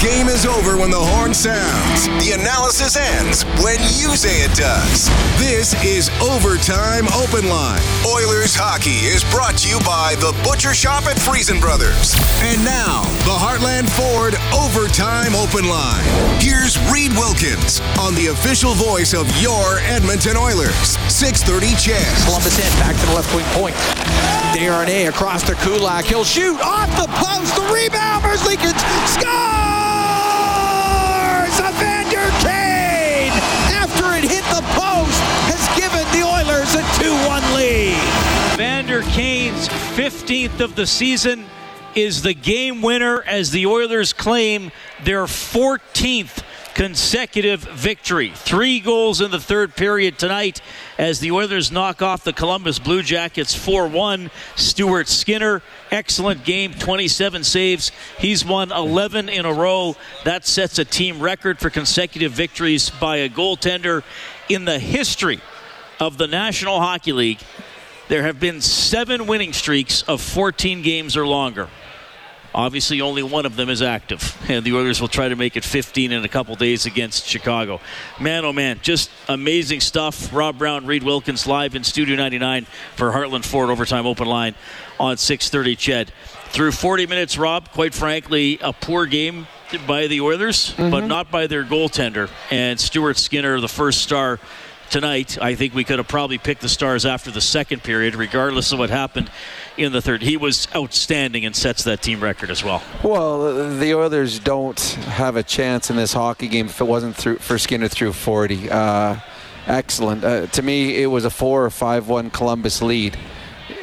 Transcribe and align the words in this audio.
game 0.00 0.28
is 0.28 0.46
over 0.46 0.80
when 0.80 0.88
the 0.88 0.98
horn 0.98 1.34
sounds. 1.34 2.08
The 2.24 2.32
analysis 2.32 2.96
ends 2.96 3.44
when 3.60 3.76
you 4.00 4.16
say 4.16 4.40
it 4.40 4.56
does. 4.56 5.12
This 5.36 5.76
is 5.84 6.08
Overtime 6.24 7.04
Open 7.12 7.44
Line. 7.44 7.84
Oilers 8.08 8.56
hockey 8.56 9.04
is 9.04 9.20
brought 9.28 9.60
to 9.60 9.68
you 9.68 9.76
by 9.84 10.16
the 10.16 10.32
Butcher 10.40 10.72
Shop 10.72 11.04
at 11.04 11.20
Freson 11.20 11.60
Brothers. 11.60 12.16
And 12.40 12.64
now, 12.64 13.04
the 13.28 13.36
Heartland 13.36 13.92
Ford 13.92 14.40
Overtime 14.56 15.36
Open 15.36 15.68
Line. 15.68 16.04
Here's 16.40 16.80
Reed 16.88 17.12
Wilkins 17.12 17.84
on 18.00 18.16
the 18.16 18.32
official 18.32 18.72
voice 18.72 19.12
of 19.12 19.28
your 19.36 19.84
Edmonton 19.84 20.40
Oilers. 20.40 20.96
630 21.12 21.76
CHED. 21.76 22.08
Columbus 22.24 22.56
in, 22.56 22.72
back 22.80 22.96
to 22.96 23.04
the 23.04 23.12
left 23.12 23.28
wing 23.36 23.44
point. 23.52 23.76
Desharnais 24.56 25.12
across 25.12 25.44
to 25.44 25.52
Kulak. 25.60 26.08
He'll 26.08 26.24
shoot 26.24 26.56
off 26.64 26.88
the 26.96 27.08
post. 27.20 27.52
The 27.52 27.68
rebound. 27.68 28.24
Merzlikins 28.24 28.80
scores! 29.12 29.69
15th 40.00 40.60
of 40.60 40.76
the 40.76 40.86
season 40.86 41.44
is 41.94 42.22
the 42.22 42.32
game 42.32 42.80
winner 42.80 43.20
as 43.24 43.50
the 43.50 43.66
Oilers 43.66 44.14
claim 44.14 44.72
their 45.04 45.24
14th 45.24 46.42
consecutive 46.72 47.60
victory. 47.60 48.32
Three 48.34 48.80
goals 48.80 49.20
in 49.20 49.30
the 49.30 49.38
third 49.38 49.76
period 49.76 50.18
tonight 50.18 50.62
as 50.96 51.20
the 51.20 51.32
Oilers 51.32 51.70
knock 51.70 52.00
off 52.00 52.24
the 52.24 52.32
Columbus 52.32 52.78
Blue 52.78 53.02
Jackets 53.02 53.54
4 53.54 53.88
1. 53.88 54.30
Stuart 54.56 55.06
Skinner, 55.06 55.60
excellent 55.90 56.44
game, 56.44 56.72
27 56.72 57.44
saves. 57.44 57.92
He's 58.18 58.42
won 58.42 58.72
11 58.72 59.28
in 59.28 59.44
a 59.44 59.52
row. 59.52 59.96
That 60.24 60.46
sets 60.46 60.78
a 60.78 60.86
team 60.86 61.20
record 61.20 61.58
for 61.58 61.68
consecutive 61.68 62.32
victories 62.32 62.88
by 62.88 63.18
a 63.18 63.28
goaltender 63.28 64.02
in 64.48 64.64
the 64.64 64.78
history 64.78 65.42
of 66.00 66.16
the 66.16 66.26
National 66.26 66.80
Hockey 66.80 67.12
League. 67.12 67.40
There 68.10 68.24
have 68.24 68.40
been 68.40 68.60
seven 68.60 69.28
winning 69.28 69.52
streaks 69.52 70.02
of 70.02 70.20
14 70.20 70.82
games 70.82 71.16
or 71.16 71.24
longer. 71.24 71.68
Obviously, 72.52 73.00
only 73.00 73.22
one 73.22 73.46
of 73.46 73.54
them 73.54 73.70
is 73.70 73.82
active, 73.82 74.36
and 74.48 74.64
the 74.64 74.74
Oilers 74.74 75.00
will 75.00 75.06
try 75.06 75.28
to 75.28 75.36
make 75.36 75.56
it 75.56 75.64
15 75.64 76.10
in 76.10 76.24
a 76.24 76.28
couple 76.28 76.56
days 76.56 76.86
against 76.86 77.24
Chicago. 77.24 77.80
Man, 78.18 78.44
oh 78.44 78.52
man, 78.52 78.80
just 78.82 79.12
amazing 79.28 79.78
stuff. 79.78 80.34
Rob 80.34 80.58
Brown, 80.58 80.86
Reed 80.86 81.04
Wilkins, 81.04 81.46
live 81.46 81.76
in 81.76 81.84
Studio 81.84 82.16
99 82.16 82.66
for 82.96 83.12
Heartland 83.12 83.44
Ford 83.44 83.70
Overtime 83.70 84.06
Open 84.06 84.26
Line 84.26 84.56
on 84.98 85.14
6:30. 85.14 85.78
CHED 85.78 86.12
through 86.48 86.72
40 86.72 87.06
minutes. 87.06 87.38
Rob, 87.38 87.70
quite 87.70 87.94
frankly, 87.94 88.58
a 88.60 88.72
poor 88.72 89.06
game 89.06 89.46
by 89.86 90.08
the 90.08 90.20
Oilers, 90.20 90.74
mm-hmm. 90.74 90.90
but 90.90 91.06
not 91.06 91.30
by 91.30 91.46
their 91.46 91.62
goaltender 91.62 92.28
and 92.50 92.80
Stuart 92.80 93.18
Skinner, 93.18 93.60
the 93.60 93.68
first 93.68 94.02
star 94.02 94.40
tonight. 94.90 95.38
I 95.40 95.54
think 95.54 95.74
we 95.74 95.84
could 95.84 95.98
have 95.98 96.08
probably 96.08 96.38
picked 96.38 96.60
the 96.60 96.68
Stars 96.68 97.06
after 97.06 97.30
the 97.30 97.40
second 97.40 97.82
period, 97.82 98.14
regardless 98.14 98.72
of 98.72 98.78
what 98.78 98.90
happened 98.90 99.30
in 99.76 99.92
the 99.92 100.02
third. 100.02 100.22
He 100.22 100.36
was 100.36 100.68
outstanding 100.74 101.46
and 101.46 101.56
sets 101.56 101.84
that 101.84 102.02
team 102.02 102.20
record 102.20 102.50
as 102.50 102.62
well. 102.62 102.82
Well, 103.02 103.78
the 103.78 103.94
Oilers 103.94 104.38
don't 104.38 104.80
have 104.80 105.36
a 105.36 105.42
chance 105.42 105.90
in 105.90 105.96
this 105.96 106.12
hockey 106.12 106.48
game 106.48 106.66
if 106.66 106.80
it 106.80 106.84
wasn't 106.84 107.16
through, 107.16 107.38
for 107.38 107.56
Skinner 107.58 107.88
through 107.88 108.12
40. 108.12 108.70
Uh, 108.70 109.16
excellent. 109.66 110.24
Uh, 110.24 110.46
to 110.48 110.62
me, 110.62 111.02
it 111.02 111.06
was 111.06 111.24
a 111.24 111.30
4 111.30 111.64
or 111.64 111.70
5 111.70 112.08
1 112.08 112.30
Columbus 112.30 112.82
lead 112.82 113.16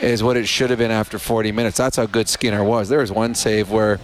is 0.02 0.22
what 0.24 0.38
it 0.38 0.48
should 0.48 0.70
have 0.70 0.80
been 0.80 0.92
after 0.92 1.18
40 1.18 1.52
minutes. 1.52 1.78
That's 1.78 1.98
how 1.98 2.06
good 2.06 2.28
Skinner 2.28 2.64
was. 2.64 2.90
There 2.90 3.00
was 3.00 3.12
one 3.12 3.36
save 3.36 3.72
where 3.72 4.00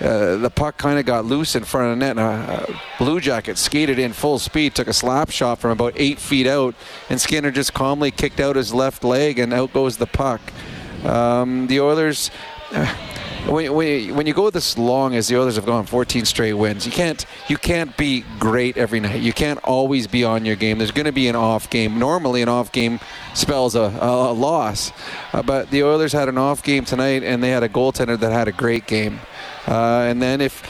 uh, 0.00 0.36
the 0.36 0.50
puck 0.50 0.76
kind 0.76 0.98
of 0.98 1.06
got 1.06 1.24
loose 1.24 1.54
in 1.54 1.64
front 1.64 1.92
of 1.92 1.98
the 1.98 2.04
net. 2.04 2.18
And 2.18 2.20
a, 2.20 2.80
Blue 2.98 3.20
Jacket 3.20 3.58
skated 3.58 3.98
in 3.98 4.12
full 4.12 4.38
speed, 4.38 4.74
took 4.74 4.88
a 4.88 4.92
slap 4.92 5.30
shot 5.30 5.58
from 5.58 5.70
about 5.70 5.94
eight 5.96 6.18
feet 6.18 6.46
out, 6.46 6.74
and 7.08 7.20
Skinner 7.20 7.50
just 7.50 7.74
calmly 7.74 8.10
kicked 8.10 8.40
out 8.40 8.56
his 8.56 8.74
left 8.74 9.04
leg, 9.04 9.38
and 9.38 9.52
out 9.52 9.72
goes 9.72 9.96
the 9.96 10.06
puck. 10.06 10.40
Um, 11.04 11.66
the 11.66 11.80
Oilers. 11.80 12.30
Uh, 12.70 12.94
when, 13.48 14.14
when, 14.14 14.26
you 14.26 14.34
go 14.34 14.50
this 14.50 14.76
long 14.76 15.14
as 15.14 15.28
the 15.28 15.38
Oilers 15.38 15.56
have 15.56 15.64
gone 15.64 15.86
14 15.86 16.24
straight 16.24 16.52
wins, 16.52 16.84
you 16.84 16.92
can't 16.92 17.24
you 17.48 17.56
can't 17.56 17.96
be 17.96 18.24
great 18.38 18.76
every 18.76 19.00
night. 19.00 19.22
You 19.22 19.32
can't 19.32 19.58
always 19.64 20.06
be 20.06 20.24
on 20.24 20.44
your 20.44 20.56
game. 20.56 20.78
There's 20.78 20.90
going 20.90 21.06
to 21.06 21.12
be 21.12 21.28
an 21.28 21.36
off 21.36 21.70
game. 21.70 21.98
Normally, 21.98 22.42
an 22.42 22.48
off 22.48 22.72
game 22.72 23.00
spells 23.34 23.74
a, 23.74 23.80
a, 23.80 24.30
a 24.30 24.34
loss, 24.34 24.92
uh, 25.32 25.42
but 25.42 25.70
the 25.70 25.82
Oilers 25.82 26.12
had 26.12 26.28
an 26.28 26.36
off 26.36 26.62
game 26.62 26.84
tonight, 26.84 27.22
and 27.22 27.42
they 27.42 27.50
had 27.50 27.62
a 27.62 27.68
goaltender 27.68 28.18
that 28.18 28.32
had 28.32 28.48
a 28.48 28.52
great 28.52 28.86
game. 28.86 29.20
Uh, 29.66 30.06
and 30.08 30.20
then 30.20 30.40
if 30.40 30.62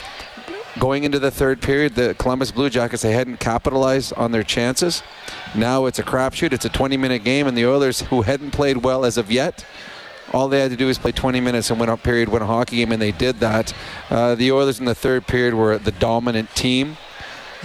going 0.79 1.05
into 1.05 1.19
the 1.19 1.31
third 1.31 1.61
period, 1.61 1.95
the 1.97 2.15
Columbus 2.15 2.53
Blue 2.53 2.71
Jackets 2.71 3.03
they 3.03 3.13
hadn't 3.13 3.41
capitalized 3.41 4.13
on 4.15 4.31
their 4.31 4.45
chances. 4.45 5.03
Now 5.55 5.87
it's 5.87 5.99
a 5.99 6.05
crapshoot. 6.05 6.53
It's 6.53 6.65
a 6.65 6.71
20-minute 6.71 7.25
game, 7.25 7.47
and 7.47 7.57
the 7.57 7.67
Oilers, 7.67 8.03
who 8.03 8.23
hadn't 8.23 8.53
played 8.53 8.79
well 8.79 9.05
as 9.05 9.19
of 9.19 9.33
yet 9.33 9.65
all 10.33 10.49
they 10.49 10.61
had 10.61 10.71
to 10.71 10.77
do 10.77 10.87
was 10.87 10.99
play 10.99 11.13
20 11.13 11.41
minutes 11.41 11.71
and 11.71 11.81
win 11.81 11.89
a 11.89 11.97
period, 11.97 12.29
win 12.29 12.43
a 12.43 12.47
hockey 12.47 12.77
game, 12.77 12.93
and 12.93 13.01
they 13.01 13.13
did 13.13 13.41
that. 13.41 13.73
Uh, 14.11 14.35
the 14.35 14.53
Oilers 14.53 14.79
in 14.79 14.85
the 14.85 14.95
third 14.95 15.27
period 15.27 15.55
were 15.55 15.79
the 15.79 15.93
dominant 15.93 16.55
team 16.55 16.97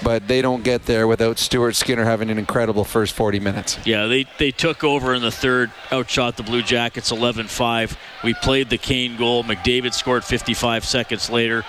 but 0.02 0.28
they 0.28 0.42
don't 0.42 0.64
get 0.64 0.86
there 0.86 1.08
without 1.08 1.38
Stuart 1.38 1.76
Skinner 1.76 2.04
having 2.04 2.30
an 2.30 2.40
incredible 2.40 2.84
first 2.84 3.14
40 3.14 3.40
minutes. 3.40 3.78
Yeah, 3.86 4.08
they, 4.08 4.26
they 4.38 4.52
took 4.52 4.84
over 4.84 5.14
in 5.14 5.22
the 5.22 5.32
third, 5.32 5.72
outshot 5.92 6.38
the 6.38 6.44
Blue 6.44 6.62
Jackets 6.62 7.12
11 7.12 7.48
5. 7.48 7.98
We 8.24 8.34
played 8.34 8.70
the 8.70 8.78
Kane 8.78 9.18
goal. 9.18 9.44
McDavid 9.44 9.94
scored 9.94 10.24
55 10.24 10.86
seconds 10.86 11.30
later. 11.30 11.64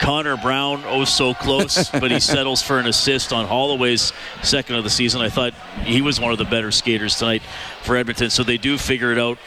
Connor 0.00 0.36
Brown, 0.36 0.82
oh 0.86 1.04
so 1.04 1.32
close, 1.32 1.88
but 1.92 2.10
he 2.10 2.18
settles 2.18 2.60
for 2.60 2.78
an 2.78 2.86
assist 2.86 3.32
on 3.32 3.46
Holloway's 3.46 4.12
second 4.42 4.76
of 4.76 4.84
the 4.84 4.90
season. 4.90 5.20
I 5.20 5.28
thought 5.28 5.54
he 5.84 6.02
was 6.02 6.20
one 6.20 6.32
of 6.32 6.38
the 6.38 6.44
better 6.44 6.72
skaters 6.72 7.16
tonight 7.16 7.42
for 7.82 7.96
Edmonton, 7.96 8.30
so 8.30 8.42
they 8.42 8.58
do 8.58 8.78
figure 8.78 9.12
it 9.12 9.18
out 9.18 9.38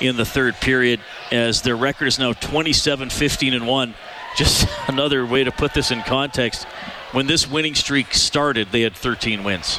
in 0.00 0.16
the 0.16 0.24
third 0.24 0.54
period 0.56 1.00
as 1.30 1.62
their 1.62 1.76
record 1.76 2.06
is 2.06 2.18
now 2.18 2.32
27 2.32 3.10
15 3.10 3.54
and 3.54 3.66
1. 3.66 3.94
Just 4.36 4.68
another 4.88 5.24
way 5.24 5.44
to 5.44 5.52
put 5.52 5.74
this 5.74 5.90
in 5.90 6.02
context. 6.02 6.64
When 7.12 7.26
this 7.26 7.48
winning 7.48 7.74
streak 7.74 8.12
started, 8.14 8.68
they 8.72 8.80
had 8.80 8.94
13 8.94 9.44
wins. 9.44 9.78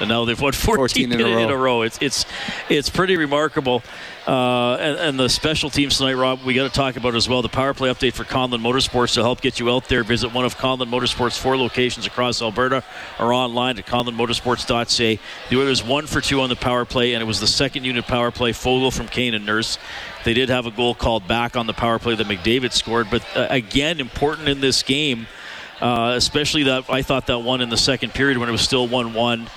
And 0.00 0.08
now 0.08 0.24
they've 0.24 0.40
won 0.40 0.52
14, 0.54 0.76
14 0.76 1.12
in, 1.12 1.20
a 1.20 1.24
row. 1.24 1.38
in, 1.38 1.50
a 1.50 1.56
row. 1.56 1.82
It's 1.82 1.98
it's 2.00 2.24
it's 2.68 2.90
pretty 2.90 3.16
remarkable. 3.16 3.82
Uh, 4.28 4.76
and, 4.78 4.98
and, 4.98 5.18
the 5.18 5.26
special 5.26 5.70
teams 5.70 5.96
tonight, 5.96 6.12
Rob, 6.12 6.42
we 6.44 6.52
got 6.52 6.64
to 6.64 6.68
talk 6.68 6.96
about 6.96 7.14
as 7.14 7.26
well. 7.30 7.40
The 7.40 7.48
power 7.48 7.72
play 7.72 7.88
update 7.88 8.12
for 8.12 8.24
Conlon 8.24 8.60
Motorsports 8.60 9.14
to 9.14 9.22
help 9.22 9.40
get 9.40 9.58
you 9.58 9.70
out 9.72 9.88
there. 9.88 10.04
Visit 10.04 10.34
one 10.34 10.44
of 10.44 10.58
Conlon 10.58 10.90
Motorsports' 10.90 11.38
four 11.38 11.56
locations 11.56 12.04
across 12.04 12.42
Alberta 12.42 12.84
or 13.18 13.32
online 13.32 13.78
at 13.78 13.86
conlonmotorsports.ca. 13.86 15.18
The 15.48 15.56
Oilers 15.56 15.82
one 15.82 16.06
for 16.06 16.20
two 16.20 16.42
on 16.42 16.50
the 16.50 16.56
power 16.56 16.84
play, 16.84 17.14
and 17.14 17.22
it 17.22 17.24
was 17.24 17.40
the 17.40 17.46
second 17.46 17.84
unit 17.84 18.06
power 18.06 18.30
play. 18.30 18.52
Foegele 18.52 18.94
from 18.94 19.08
Kane 19.08 19.32
and 19.32 19.46
Nurse. 19.46 19.78
They 20.24 20.34
did 20.34 20.50
have 20.50 20.66
a 20.66 20.70
goal 20.70 20.94
called 20.94 21.26
back 21.26 21.56
on 21.56 21.66
the 21.66 21.72
power 21.72 21.98
play 21.98 22.14
that 22.14 22.26
McDavid 22.26 22.72
scored, 22.72 23.08
but 23.10 23.24
uh, 23.34 23.46
again, 23.48 23.98
important 23.98 24.48
in 24.48 24.60
this 24.60 24.82
game. 24.82 25.26
Uh, 25.80 26.14
especially 26.16 26.64
that 26.64 26.90
I 26.90 27.02
thought 27.02 27.28
that 27.28 27.38
one 27.38 27.60
in 27.60 27.68
the 27.68 27.76
second 27.76 28.12
period 28.12 28.36
when 28.36 28.48
it 28.48 28.52
was 28.52 28.62
still 28.62 28.88
1 28.88 29.14
1 29.14 29.48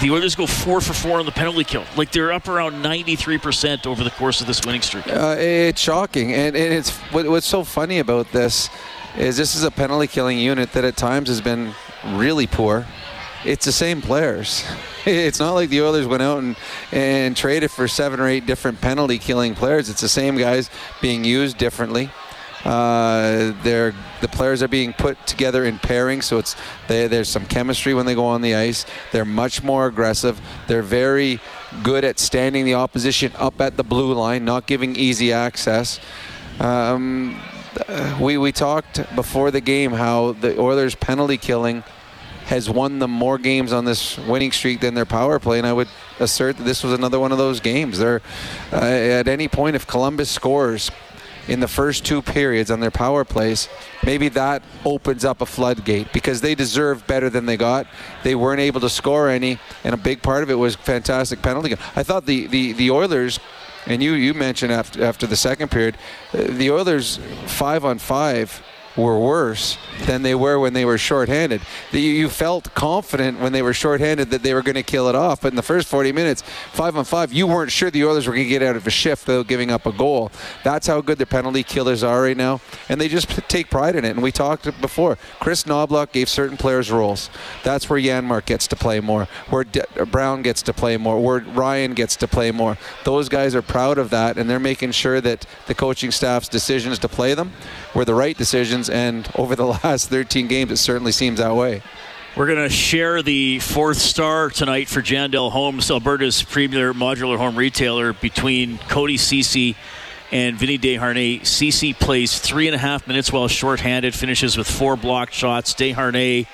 the 0.00 0.10
Oilers 0.10 0.34
go 0.34 0.46
four 0.46 0.80
for 0.80 0.92
four 0.92 1.18
on 1.18 1.26
the 1.26 1.32
penalty 1.32 1.64
kill. 1.64 1.84
Like 1.96 2.12
they're 2.12 2.32
up 2.32 2.48
around 2.48 2.82
93% 2.82 3.86
over 3.86 4.02
the 4.02 4.10
course 4.10 4.40
of 4.40 4.46
this 4.46 4.64
winning 4.64 4.82
streak. 4.82 5.06
Uh, 5.08 5.36
it's 5.38 5.80
shocking. 5.80 6.32
And, 6.32 6.56
and 6.56 6.72
it's 6.72 6.90
what, 7.12 7.28
what's 7.28 7.46
so 7.46 7.64
funny 7.64 7.98
about 7.98 8.32
this 8.32 8.70
is 9.16 9.36
this 9.36 9.54
is 9.54 9.64
a 9.64 9.70
penalty 9.70 10.06
killing 10.06 10.38
unit 10.38 10.72
that 10.72 10.84
at 10.84 10.96
times 10.96 11.28
has 11.28 11.40
been 11.40 11.74
really 12.06 12.46
poor. 12.46 12.86
It's 13.44 13.64
the 13.64 13.72
same 13.72 14.00
players. 14.00 14.64
It's 15.04 15.40
not 15.40 15.54
like 15.54 15.68
the 15.68 15.82
Oilers 15.82 16.06
went 16.06 16.22
out 16.22 16.44
and, 16.44 16.54
and 16.92 17.36
traded 17.36 17.72
for 17.72 17.88
seven 17.88 18.20
or 18.20 18.28
eight 18.28 18.46
different 18.46 18.80
penalty 18.80 19.18
killing 19.18 19.56
players. 19.56 19.88
It's 19.88 20.00
the 20.00 20.08
same 20.08 20.36
guys 20.36 20.70
being 21.00 21.24
used 21.24 21.58
differently. 21.58 22.08
Uh, 22.64 23.52
they're 23.62 23.92
the 24.20 24.28
players 24.28 24.62
are 24.62 24.68
being 24.68 24.92
put 24.92 25.26
together 25.26 25.64
in 25.64 25.78
pairings, 25.78 26.24
so 26.24 26.38
it's 26.38 26.54
they, 26.86 27.08
there's 27.08 27.28
some 27.28 27.44
chemistry 27.46 27.92
when 27.92 28.06
they 28.06 28.14
go 28.14 28.24
on 28.24 28.40
the 28.40 28.54
ice. 28.54 28.86
They're 29.10 29.24
much 29.24 29.62
more 29.62 29.86
aggressive. 29.86 30.40
They're 30.68 30.82
very 30.82 31.40
good 31.82 32.04
at 32.04 32.18
standing 32.18 32.64
the 32.64 32.74
opposition 32.74 33.32
up 33.36 33.60
at 33.60 33.76
the 33.76 33.82
blue 33.82 34.12
line, 34.12 34.44
not 34.44 34.66
giving 34.66 34.94
easy 34.94 35.32
access. 35.32 35.98
Um, 36.60 37.40
we 38.20 38.38
we 38.38 38.52
talked 38.52 39.02
before 39.16 39.50
the 39.50 39.60
game 39.60 39.92
how 39.92 40.32
the 40.32 40.58
Oilers 40.60 40.94
penalty 40.94 41.38
killing 41.38 41.82
has 42.46 42.68
won 42.68 42.98
them 42.98 43.10
more 43.10 43.38
games 43.38 43.72
on 43.72 43.84
this 43.84 44.18
winning 44.18 44.52
streak 44.52 44.80
than 44.80 44.94
their 44.94 45.06
power 45.06 45.38
play, 45.38 45.58
and 45.58 45.66
I 45.66 45.72
would 45.72 45.88
assert 46.20 46.58
that 46.58 46.64
this 46.64 46.82
was 46.82 46.92
another 46.92 47.18
one 47.18 47.32
of 47.32 47.38
those 47.38 47.60
games. 47.60 47.98
They're 47.98 48.20
uh, 48.72 48.76
at 48.76 49.26
any 49.26 49.48
point 49.48 49.74
if 49.74 49.86
Columbus 49.86 50.30
scores 50.30 50.90
in 51.48 51.60
the 51.60 51.68
first 51.68 52.04
two 52.04 52.22
periods 52.22 52.70
on 52.70 52.80
their 52.80 52.90
power 52.90 53.24
plays, 53.24 53.68
maybe 54.04 54.28
that 54.30 54.62
opens 54.84 55.24
up 55.24 55.40
a 55.40 55.46
floodgate 55.46 56.12
because 56.12 56.40
they 56.40 56.54
deserve 56.54 57.06
better 57.06 57.28
than 57.28 57.46
they 57.46 57.56
got. 57.56 57.86
They 58.22 58.34
weren't 58.34 58.60
able 58.60 58.80
to 58.80 58.88
score 58.88 59.28
any, 59.28 59.58
and 59.84 59.94
a 59.94 59.98
big 59.98 60.22
part 60.22 60.42
of 60.42 60.50
it 60.50 60.54
was 60.54 60.76
fantastic 60.76 61.42
penalty. 61.42 61.74
I 61.96 62.02
thought 62.02 62.26
the, 62.26 62.46
the, 62.46 62.72
the 62.72 62.90
Oilers, 62.90 63.40
and 63.86 64.02
you, 64.02 64.12
you 64.12 64.34
mentioned 64.34 64.72
after, 64.72 65.04
after 65.04 65.26
the 65.26 65.36
second 65.36 65.70
period, 65.70 65.96
uh, 66.32 66.44
the 66.48 66.70
Oilers 66.70 67.18
five 67.46 67.84
on 67.84 67.98
five 67.98 68.62
were 68.96 69.18
worse 69.18 69.78
than 70.06 70.22
they 70.22 70.34
were 70.34 70.58
when 70.58 70.72
they 70.72 70.84
were 70.84 70.98
shorthanded. 70.98 71.60
You, 71.92 72.28
felt 72.28 72.74
confident 72.74 73.40
when 73.40 73.52
they 73.52 73.62
were 73.62 73.74
shorthanded 73.74 74.30
that 74.30 74.42
they 74.42 74.54
were 74.54 74.62
going 74.62 74.74
to 74.74 74.82
kill 74.82 75.08
it 75.08 75.14
off, 75.14 75.42
but 75.42 75.52
in 75.52 75.56
the 75.56 75.62
first 75.62 75.86
40 75.86 76.12
minutes, 76.12 76.42
five 76.72 76.96
on 76.96 77.04
five, 77.04 77.32
you 77.32 77.46
weren't 77.46 77.70
sure 77.70 77.90
the 77.90 78.04
Oilers 78.04 78.26
were 78.26 78.32
going 78.32 78.46
to 78.46 78.48
get 78.48 78.62
out 78.62 78.74
of 78.74 78.86
a 78.86 78.90
shift 78.90 79.26
without 79.26 79.46
giving 79.46 79.70
up 79.70 79.86
a 79.86 79.92
goal. 79.92 80.32
That's 80.64 80.86
how 80.86 81.00
good 81.02 81.18
their 81.18 81.26
penalty 81.26 81.62
killers 81.62 82.02
are 82.02 82.22
right 82.22 82.36
now, 82.36 82.60
and 82.88 83.00
they 83.00 83.08
just 83.08 83.28
take 83.48 83.70
pride 83.70 83.96
in 83.96 84.04
it. 84.04 84.10
And 84.10 84.22
we 84.22 84.32
talked 84.32 84.64
before. 84.80 85.18
Chris 85.40 85.64
Knoblauch 85.64 86.10
gave 86.12 86.28
certain 86.28 86.56
players 86.56 86.90
roles. 86.90 87.30
That's 87.62 87.88
where 87.88 88.00
Janmark 88.00 88.46
gets 88.46 88.66
to 88.68 88.76
play 88.76 89.00
more, 89.00 89.28
where 89.50 89.64
De- 89.64 90.06
Brown 90.06 90.42
gets 90.42 90.62
to 90.62 90.72
play 90.72 90.96
more, 90.96 91.20
where 91.20 91.40
Ryan 91.40 91.94
gets 91.94 92.16
to 92.16 92.28
play 92.28 92.50
more. 92.50 92.78
Those 93.04 93.28
guys 93.28 93.54
are 93.54 93.62
proud 93.62 93.98
of 93.98 94.10
that, 94.10 94.38
and 94.38 94.48
they're 94.48 94.58
making 94.58 94.92
sure 94.92 95.20
that 95.20 95.46
the 95.66 95.74
coaching 95.74 96.10
staff's 96.10 96.48
decisions 96.48 96.98
to 97.00 97.08
play 97.08 97.34
them 97.34 97.52
were 97.94 98.04
the 98.04 98.14
right 98.14 98.36
decisions. 98.36 98.81
And 98.88 99.28
over 99.34 99.56
the 99.56 99.66
last 99.84 100.08
13 100.08 100.48
games, 100.48 100.70
it 100.70 100.76
certainly 100.76 101.12
seems 101.12 101.38
that 101.38 101.54
way. 101.54 101.82
We're 102.34 102.46
going 102.46 102.66
to 102.66 102.74
share 102.74 103.22
the 103.22 103.58
fourth 103.58 103.98
star 103.98 104.48
tonight 104.48 104.88
for 104.88 105.02
Jandel 105.02 105.50
Homes, 105.52 105.90
Alberta's 105.90 106.42
premier 106.42 106.94
modular 106.94 107.36
home 107.36 107.56
retailer, 107.56 108.14
between 108.14 108.78
Cody 108.78 109.18
Ceci 109.18 109.76
and 110.30 110.56
Vinny 110.56 110.78
Desharnais. 110.78 111.44
Ceci 111.46 111.92
plays 111.92 112.38
three 112.38 112.66
and 112.66 112.74
a 112.74 112.78
half 112.78 113.06
minutes 113.06 113.30
while 113.30 113.48
shorthanded, 113.48 114.14
finishes 114.14 114.56
with 114.56 114.66
four 114.66 114.96
blocked 114.96 115.34
shots. 115.34 115.74
Desharnais 115.74 116.46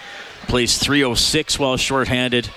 plays 0.48 0.78
306 0.78 1.60
while 1.60 1.76
shorthanded, 1.76 2.50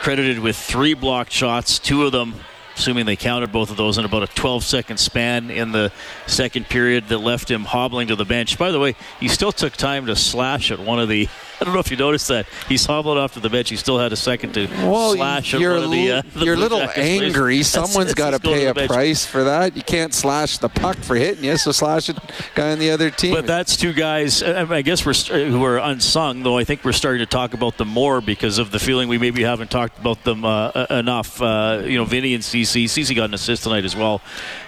credited 0.00 0.40
with 0.40 0.56
three 0.56 0.92
blocked 0.92 1.32
shots, 1.32 1.78
two 1.78 2.04
of 2.04 2.12
them 2.12 2.34
assuming 2.76 3.06
they 3.06 3.16
counted 3.16 3.50
both 3.50 3.70
of 3.70 3.76
those 3.76 3.98
in 3.98 4.04
about 4.04 4.22
a 4.22 4.26
12 4.26 4.62
second 4.62 4.98
span 4.98 5.50
in 5.50 5.72
the 5.72 5.90
second 6.26 6.68
period 6.68 7.08
that 7.08 7.18
left 7.18 7.50
him 7.50 7.64
hobbling 7.64 8.08
to 8.08 8.16
the 8.16 8.24
bench. 8.24 8.58
By 8.58 8.70
the 8.70 8.78
way, 8.78 8.94
he 9.18 9.28
still 9.28 9.52
took 9.52 9.74
time 9.74 10.06
to 10.06 10.16
slash 10.16 10.70
at 10.70 10.78
one 10.78 11.00
of 11.00 11.08
the. 11.08 11.28
I 11.60 11.64
don't 11.64 11.72
know 11.72 11.80
if 11.80 11.90
you 11.90 11.96
noticed 11.96 12.28
that. 12.28 12.46
He's 12.68 12.84
hobbled 12.84 13.16
off 13.16 13.34
to 13.34 13.40
the 13.40 13.48
bench. 13.48 13.70
He 13.70 13.76
still 13.76 13.98
had 13.98 14.12
a 14.12 14.16
second 14.16 14.52
to 14.54 14.66
well, 14.66 15.14
slash 15.14 15.54
at 15.54 15.60
one 15.60 15.84
of 15.84 15.90
the. 15.90 16.12
Uh, 16.12 16.22
the 16.34 16.44
you're 16.44 16.54
a 16.54 16.58
little 16.58 16.82
angry. 16.96 17.62
Someone's 17.62 18.14
got 18.14 18.30
to 18.30 18.40
pay 18.40 18.66
a 18.66 18.74
price 18.74 19.24
for 19.24 19.44
that. 19.44 19.76
You 19.76 19.82
can't 19.82 20.12
slash 20.12 20.58
the 20.58 20.68
puck 20.68 20.96
for 20.98 21.16
hitting 21.16 21.44
you, 21.44 21.56
so 21.56 21.72
slash 21.72 22.08
it 22.08 22.18
guy 22.54 22.72
on 22.72 22.78
the 22.78 22.90
other 22.90 23.10
team. 23.10 23.34
But 23.34 23.46
that's 23.46 23.76
two 23.76 23.92
guys, 23.92 24.42
I 24.42 24.82
guess, 24.82 25.06
we're, 25.06 25.14
who 25.48 25.64
are 25.64 25.78
unsung, 25.78 26.42
though 26.42 26.58
I 26.58 26.64
think 26.64 26.84
we're 26.84 26.92
starting 26.92 27.20
to 27.20 27.26
talk 27.26 27.54
about 27.54 27.78
them 27.78 27.88
more 27.88 28.20
because 28.20 28.58
of 28.58 28.70
the 28.70 28.78
feeling 28.78 29.08
we 29.08 29.18
maybe 29.18 29.42
haven't 29.42 29.70
talked 29.70 29.98
about 29.98 30.24
them 30.24 30.44
uh, 30.44 30.86
enough. 30.90 31.40
Uh, 31.40 31.82
you 31.84 31.96
know, 31.96 32.04
Vinny 32.04 32.34
and 32.34 32.44
Ceci. 32.44 32.86
Ceci 32.86 33.14
got 33.14 33.30
an 33.30 33.34
assist 33.34 33.64
tonight 33.64 33.84
as 33.84 33.96
well 33.96 34.20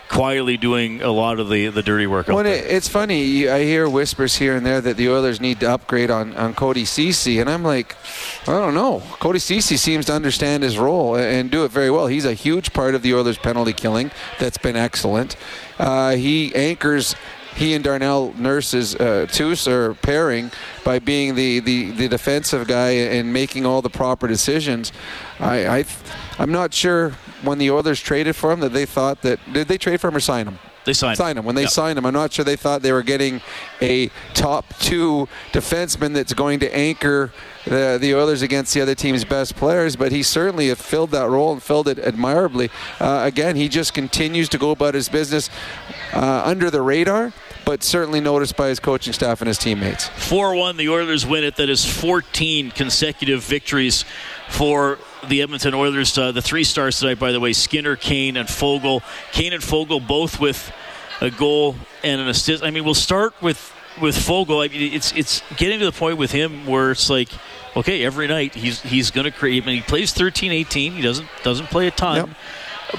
quietly 0.08 0.56
doing 0.56 1.02
a 1.02 1.10
lot 1.10 1.38
of 1.38 1.49
the, 1.49 1.69
the 1.69 1.82
dirty 1.82 2.06
work. 2.06 2.28
Well, 2.28 2.38
it, 2.40 2.49
it's 2.49 2.88
funny. 2.88 3.49
I 3.49 3.64
hear 3.64 3.88
whispers 3.88 4.37
here 4.37 4.56
and 4.56 4.64
there 4.64 4.81
that 4.81 4.96
the 4.96 5.08
Oilers 5.08 5.40
need 5.40 5.60
to 5.60 5.70
upgrade 5.70 6.10
on, 6.10 6.34
on 6.37 6.55
Cody 6.55 6.84
Ceci, 6.84 7.38
and 7.40 7.49
I'm 7.49 7.62
like, 7.62 7.96
I 8.43 8.52
don't 8.52 8.75
know. 8.75 9.02
Cody 9.20 9.38
Ceci 9.38 9.76
seems 9.76 10.06
to 10.06 10.14
understand 10.14 10.62
his 10.62 10.78
role 10.78 11.16
and 11.16 11.50
do 11.50 11.64
it 11.64 11.70
very 11.70 11.90
well. 11.90 12.06
He's 12.06 12.25
a 12.25 12.34
huge 12.34 12.72
part 12.72 12.94
of 12.94 13.02
the 13.02 13.14
Oilers' 13.14 13.38
penalty 13.38 13.72
killing. 13.72 14.10
That's 14.38 14.58
been 14.58 14.76
excellent. 14.76 15.37
Uh, 15.78 16.16
he 16.16 16.55
anchors 16.55 17.14
he 17.58 17.75
and 17.75 17.82
Darnell 17.82 18.32
Nurse's 18.34 18.94
uh, 18.94 19.26
are 19.66 19.94
pairing 19.94 20.52
by 20.84 21.00
being 21.00 21.34
the, 21.34 21.58
the, 21.58 21.90
the 21.90 22.08
defensive 22.08 22.69
guy 22.69 22.90
and 22.90 23.32
making 23.32 23.66
all 23.66 23.82
the 23.82 23.90
proper 23.90 24.28
decisions. 24.28 24.93
I, 25.40 25.81
I 25.81 25.84
I'm 26.38 26.52
not 26.52 26.72
sure 26.72 27.14
when 27.43 27.58
the 27.58 27.70
Oilers 27.70 28.00
traded 28.00 28.37
for 28.37 28.52
him 28.52 28.61
that 28.61 28.73
they 28.73 28.87
thought 28.87 29.23
that 29.23 29.38
did 29.52 29.69
they 29.69 29.79
trade 29.79 30.00
for 30.00 30.08
him 30.08 30.17
or 30.17 30.20
sign 30.20 30.46
him? 30.46 30.58
They 30.85 30.94
signed, 30.94 31.19
signed 31.19 31.38
him. 31.38 31.44
When 31.44 31.55
they 31.55 31.62
yep. 31.62 31.70
signed 31.70 31.99
him, 31.99 32.06
I'm 32.06 32.14
not 32.14 32.32
sure 32.32 32.46
they 32.46 32.56
thought 32.56 32.81
they 32.81 32.93
were 32.93 33.02
getting 33.02 33.43
a 33.82 34.11
top 34.32 34.79
two 34.79 35.29
defenseman 35.52 36.14
that's 36.14 36.32
going 36.32 36.61
to 36.61 36.75
anchor 36.75 37.31
the, 37.67 37.99
the 38.00 38.14
Oilers 38.14 38.40
against 38.40 38.73
the 38.73 38.81
other 38.81 38.94
team's 38.94 39.23
best 39.23 39.55
players, 39.55 39.96
but 39.96 40.12
he 40.12 40.23
certainly 40.23 40.69
have 40.69 40.79
filled 40.79 41.11
that 41.11 41.29
role 41.29 41.52
and 41.52 41.62
filled 41.62 41.88
it 41.88 41.99
admirably. 41.99 42.70
Uh, 43.00 43.20
again, 43.23 43.55
he 43.55 43.69
just 43.69 43.93
continues 43.93 44.49
to 44.49 44.56
go 44.56 44.70
about 44.70 44.94
his 44.94 45.11
business 45.11 45.50
uh, 46.14 46.43
under 46.44 46.70
the 46.70 46.81
radar 46.81 47.34
but 47.69 47.82
certainly 47.82 48.19
noticed 48.19 48.56
by 48.56 48.69
his 48.69 48.81
coaching 48.81 49.12
staff 49.12 49.43
and 49.43 49.49
his 49.49 49.58
teammates. 49.58 50.08
4 50.08 50.55
1, 50.55 50.79
the 50.79 50.88
Oilers 50.88 51.26
win 51.26 51.44
it. 51.44 51.56
That 51.56 51.69
is 51.69 51.84
14 51.84 52.70
consecutive 52.70 53.44
victories 53.44 54.06
for 54.49 54.99
the 55.26 55.43
Edmonton 55.43 55.75
Oilers. 55.75 56.17
Uh, 56.17 56.32
the 56.32 56.43
three 56.43 56.65
stars 56.65 56.99
tonight, 56.99 57.19
by 57.19 57.32
the 57.32 57.41
way, 57.41 57.53
Skinner, 57.53 57.97
Kane, 57.97 58.37
and 58.37 58.49
Foegele. 58.49 59.03
Kane 59.32 59.53
and 59.53 59.62
Foegele 59.62 60.06
both 60.06 60.41
with 60.41 60.73
a 61.20 61.31
goal 61.31 61.76
and 62.05 62.20
an 62.20 62.29
assist. 62.29 62.62
I 62.62 62.70
mean, 62.70 62.85
we'll 62.85 62.94
start 62.94 63.35
with 63.43 63.75
with 64.00 64.17
Foegele. 64.17 64.65
I 64.65 64.73
mean, 64.73 64.93
it's 64.93 65.12
it's 65.12 65.43
getting 65.56 65.81
to 65.81 65.85
the 65.85 65.93
point 65.93 66.19
with 66.19 66.31
him 66.31 66.67
where 66.67 66.91
it's 66.91 67.11
like, 67.11 67.29
okay, 67.76 68.05
every 68.05 68.26
night 68.26 68.55
he's 68.55 68.81
he's 68.81 69.11
going 69.11 69.25
to 69.25 69.31
create. 69.31 69.62
I 69.62 69.67
mean, 69.67 69.76
he 69.76 69.82
plays 69.82 70.12
13-18. 70.15 70.93
He 70.93 71.03
doesn't 71.03 71.29
doesn't 71.43 71.67
play 71.67 71.88
a 71.88 71.91
ton. 71.91 72.17
Yep. 72.17 72.29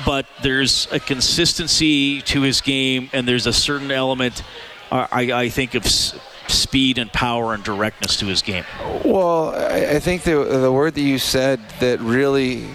But 0.06 0.28
there's 0.44 0.88
a 0.92 1.00
consistency 1.00 2.22
to 2.24 2.42
his 2.42 2.62
game, 2.62 3.10
and 3.12 3.28
there's 3.28 3.48
a 3.48 3.54
certain 3.54 3.90
element, 3.90 4.44
uh, 4.92 5.08
I, 5.12 5.32
I 5.32 5.50
think, 5.50 5.74
of 5.74 5.84
speed 6.50 6.98
and 6.98 7.12
power 7.12 7.54
and 7.54 7.64
directness 7.64 8.18
to 8.18 8.26
his 8.26 8.42
game. 8.42 8.66
Well, 9.06 9.56
I 9.56 10.00
think 10.00 10.24
the 10.24 10.44
the 10.44 10.72
word 10.72 10.96
that 10.96 11.02
you 11.02 11.20
said 11.20 11.60
that 11.80 12.00
really 12.00 12.68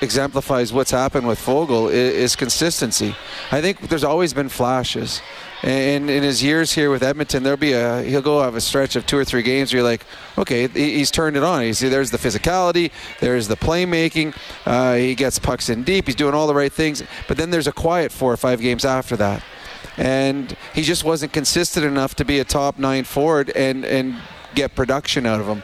exemplifies 0.00 0.72
what's 0.72 0.90
happened 0.90 1.26
with 1.26 1.38
Foegele 1.38 1.90
is, 1.90 2.14
is 2.14 2.36
consistency. 2.36 3.14
I 3.52 3.60
think 3.60 3.80
there's 3.88 4.04
always 4.04 4.32
been 4.32 4.48
flashes. 4.48 5.20
And 5.62 6.08
in 6.08 6.22
his 6.22 6.42
years 6.42 6.72
here 6.72 6.90
with 6.90 7.02
Edmonton, 7.02 7.42
there'll 7.42 7.58
be 7.58 7.72
a 7.72 8.02
he'll 8.02 8.22
go 8.22 8.40
have 8.40 8.54
a 8.54 8.62
stretch 8.62 8.96
of 8.96 9.04
two 9.06 9.18
or 9.18 9.26
three 9.26 9.42
games 9.42 9.72
where 9.72 9.80
you're 9.80 9.90
like, 9.90 10.06
okay, 10.38 10.68
he's 10.68 11.10
turned 11.10 11.36
it 11.36 11.42
on. 11.42 11.62
He's 11.62 11.80
there's 11.80 12.10
the 12.10 12.18
physicality, 12.18 12.90
there's 13.20 13.46
the 13.46 13.56
playmaking. 13.56 14.34
Uh, 14.64 14.94
he 14.94 15.14
gets 15.14 15.38
pucks 15.38 15.68
in 15.68 15.82
deep. 15.82 16.06
He's 16.06 16.14
doing 16.14 16.32
all 16.32 16.46
the 16.46 16.54
right 16.54 16.72
things. 16.72 17.02
But 17.28 17.36
then 17.36 17.50
there's 17.50 17.66
a 17.66 17.72
quiet 17.72 18.10
four 18.10 18.32
or 18.32 18.38
five 18.38 18.60
games 18.60 18.86
after 18.86 19.16
that 19.16 19.42
and 19.96 20.56
he 20.74 20.82
just 20.82 21.04
wasn't 21.04 21.32
consistent 21.32 21.84
enough 21.84 22.14
to 22.16 22.24
be 22.24 22.38
a 22.38 22.44
top 22.44 22.78
nine 22.78 23.04
forward 23.04 23.50
and 23.50 23.84
and 23.84 24.16
get 24.54 24.74
production 24.74 25.26
out 25.26 25.40
of 25.40 25.46
him. 25.46 25.62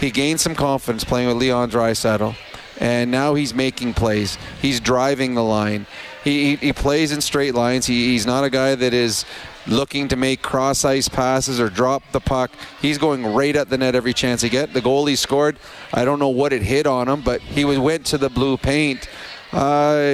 He 0.00 0.10
gained 0.10 0.40
some 0.40 0.54
confidence 0.54 1.04
playing 1.04 1.28
with 1.28 1.36
Leon 1.36 1.70
Draisaitl, 1.70 2.34
and 2.80 3.10
now 3.10 3.34
he's 3.34 3.54
making 3.54 3.94
plays. 3.94 4.38
He's 4.60 4.80
driving 4.80 5.34
the 5.34 5.44
line. 5.44 5.86
He, 6.24 6.56
he, 6.56 6.66
he 6.66 6.72
plays 6.72 7.12
in 7.12 7.20
straight 7.20 7.54
lines. 7.54 7.86
He, 7.86 8.08
he's 8.08 8.26
not 8.26 8.44
a 8.44 8.50
guy 8.50 8.74
that 8.74 8.94
is 8.94 9.24
looking 9.66 10.08
to 10.08 10.16
make 10.16 10.42
cross 10.42 10.84
ice 10.84 11.08
passes 11.08 11.60
or 11.60 11.68
drop 11.68 12.02
the 12.12 12.20
puck. 12.20 12.50
He's 12.80 12.98
going 12.98 13.24
right 13.26 13.54
at 13.54 13.68
the 13.68 13.78
net 13.78 13.94
every 13.94 14.12
chance 14.12 14.42
he 14.42 14.48
gets. 14.48 14.72
The 14.72 14.80
goal 14.80 15.06
he 15.06 15.16
scored, 15.16 15.58
I 15.92 16.04
don't 16.04 16.18
know 16.18 16.28
what 16.28 16.52
it 16.52 16.62
hit 16.62 16.86
on 16.86 17.08
him, 17.08 17.22
but 17.22 17.40
he 17.40 17.64
went 17.64 18.06
to 18.06 18.18
the 18.18 18.28
blue 18.28 18.56
paint 18.56 19.08
uh, 19.52 20.12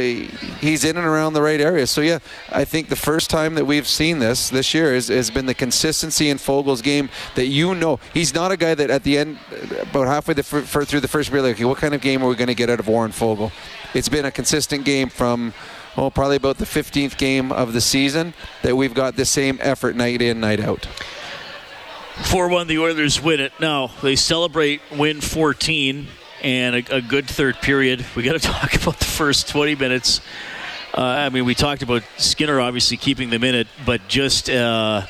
he's 0.60 0.84
in 0.84 0.96
and 0.96 1.06
around 1.06 1.32
the 1.32 1.42
right 1.42 1.60
area. 1.60 1.86
So 1.86 2.00
yeah, 2.00 2.18
I 2.50 2.64
think 2.64 2.88
the 2.88 2.96
first 2.96 3.30
time 3.30 3.54
that 3.54 3.64
we've 3.64 3.86
seen 3.86 4.18
this 4.18 4.50
this 4.50 4.74
year 4.74 4.94
is, 4.94 5.08
has 5.08 5.30
been 5.30 5.46
the 5.46 5.54
consistency 5.54 6.28
in 6.28 6.38
Foegele's 6.38 6.82
game 6.82 7.08
that 7.36 7.46
you 7.46 7.74
know 7.74 8.00
he's 8.12 8.34
not 8.34 8.50
a 8.50 8.56
guy 8.56 8.74
that 8.74 8.90
at 8.90 9.04
the 9.04 9.18
end, 9.18 9.38
about 9.80 10.06
halfway 10.06 10.34
the, 10.34 10.42
for, 10.42 10.84
through 10.84 11.00
the 11.00 11.08
first 11.08 11.30
period, 11.30 11.44
like, 11.44 11.54
okay, 11.56 11.64
what 11.64 11.78
kind 11.78 11.94
of 11.94 12.00
game 12.00 12.22
are 12.22 12.28
we 12.28 12.34
going 12.34 12.48
to 12.48 12.54
get 12.54 12.68
out 12.68 12.80
of 12.80 12.88
Warren 12.88 13.12
Foegele? 13.12 13.52
It's 13.94 14.08
been 14.08 14.24
a 14.24 14.30
consistent 14.30 14.84
game 14.84 15.08
from 15.08 15.54
well, 15.96 16.10
probably 16.12 16.36
about 16.36 16.58
the 16.58 16.64
15th 16.64 17.16
game 17.16 17.50
of 17.50 17.72
the 17.72 17.80
season 17.80 18.34
that 18.62 18.76
we've 18.76 18.94
got 18.94 19.16
the 19.16 19.24
same 19.24 19.58
effort 19.60 19.96
night 19.96 20.22
in, 20.22 20.38
night 20.38 20.60
out. 20.60 20.86
4 22.24 22.48
1, 22.48 22.66
the 22.66 22.78
Oilers 22.78 23.20
win 23.20 23.40
it. 23.40 23.52
Now, 23.58 23.90
they 24.02 24.14
celebrate 24.14 24.80
win 24.96 25.20
14 25.20 26.08
and 26.42 26.76
a, 26.76 26.96
a 26.96 27.00
good 27.02 27.26
third 27.26 27.56
period. 27.56 28.04
We 28.14 28.22
got 28.22 28.32
to 28.32 28.38
talk 28.48 28.74
about 28.74 28.98
the 28.98 29.04
first 29.04 29.48
20 29.48 29.74
minutes. 29.74 30.20
Uh, 30.94 31.02
I 31.02 31.28
mean, 31.28 31.44
we 31.44 31.54
talked 31.54 31.82
about 31.82 32.02
Skinner 32.16 32.60
obviously 32.60 32.96
keeping 32.96 33.30
them 33.30 33.44
in 33.44 33.54
it, 33.54 33.68
but 33.84 34.08
just, 34.08 34.48
uh, 34.48 35.02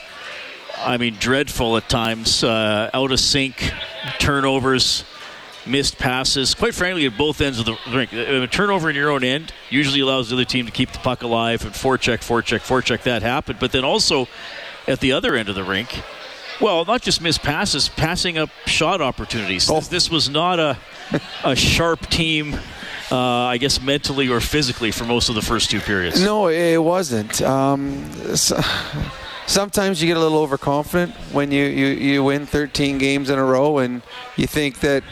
I 0.76 0.96
mean, 0.96 1.16
dreadful 1.18 1.76
at 1.76 1.88
times. 1.88 2.42
Uh, 2.42 2.90
out 2.92 3.12
of 3.12 3.20
sync, 3.20 3.72
turnovers, 4.18 5.04
missed 5.66 5.98
passes. 5.98 6.54
Quite 6.54 6.74
frankly, 6.74 7.06
at 7.06 7.16
both 7.16 7.40
ends 7.40 7.58
of 7.58 7.66
the 7.66 7.76
rink. 7.90 8.12
A 8.12 8.46
turnover 8.46 8.90
in 8.90 8.96
your 8.96 9.10
own 9.10 9.22
end 9.22 9.52
usually 9.70 10.00
allows 10.00 10.30
the 10.30 10.36
other 10.36 10.44
team 10.44 10.66
to 10.66 10.72
keep 10.72 10.90
the 10.90 10.98
puck 10.98 11.22
alive 11.22 11.64
and 11.64 11.72
forecheck, 11.72 12.18
forecheck, 12.18 12.60
forecheck. 12.60 13.02
That 13.02 13.22
happened. 13.22 13.58
But 13.58 13.72
then 13.72 13.84
also 13.84 14.28
at 14.86 15.00
the 15.00 15.12
other 15.12 15.36
end 15.36 15.48
of 15.48 15.54
the 15.54 15.64
rink, 15.64 16.02
well, 16.60 16.84
not 16.84 17.02
just 17.02 17.20
missed 17.20 17.42
passes, 17.42 17.88
passing 17.88 18.38
up 18.38 18.50
shot 18.66 19.00
opportunities. 19.00 19.70
Oh. 19.70 19.80
This 19.80 20.10
was 20.10 20.28
not 20.28 20.58
a 20.58 20.78
a 21.44 21.56
sharp 21.56 22.06
team. 22.08 22.58
Uh, 23.10 23.16
I 23.16 23.56
guess 23.56 23.80
mentally 23.80 24.28
or 24.28 24.38
physically 24.38 24.90
for 24.90 25.04
most 25.04 25.30
of 25.30 25.34
the 25.34 25.40
first 25.40 25.70
two 25.70 25.80
periods. 25.80 26.22
No, 26.22 26.48
it 26.48 26.76
wasn't. 26.76 27.40
Um, 27.40 28.04
so, 28.36 28.60
sometimes 29.46 30.02
you 30.02 30.08
get 30.08 30.18
a 30.18 30.20
little 30.20 30.38
overconfident 30.38 31.14
when 31.32 31.50
you, 31.50 31.64
you, 31.64 31.86
you 31.86 32.24
win 32.24 32.44
13 32.44 32.98
games 32.98 33.30
in 33.30 33.38
a 33.38 33.44
row 33.44 33.78
and 33.78 34.02
you 34.36 34.46
think 34.46 34.80
that 34.80 35.02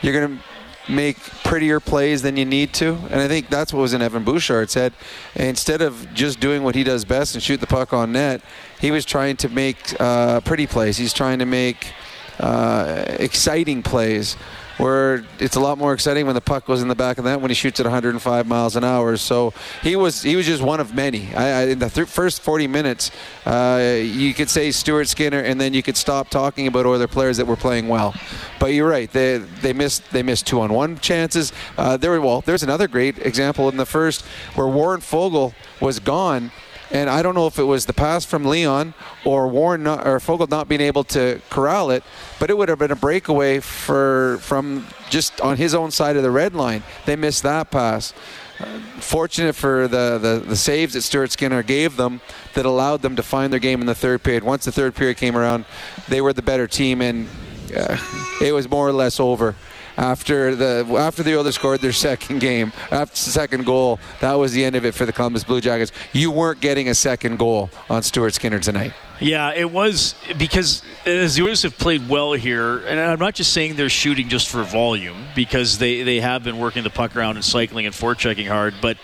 you're 0.00 0.14
going 0.14 0.38
to 0.38 0.44
make 0.88 1.18
prettier 1.44 1.80
plays 1.80 2.22
than 2.22 2.36
you 2.36 2.44
need 2.44 2.72
to. 2.74 2.94
And 3.10 3.20
I 3.20 3.28
think 3.28 3.48
that's 3.48 3.72
what 3.72 3.80
was 3.80 3.94
in 3.94 4.02
Evan 4.02 4.24
Bouchard's 4.24 4.74
head. 4.74 4.92
Instead 5.34 5.82
of 5.82 6.12
just 6.14 6.40
doing 6.40 6.62
what 6.62 6.74
he 6.74 6.84
does 6.84 7.04
best 7.04 7.34
and 7.34 7.42
shoot 7.42 7.60
the 7.60 7.66
puck 7.66 7.92
on 7.92 8.12
net, 8.12 8.40
he 8.80 8.90
was 8.90 9.04
trying 9.04 9.36
to 9.38 9.48
make 9.48 10.00
uh, 10.00 10.40
pretty 10.40 10.66
plays. 10.66 10.96
He's 10.96 11.12
trying 11.12 11.38
to 11.38 11.46
make 11.46 11.92
uh, 12.40 13.04
exciting 13.18 13.82
plays 13.82 14.36
where 14.82 15.24
it's 15.38 15.54
a 15.54 15.60
lot 15.60 15.78
more 15.78 15.94
exciting 15.94 16.26
when 16.26 16.34
the 16.34 16.40
puck 16.40 16.66
goes 16.66 16.82
in 16.82 16.88
the 16.88 16.94
back 16.96 17.16
of 17.16 17.22
that 17.22 17.40
when 17.40 17.52
he 17.52 17.54
shoots 17.54 17.78
at 17.78 17.86
105 17.86 18.48
miles 18.48 18.74
an 18.74 18.82
hour. 18.82 19.16
So 19.16 19.54
he 19.80 19.94
was 19.94 20.22
he 20.22 20.34
was 20.34 20.44
just 20.44 20.60
one 20.60 20.80
of 20.80 20.92
many. 20.92 21.32
I, 21.36 21.44
I, 21.44 21.62
in 21.66 21.78
the 21.78 21.88
th- 21.88 22.08
first 22.08 22.42
40 22.42 22.66
minutes, 22.66 23.12
uh, 23.46 24.00
you 24.02 24.34
could 24.34 24.50
say 24.50 24.72
Stuart 24.72 25.06
Skinner, 25.06 25.38
and 25.38 25.60
then 25.60 25.72
you 25.72 25.84
could 25.84 25.96
stop 25.96 26.30
talking 26.30 26.66
about 26.66 26.84
other 26.84 27.06
players 27.06 27.36
that 27.36 27.46
were 27.46 27.54
playing 27.54 27.86
well. 27.86 28.12
But 28.58 28.74
you're 28.74 28.88
right. 28.88 29.08
They 29.08 29.38
they 29.38 29.72
missed 29.72 30.02
they 30.10 30.24
missed 30.24 30.48
two 30.48 30.60
on 30.60 30.72
one 30.72 30.98
chances. 30.98 31.52
Uh, 31.78 31.96
there 31.96 32.20
well, 32.20 32.40
there's 32.40 32.64
another 32.64 32.88
great 32.88 33.18
example 33.24 33.68
in 33.68 33.76
the 33.76 33.86
first 33.86 34.22
where 34.56 34.66
Warren 34.66 35.00
Foegele 35.00 35.54
was 35.80 36.00
gone 36.00 36.50
and 36.92 37.08
I 37.08 37.22
don't 37.22 37.34
know 37.34 37.46
if 37.46 37.58
it 37.58 37.64
was 37.64 37.86
the 37.86 37.94
pass 37.94 38.24
from 38.24 38.44
Leon 38.44 38.92
or 39.24 39.48
Warren 39.48 39.82
not, 39.82 40.06
or 40.06 40.18
Foegele 40.18 40.50
not 40.50 40.68
being 40.68 40.82
able 40.82 41.04
to 41.04 41.40
corral 41.48 41.90
it, 41.90 42.04
but 42.38 42.50
it 42.50 42.56
would 42.56 42.68
have 42.68 42.78
been 42.78 42.90
a 42.90 42.96
breakaway 42.96 43.60
for 43.60 44.38
from 44.42 44.86
just 45.08 45.40
on 45.40 45.56
his 45.56 45.74
own 45.74 45.90
side 45.90 46.16
of 46.16 46.22
the 46.22 46.30
red 46.30 46.54
line. 46.54 46.82
They 47.06 47.16
missed 47.16 47.42
that 47.44 47.70
pass. 47.70 48.12
Uh, 48.60 48.78
fortunate 49.00 49.54
for 49.54 49.88
the, 49.88 50.18
the, 50.18 50.44
the 50.46 50.54
saves 50.54 50.92
that 50.92 51.02
Stuart 51.02 51.32
Skinner 51.32 51.62
gave 51.62 51.96
them 51.96 52.20
that 52.54 52.66
allowed 52.66 53.00
them 53.00 53.16
to 53.16 53.22
find 53.22 53.52
their 53.52 53.58
game 53.58 53.80
in 53.80 53.86
the 53.86 53.94
third 53.94 54.22
period. 54.22 54.44
Once 54.44 54.66
the 54.66 54.72
third 54.72 54.94
period 54.94 55.16
came 55.16 55.36
around, 55.36 55.64
they 56.08 56.20
were 56.20 56.32
the 56.32 56.42
better 56.42 56.68
team, 56.68 57.00
and 57.00 57.26
uh, 57.74 57.96
it 58.40 58.52
was 58.52 58.68
more 58.68 58.86
or 58.86 58.92
less 58.92 59.18
over 59.18 59.56
after 59.96 60.54
the 60.54 60.86
after 60.98 61.22
the 61.22 61.38
Oilers 61.38 61.54
scored 61.54 61.80
their 61.80 61.92
second 61.92 62.40
game, 62.40 62.72
after 62.90 63.14
the 63.14 63.30
second 63.30 63.64
goal, 63.66 63.98
that 64.20 64.34
was 64.34 64.52
the 64.52 64.64
end 64.64 64.76
of 64.76 64.84
it 64.84 64.94
for 64.94 65.06
the 65.06 65.12
Columbus 65.12 65.44
Blue 65.44 65.60
Jackets. 65.60 65.92
You 66.12 66.30
weren't 66.30 66.60
getting 66.60 66.88
a 66.88 66.94
second 66.94 67.38
goal 67.38 67.70
on 67.90 68.02
Stuart 68.02 68.34
Skinner 68.34 68.58
tonight. 68.58 68.92
Yeah, 69.20 69.52
it 69.54 69.70
was 69.70 70.14
because 70.36 70.82
as 71.06 71.36
the 71.36 71.44
Oilers 71.44 71.62
have 71.62 71.78
played 71.78 72.08
well 72.08 72.32
here, 72.32 72.78
and 72.86 72.98
I'm 72.98 73.20
not 73.20 73.34
just 73.34 73.52
saying 73.52 73.76
they're 73.76 73.88
shooting 73.88 74.28
just 74.28 74.48
for 74.48 74.64
volume 74.64 75.16
because 75.36 75.78
they, 75.78 76.02
they 76.02 76.20
have 76.20 76.42
been 76.42 76.58
working 76.58 76.82
the 76.82 76.90
puck 76.90 77.14
around 77.14 77.36
and 77.36 77.44
cycling 77.44 77.86
and 77.86 77.94
forechecking 77.94 78.48
hard, 78.48 78.74
but 78.82 78.96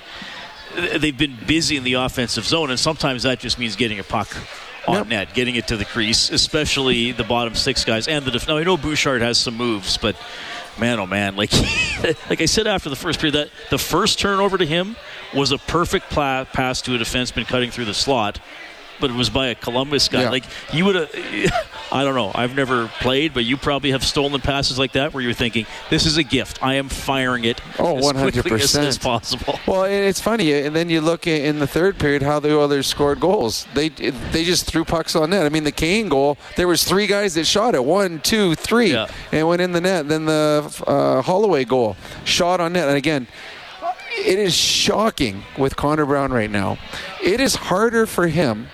they've 0.74 1.16
been 1.16 1.36
busy 1.46 1.76
in 1.76 1.84
the 1.84 1.94
offensive 1.94 2.44
zone, 2.44 2.70
and 2.70 2.80
sometimes 2.80 3.22
that 3.22 3.38
just 3.38 3.58
means 3.58 3.76
getting 3.76 4.00
a 4.00 4.04
puck 4.04 4.28
on 4.88 5.08
net, 5.08 5.34
getting 5.34 5.54
it 5.54 5.68
to 5.68 5.76
the 5.76 5.84
crease, 5.84 6.30
especially 6.30 7.12
the 7.12 7.24
bottom 7.24 7.54
six 7.54 7.84
guys 7.84 8.08
and 8.08 8.24
the 8.24 8.30
def- 8.30 8.48
now 8.48 8.56
I 8.56 8.64
know 8.64 8.76
Bouchard 8.76 9.20
has 9.20 9.38
some 9.38 9.54
moves, 9.54 9.98
but 9.98 10.16
man, 10.78 10.98
oh 11.00 11.06
man, 11.06 11.36
like 11.36 11.52
like 12.30 12.40
I 12.40 12.46
said 12.46 12.66
after 12.66 12.88
the 12.88 12.96
first 12.96 13.20
period, 13.20 13.34
that 13.34 13.50
the 13.70 13.78
first 13.78 14.18
turnover 14.18 14.58
to 14.58 14.66
him 14.66 14.96
was 15.34 15.52
a 15.52 15.58
perfect 15.58 16.10
pla- 16.10 16.44
pass 16.44 16.80
to 16.82 16.94
a 16.94 16.98
defenseman 16.98 17.46
cutting 17.46 17.70
through 17.70 17.84
the 17.86 17.94
slot 17.94 18.40
but 19.00 19.10
it 19.10 19.16
was 19.16 19.30
by 19.30 19.48
a 19.48 19.54
Columbus 19.54 20.08
guy. 20.08 20.22
Yeah. 20.22 20.30
Like 20.30 20.44
you 20.72 20.84
would 20.84 20.94
have, 20.94 21.10
I 21.92 22.04
don't 22.04 22.14
know. 22.14 22.30
I've 22.34 22.54
never 22.54 22.88
played, 23.00 23.34
but 23.34 23.44
you 23.44 23.56
probably 23.56 23.90
have 23.92 24.04
stolen 24.04 24.40
passes 24.40 24.78
like 24.78 24.92
that 24.92 25.14
where 25.14 25.22
you're 25.22 25.32
thinking, 25.32 25.66
"This 25.90 26.06
is 26.06 26.16
a 26.16 26.22
gift. 26.22 26.62
I 26.62 26.74
am 26.74 26.88
firing 26.88 27.44
it 27.44 27.60
oh, 27.78 27.98
as 27.98 28.04
100%. 28.04 28.32
quickly 28.32 28.60
as, 28.60 28.76
as 28.76 28.98
possible." 28.98 29.58
Well, 29.68 29.84
it's 29.84 30.20
funny, 30.20 30.52
and 30.52 30.74
then 30.74 30.88
you 30.88 31.00
look 31.02 31.26
in 31.26 31.58
the 31.58 31.66
third 31.66 31.98
period 31.98 32.22
how 32.22 32.40
the 32.40 32.58
others 32.58 32.86
scored 32.86 33.20
goals. 33.20 33.66
They 33.74 33.90
they 33.90 34.44
just 34.44 34.64
threw 34.64 34.84
pucks 34.84 35.14
on 35.14 35.30
net. 35.30 35.44
I 35.44 35.50
mean, 35.50 35.64
the 35.64 35.72
Kane 35.72 36.08
goal, 36.08 36.38
there 36.56 36.66
was 36.66 36.84
three 36.84 37.06
guys 37.06 37.34
that 37.34 37.44
shot 37.44 37.74
it, 37.74 37.84
one, 37.84 38.20
two, 38.20 38.54
three, 38.54 38.92
yeah. 38.92 39.08
and 39.30 39.46
went 39.46 39.60
in 39.60 39.72
the 39.72 39.80
net. 39.80 40.08
Then 40.08 40.24
the 40.24 40.84
uh, 40.86 41.20
Holloway 41.22 41.64
goal, 41.64 41.96
shot 42.24 42.60
on 42.60 42.72
net, 42.72 42.88
and 42.88 42.96
again 42.96 43.26
it 44.24 44.38
is 44.38 44.54
shocking 44.54 45.44
with 45.56 45.76
Connor 45.76 46.06
Brown 46.06 46.32
right 46.32 46.50
now. 46.50 46.78
It 47.22 47.40
is 47.40 47.54
harder 47.54 48.06
for 48.06 48.26
him 48.26 48.68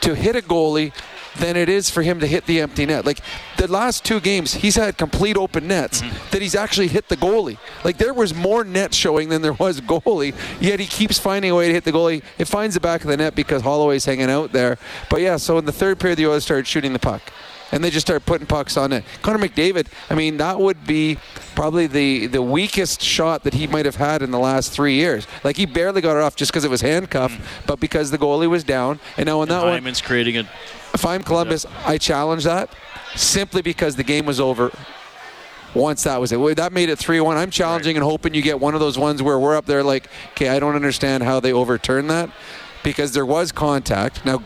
to 0.00 0.14
hit 0.14 0.36
a 0.36 0.42
goalie 0.42 0.92
than 1.38 1.56
it 1.56 1.68
is 1.68 1.88
for 1.88 2.02
him 2.02 2.20
to 2.20 2.26
hit 2.26 2.46
the 2.46 2.60
empty 2.60 2.86
net. 2.86 3.06
Like 3.06 3.20
the 3.56 3.70
last 3.70 4.04
two 4.04 4.20
games, 4.20 4.54
he's 4.54 4.74
had 4.74 4.98
complete 4.98 5.36
open 5.36 5.68
nets 5.68 6.02
mm-hmm. 6.02 6.30
that 6.30 6.42
he's 6.42 6.54
actually 6.54 6.88
hit 6.88 7.08
the 7.08 7.16
goalie. 7.16 7.58
Like 7.84 7.98
there 7.98 8.14
was 8.14 8.34
more 8.34 8.64
net 8.64 8.94
showing 8.94 9.28
than 9.28 9.42
there 9.42 9.52
was 9.52 9.80
goalie, 9.80 10.34
yet 10.60 10.80
he 10.80 10.86
keeps 10.86 11.18
finding 11.18 11.50
a 11.50 11.54
way 11.54 11.68
to 11.68 11.74
hit 11.74 11.84
the 11.84 11.92
goalie. 11.92 12.22
It 12.38 12.46
finds 12.46 12.74
the 12.74 12.80
back 12.80 13.02
of 13.02 13.08
the 13.08 13.16
net 13.16 13.34
because 13.34 13.62
Holloway's 13.62 14.04
hanging 14.04 14.30
out 14.30 14.52
there. 14.52 14.78
But 15.10 15.20
yeah, 15.20 15.36
so 15.36 15.58
in 15.58 15.64
the 15.64 15.72
third 15.72 16.00
period, 16.00 16.18
the 16.18 16.26
Oilers 16.26 16.44
started 16.44 16.66
shooting 16.66 16.92
the 16.92 16.98
puck 16.98 17.22
and 17.72 17.82
they 17.82 17.90
just 17.90 18.06
start 18.06 18.24
putting 18.26 18.46
pucks 18.46 18.76
on 18.76 18.92
it. 18.92 19.04
Connor 19.22 19.38
McDavid, 19.38 19.88
I 20.10 20.14
mean, 20.14 20.36
that 20.38 20.58
would 20.58 20.86
be 20.86 21.18
probably 21.54 21.86
the, 21.86 22.26
the 22.26 22.42
weakest 22.42 23.02
shot 23.02 23.44
that 23.44 23.54
he 23.54 23.66
might 23.66 23.84
have 23.84 23.96
had 23.96 24.22
in 24.22 24.30
the 24.30 24.38
last 24.38 24.72
three 24.72 24.94
years. 24.94 25.26
Like 25.44 25.56
he 25.56 25.66
barely 25.66 26.00
got 26.00 26.16
it 26.16 26.22
off 26.22 26.36
just 26.36 26.50
because 26.50 26.64
it 26.64 26.70
was 26.70 26.80
handcuffed, 26.80 27.38
mm. 27.38 27.66
but 27.66 27.80
because 27.80 28.10
the 28.10 28.18
goalie 28.18 28.48
was 28.48 28.64
down. 28.64 29.00
And 29.16 29.26
now 29.26 29.42
in 29.42 29.48
that 29.48 29.62
Hyman's 29.62 30.00
one, 30.02 30.06
creating 30.06 30.38
a. 30.38 30.48
If 30.94 31.04
I'm 31.04 31.22
Columbus, 31.22 31.66
I 31.84 31.98
challenge 31.98 32.44
that 32.44 32.72
simply 33.14 33.62
because 33.62 33.96
the 33.96 34.04
game 34.04 34.26
was 34.26 34.40
over 34.40 34.70
once 35.74 36.04
that 36.04 36.20
was 36.20 36.32
it. 36.32 36.56
That 36.56 36.72
made 36.72 36.88
it 36.88 36.98
3 36.98 37.20
1. 37.20 37.36
I'm 37.36 37.50
challenging 37.50 37.96
right. 37.96 38.02
and 38.02 38.10
hoping 38.10 38.34
you 38.34 38.42
get 38.42 38.58
one 38.58 38.74
of 38.74 38.80
those 38.80 38.98
ones 38.98 39.22
where 39.22 39.38
we're 39.38 39.56
up 39.56 39.66
there 39.66 39.82
like, 39.82 40.08
okay, 40.30 40.48
I 40.48 40.58
don't 40.58 40.74
understand 40.74 41.22
how 41.22 41.40
they 41.40 41.52
overturned 41.52 42.10
that 42.10 42.30
because 42.82 43.12
there 43.12 43.26
was 43.26 43.52
contact. 43.52 44.24
Now, 44.24 44.42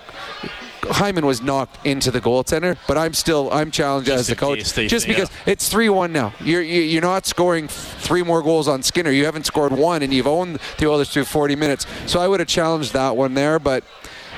Hyman 0.84 1.24
was 1.24 1.40
knocked 1.40 1.84
into 1.86 2.10
the 2.10 2.20
goaltender, 2.20 2.76
but 2.88 2.98
I'm 2.98 3.14
still 3.14 3.52
I'm 3.52 3.70
challenged 3.70 4.06
just 4.06 4.20
as 4.20 4.26
the 4.26 4.36
coach 4.36 4.74
just 4.74 5.06
because 5.06 5.30
yeah. 5.30 5.52
it's 5.52 5.68
three 5.68 5.88
one 5.88 6.12
now. 6.12 6.32
You're 6.40 6.62
you're 6.62 7.02
not 7.02 7.26
scoring 7.26 7.68
three 7.68 8.22
more 8.22 8.42
goals 8.42 8.68
on 8.68 8.82
Skinner. 8.82 9.10
You 9.10 9.24
haven't 9.24 9.46
scored 9.46 9.72
one, 9.72 10.02
and 10.02 10.12
you've 10.12 10.26
owned 10.26 10.58
the 10.78 10.86
Oilers 10.88 11.10
through 11.12 11.24
40 11.24 11.56
minutes. 11.56 11.86
So 12.06 12.20
I 12.20 12.28
would 12.28 12.40
have 12.40 12.48
challenged 12.48 12.92
that 12.92 13.16
one 13.16 13.34
there, 13.34 13.58
but. 13.58 13.84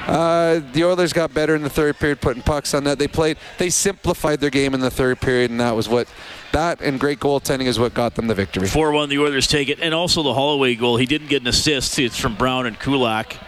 Uh, 0.06 0.60
the 0.74 0.84
Oilers 0.84 1.14
got 1.14 1.32
better 1.32 1.54
in 1.54 1.62
the 1.62 1.70
third 1.70 1.98
period, 1.98 2.20
putting 2.20 2.42
pucks 2.42 2.74
on 2.74 2.84
that. 2.84 2.98
They 2.98 3.08
played, 3.08 3.38
they 3.56 3.70
simplified 3.70 4.38
their 4.38 4.50
game 4.50 4.74
in 4.74 4.80
the 4.80 4.90
third 4.90 5.18
period, 5.18 5.50
and 5.50 5.58
that 5.60 5.74
was 5.74 5.88
what 5.88 6.08
that 6.52 6.82
and 6.82 7.00
great 7.00 7.20
goaltending 7.20 7.64
is 7.64 7.78
what 7.78 7.94
got 7.94 8.14
them 8.14 8.26
the 8.26 8.34
victory. 8.34 8.68
4 8.68 8.92
1, 8.92 9.08
the 9.08 9.18
Oilers 9.18 9.46
take 9.46 9.70
it. 9.70 9.78
And 9.80 9.94
also 9.94 10.22
the 10.22 10.34
Holloway 10.34 10.74
goal. 10.74 10.98
He 10.98 11.06
didn't 11.06 11.28
get 11.28 11.40
an 11.40 11.48
assist. 11.48 11.98
It's 11.98 12.18
from 12.18 12.34
Brown 12.34 12.66
and 12.66 12.78
Kulak. 12.78 13.38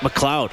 McLeod 0.00 0.50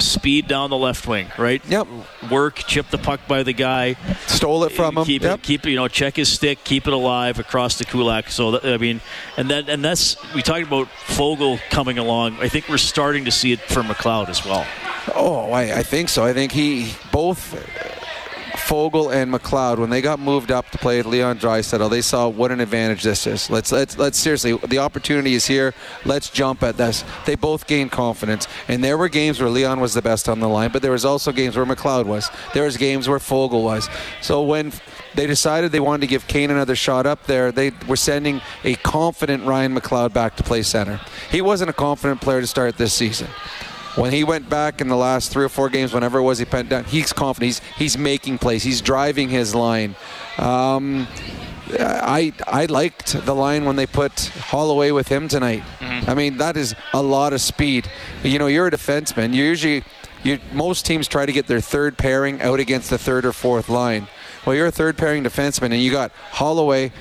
speed 0.00 0.48
down 0.48 0.70
the 0.70 0.76
left 0.76 1.06
wing, 1.06 1.28
right? 1.38 1.64
Yep. 1.66 1.86
Work, 2.30 2.56
chip 2.56 2.88
the 2.90 2.98
puck 2.98 3.20
by 3.28 3.42
the 3.42 3.52
guy, 3.52 3.94
stole 4.26 4.64
it 4.64 4.72
from 4.72 4.98
him. 4.98 5.04
Keep 5.04 5.22
yep. 5.22 5.38
it, 5.38 5.42
keep 5.42 5.64
you 5.66 5.76
know, 5.76 5.88
check 5.88 6.16
his 6.16 6.30
stick, 6.30 6.64
keep 6.64 6.86
it 6.86 6.92
alive 6.92 7.38
across 7.38 7.78
the 7.78 7.84
Kulak. 7.84 8.30
So 8.30 8.52
that, 8.52 8.64
I 8.64 8.76
mean, 8.76 9.00
and 9.36 9.50
then 9.50 9.68
and 9.68 9.84
that's 9.84 10.16
we 10.34 10.42
talked 10.42 10.66
about 10.66 10.88
Foegele 10.88 11.60
coming 11.70 11.98
along. 11.98 12.36
I 12.40 12.48
think 12.48 12.68
we're 12.68 12.78
starting 12.78 13.24
to 13.24 13.30
see 13.30 13.52
it 13.52 13.60
for 13.60 13.82
McLeod 13.82 14.28
as 14.28 14.44
well. 14.44 14.66
Oh, 15.14 15.50
I, 15.52 15.78
I 15.78 15.82
think 15.82 16.08
so. 16.08 16.24
I 16.24 16.32
think 16.32 16.52
he 16.52 16.92
both 17.10 17.54
Foegele 18.60 19.12
and 19.12 19.32
McLeod, 19.32 19.78
when 19.78 19.90
they 19.90 20.00
got 20.00 20.20
moved 20.20 20.50
up 20.50 20.70
to 20.70 20.78
play 20.78 20.98
with 20.98 21.06
Leon 21.06 21.38
Draisaitl, 21.38 21.90
they 21.90 22.02
saw 22.02 22.28
what 22.28 22.52
an 22.52 22.60
advantage 22.60 23.02
this 23.02 23.26
is. 23.26 23.50
Let's 23.50 23.72
let's 23.72 23.98
let's 23.98 24.18
seriously, 24.18 24.56
the 24.68 24.78
opportunity 24.78 25.34
is 25.34 25.46
here. 25.46 25.74
Let's 26.04 26.30
jump 26.30 26.62
at 26.62 26.76
this. 26.76 27.04
They 27.26 27.34
both 27.34 27.66
gained 27.66 27.90
confidence, 27.90 28.46
and 28.68 28.84
there 28.84 28.96
were 28.96 29.08
games 29.08 29.40
where 29.40 29.50
Leon 29.50 29.80
was 29.80 29.94
the 29.94 30.02
best 30.02 30.28
on 30.28 30.40
the 30.40 30.48
line, 30.48 30.70
but 30.70 30.82
there 30.82 30.92
was 30.92 31.04
also 31.04 31.32
games 31.32 31.56
where 31.56 31.66
McLeod 31.66 32.06
was. 32.06 32.30
There 32.54 32.64
was 32.64 32.76
games 32.76 33.08
where 33.08 33.18
Foegele 33.18 33.62
was. 33.62 33.88
So 34.20 34.42
when 34.42 34.72
they 35.14 35.26
decided 35.26 35.72
they 35.72 35.80
wanted 35.80 36.02
to 36.02 36.06
give 36.06 36.26
Kane 36.28 36.50
another 36.50 36.76
shot 36.76 37.06
up 37.06 37.26
there. 37.26 37.50
They 37.50 37.72
were 37.88 37.96
sending 37.96 38.40
a 38.64 38.74
confident 38.76 39.44
Ryan 39.44 39.74
McLeod 39.74 40.12
back 40.12 40.36
to 40.36 40.42
play 40.42 40.62
center. 40.62 41.00
He 41.30 41.40
wasn't 41.40 41.70
a 41.70 41.72
confident 41.72 42.20
player 42.20 42.40
to 42.40 42.46
start 42.46 42.76
this 42.76 42.92
season 42.92 43.28
when 43.96 44.12
he 44.12 44.24
went 44.24 44.48
back 44.48 44.80
in 44.80 44.88
the 44.88 44.96
last 44.96 45.32
three 45.32 45.44
or 45.44 45.48
four 45.48 45.68
games, 45.68 45.92
whenever 45.92 46.18
it 46.18 46.22
was 46.22 46.38
he 46.38 46.44
pent 46.44 46.68
down, 46.68 46.84
he's 46.84 47.12
confident. 47.12 47.46
He's 47.48 47.60
he's 47.76 47.98
making 47.98 48.38
plays. 48.38 48.62
He's 48.62 48.80
driving 48.80 49.28
his 49.28 49.54
line. 49.54 49.96
Um, 50.38 51.06
I 51.78 52.32
I 52.46 52.66
liked 52.66 53.24
the 53.24 53.34
line 53.34 53.64
when 53.64 53.76
they 53.76 53.86
put 53.86 54.12
Holloway 54.20 54.90
with 54.90 55.08
him 55.08 55.28
tonight. 55.28 55.62
Mm-hmm. 55.78 56.10
I 56.10 56.14
mean 56.14 56.36
that 56.38 56.56
is 56.56 56.74
a 56.92 57.02
lot 57.02 57.32
of 57.32 57.40
speed. 57.40 57.88
You 58.22 58.38
know, 58.38 58.46
you're 58.46 58.66
a 58.66 58.70
defenseman. 58.70 59.34
You 59.34 59.44
usually 59.44 59.84
you, 60.22 60.38
most 60.52 60.84
teams 60.84 61.08
try 61.08 61.26
to 61.26 61.32
get 61.32 61.46
their 61.46 61.60
third 61.60 61.96
pairing 61.96 62.40
out 62.42 62.60
against 62.60 62.90
the 62.90 62.98
third 62.98 63.24
or 63.24 63.32
fourth 63.32 63.68
line. 63.68 64.06
Well, 64.44 64.56
you're 64.56 64.66
a 64.66 64.72
third 64.72 64.96
pairing 64.96 65.24
defenseman, 65.24 65.72
and 65.72 65.82
you 65.82 65.90
got 65.90 66.12
Holloway 66.32 66.92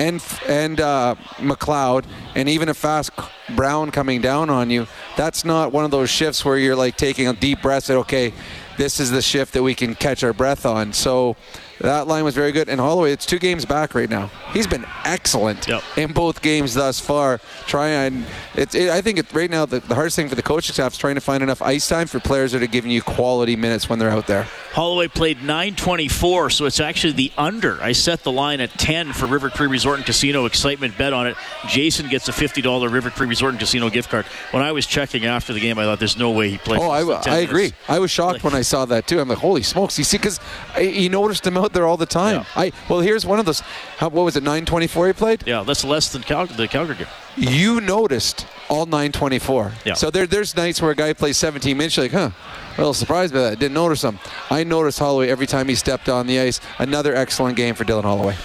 and 0.00 0.24
and 0.48 0.80
uh, 0.80 1.14
McLeod, 1.36 2.06
and 2.34 2.48
even 2.48 2.70
a 2.70 2.74
fast 2.74 3.10
Brown 3.54 3.90
coming 3.90 4.22
down 4.22 4.48
on 4.48 4.70
you. 4.70 4.86
That's 5.16 5.44
not 5.44 5.72
one 5.72 5.84
of 5.84 5.90
those 5.90 6.08
shifts 6.08 6.42
where 6.44 6.56
you're 6.56 6.76
like 6.76 6.96
taking 6.96 7.28
a 7.28 7.34
deep 7.34 7.60
breath. 7.60 7.90
And 7.90 7.98
okay, 7.98 8.32
this 8.78 8.98
is 8.98 9.10
the 9.10 9.20
shift 9.20 9.52
that 9.52 9.62
we 9.62 9.74
can 9.74 9.94
catch 9.94 10.24
our 10.24 10.32
breath 10.32 10.64
on. 10.64 10.94
So 10.94 11.36
that 11.80 12.06
line 12.06 12.24
was 12.24 12.34
very 12.34 12.52
good. 12.52 12.68
And 12.68 12.80
Holloway, 12.80 13.12
it's 13.12 13.26
two 13.26 13.38
games 13.38 13.64
back 13.64 13.94
right 13.94 14.08
now. 14.08 14.30
He's 14.52 14.66
been 14.66 14.84
excellent 15.04 15.66
Yep. 15.66 15.82
in 15.96 16.12
both 16.12 16.42
games 16.42 16.74
thus 16.74 17.00
far. 17.00 17.40
Try 17.66 17.88
and 17.88 18.24
it's. 18.54 18.74
It, 18.74 18.90
I 18.90 19.00
think 19.00 19.18
it, 19.18 19.32
right 19.32 19.50
now 19.50 19.66
the, 19.66 19.80
the 19.80 19.94
hardest 19.94 20.16
thing 20.16 20.28
for 20.28 20.34
the 20.34 20.42
coaching 20.42 20.72
staff 20.74 20.92
is 20.92 20.98
trying 20.98 21.14
to 21.16 21.20
find 21.20 21.42
enough 21.42 21.62
ice 21.62 21.88
time 21.88 22.06
for 22.06 22.20
players 22.20 22.52
that 22.52 22.62
are 22.62 22.66
giving 22.66 22.90
you 22.90 23.02
quality 23.02 23.56
minutes 23.56 23.88
when 23.88 23.98
they're 23.98 24.10
out 24.10 24.26
there. 24.26 24.46
Holloway 24.72 25.08
played 25.08 25.38
924, 25.42 26.50
so 26.50 26.64
it's 26.66 26.78
actually 26.80 27.12
the 27.14 27.32
under. 27.36 27.80
I 27.82 27.92
set 27.92 28.22
the 28.22 28.30
line 28.32 28.60
at 28.60 28.70
10 28.78 29.12
for 29.12 29.26
River 29.26 29.50
Cree 29.50 29.66
Resort 29.66 29.96
and 29.96 30.06
Casino 30.06 30.44
excitement 30.46 30.96
bet 30.96 31.12
on 31.12 31.26
it. 31.26 31.36
Jason 31.66 32.08
gets 32.08 32.28
a 32.28 32.32
$50 32.32 32.90
River 32.92 33.10
Cree 33.10 33.26
Resort 33.26 33.52
and 33.52 33.58
Casino 33.58 33.90
gift 33.90 34.10
card. 34.10 34.26
When 34.52 34.62
I 34.62 34.72
was 34.72 34.86
checking 34.86 35.24
after 35.26 35.52
the 35.52 35.60
game, 35.60 35.78
I 35.78 35.84
thought 35.84 35.98
there's 35.98 36.16
no 36.16 36.30
way 36.30 36.50
he 36.50 36.58
played. 36.58 36.80
Oh, 36.80 36.90
I, 36.90 37.02
I 37.30 37.38
agree. 37.38 37.72
I 37.88 37.98
was 37.98 38.10
shocked 38.10 38.44
when 38.44 38.54
I 38.54 38.62
saw 38.62 38.84
that 38.86 39.06
too. 39.06 39.18
I'm 39.20 39.28
like, 39.28 39.38
holy 39.38 39.62
smokes! 39.62 39.98
You 39.98 40.04
see, 40.04 40.18
because 40.18 40.38
you 40.80 41.08
noticed 41.08 41.46
him 41.46 41.56
out 41.56 41.69
there 41.72 41.86
all 41.86 41.96
the 41.96 42.06
time. 42.06 42.36
Yeah. 42.36 42.44
I 42.56 42.72
well, 42.88 43.00
here's 43.00 43.24
one 43.26 43.38
of 43.38 43.46
those. 43.46 43.60
How, 43.98 44.08
what 44.08 44.24
was 44.24 44.36
it? 44.36 44.42
924 44.42 45.06
he 45.08 45.12
played. 45.12 45.44
Yeah, 45.46 45.62
that's 45.62 45.84
less 45.84 46.12
than 46.12 46.22
Cal- 46.22 46.46
the 46.46 46.68
Calgary 46.68 46.96
game. 46.96 47.06
You 47.36 47.80
noticed 47.80 48.46
all 48.68 48.86
924. 48.86 49.72
Yeah. 49.84 49.94
So 49.94 50.10
there, 50.10 50.26
there's 50.26 50.56
nights 50.56 50.82
where 50.82 50.90
a 50.90 50.94
guy 50.94 51.12
plays 51.12 51.36
17 51.36 51.76
minutes. 51.76 51.96
You're 51.96 52.04
like, 52.04 52.12
huh? 52.12 52.30
A 52.76 52.78
little 52.78 52.94
surprised 52.94 53.32
by 53.32 53.40
that. 53.40 53.58
Didn't 53.58 53.74
notice 53.74 54.02
him. 54.02 54.18
I 54.50 54.64
noticed 54.64 54.98
Holloway 54.98 55.28
every 55.28 55.46
time 55.46 55.68
he 55.68 55.74
stepped 55.74 56.08
on 56.08 56.26
the 56.26 56.40
ice. 56.40 56.60
Another 56.78 57.14
excellent 57.14 57.56
game 57.56 57.74
for 57.74 57.84
Dylan 57.84 58.02
Holloway. 58.02 58.36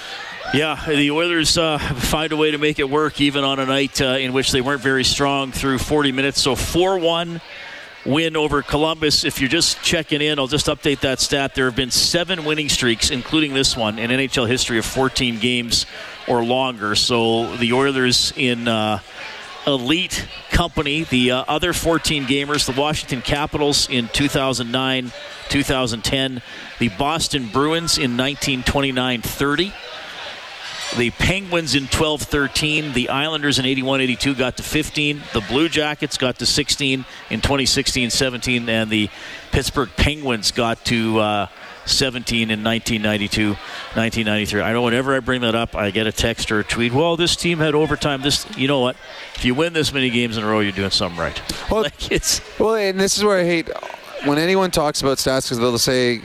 Yeah, 0.54 0.82
the 0.88 1.12
Oilers 1.12 1.58
uh, 1.58 1.78
find 1.78 2.32
a 2.32 2.38
way 2.38 2.52
to 2.52 2.58
make 2.58 2.80
it 2.80 2.90
work 2.90 3.20
even 3.20 3.44
on 3.44 3.60
a 3.60 3.66
night 3.66 4.00
uh, 4.02 4.18
in 4.20 4.32
which 4.32 4.52
they 4.52 4.62
weren't 4.62 4.82
very 4.82 5.04
strong 5.04 5.52
through 5.52 5.80
40 5.80 6.12
minutes. 6.12 6.42
So 6.42 6.56
4 6.56 7.00
1 7.00 7.42
win 8.06 8.38
over 8.38 8.62
Columbus. 8.62 9.24
If 9.24 9.42
you're 9.42 9.50
just 9.50 9.82
checking 9.82 10.22
in, 10.22 10.40
I'll 10.40 10.48
just 10.48 10.68
update 10.68 11.00
that 11.02 11.20
stat. 11.20 11.56
There 11.56 11.66
have 11.66 11.76
been 11.76 11.92
seven 11.92 12.46
winning 12.46 12.70
streaks, 12.70 13.10
including 13.10 13.54
this 13.54 13.76
one, 13.76 14.00
in 14.00 14.12
NHL 14.12 14.48
history 14.48 14.78
of 14.78 14.86
14 14.86 15.40
games 15.40 15.86
or 16.28 16.44
longer. 16.44 16.96
So 16.96 17.56
the 17.58 17.74
Oilers 17.74 18.34
in. 18.36 18.68
Uh, 18.68 19.00
elite 19.68 20.28
company. 20.52 21.04
The 21.04 21.32
uh, 21.32 21.46
other 21.48 21.74
14 21.74 22.26
gamers, 22.26 22.72
the 22.72 22.80
Washington 22.80 23.22
Capitals 23.22 23.90
in 23.90 24.08
2009, 24.10 25.12
2010, 25.50 26.42
the 26.80 26.90
Boston 26.90 27.48
Bruins 27.48 27.98
in 27.98 28.18
1929 28.18 29.22
30. 29.22 29.74
The 30.98 31.12
Penguins 31.12 31.76
in 31.76 31.88
12 31.88 32.22
13. 32.22 32.94
The 32.94 33.10
Islanders 33.10 33.60
in 33.60 33.66
81 33.66 34.00
82 34.02 34.36
got 34.36 34.58
to 34.58 34.64
15. 34.64 35.22
The 35.34 35.42
Blue 35.42 35.68
Jackets 35.68 36.18
got 36.18 36.40
to 36.40 36.46
16 36.46 37.04
in 37.30 37.42
2016 37.42 38.10
17. 38.10 38.70
And 38.70 38.90
the 38.90 39.10
Pittsburgh 39.52 39.90
Penguins 39.98 40.52
got 40.52 40.86
to 40.86 41.20
uh, 41.20 41.48
17 41.86 42.50
in 42.50 42.64
1992 42.64 43.50
1993. 43.50 44.62
I 44.62 44.72
know 44.72 44.84
whenever 44.84 45.14
I 45.16 45.20
bring 45.20 45.42
that 45.42 45.54
up, 45.54 45.76
I 45.76 45.92
get 45.92 46.08
a 46.08 46.14
text 46.14 46.50
or 46.52 46.60
a 46.60 46.64
tweet. 46.64 46.94
Well, 46.94 47.18
this 47.18 47.36
team 47.36 47.60
had 47.60 47.76
overtime. 47.76 48.22
This, 48.22 48.46
You 48.58 48.70
know 48.70 48.80
what? 48.80 48.96
If 49.36 49.44
you 49.44 49.54
win 49.54 49.74
this 49.74 49.92
many 49.92 50.10
games 50.10 50.38
in 50.38 50.44
a 50.44 50.48
row, 50.48 50.62
you're 50.62 50.72
doing 50.72 50.92
something 50.92 51.20
right. 51.20 51.42
Well, 51.70 51.82
like 51.84 52.12
it's. 52.12 52.42
Well, 52.58 52.76
and 52.76 53.00
this 53.00 53.18
is 53.18 53.24
where 53.24 53.38
I 53.38 53.44
hate 53.44 53.70
when 54.24 54.38
anyone 54.38 54.72
talks 54.72 55.02
about 55.02 55.18
stats 55.18 55.44
because 55.44 55.60
they'll 55.60 55.78
say. 55.78 56.22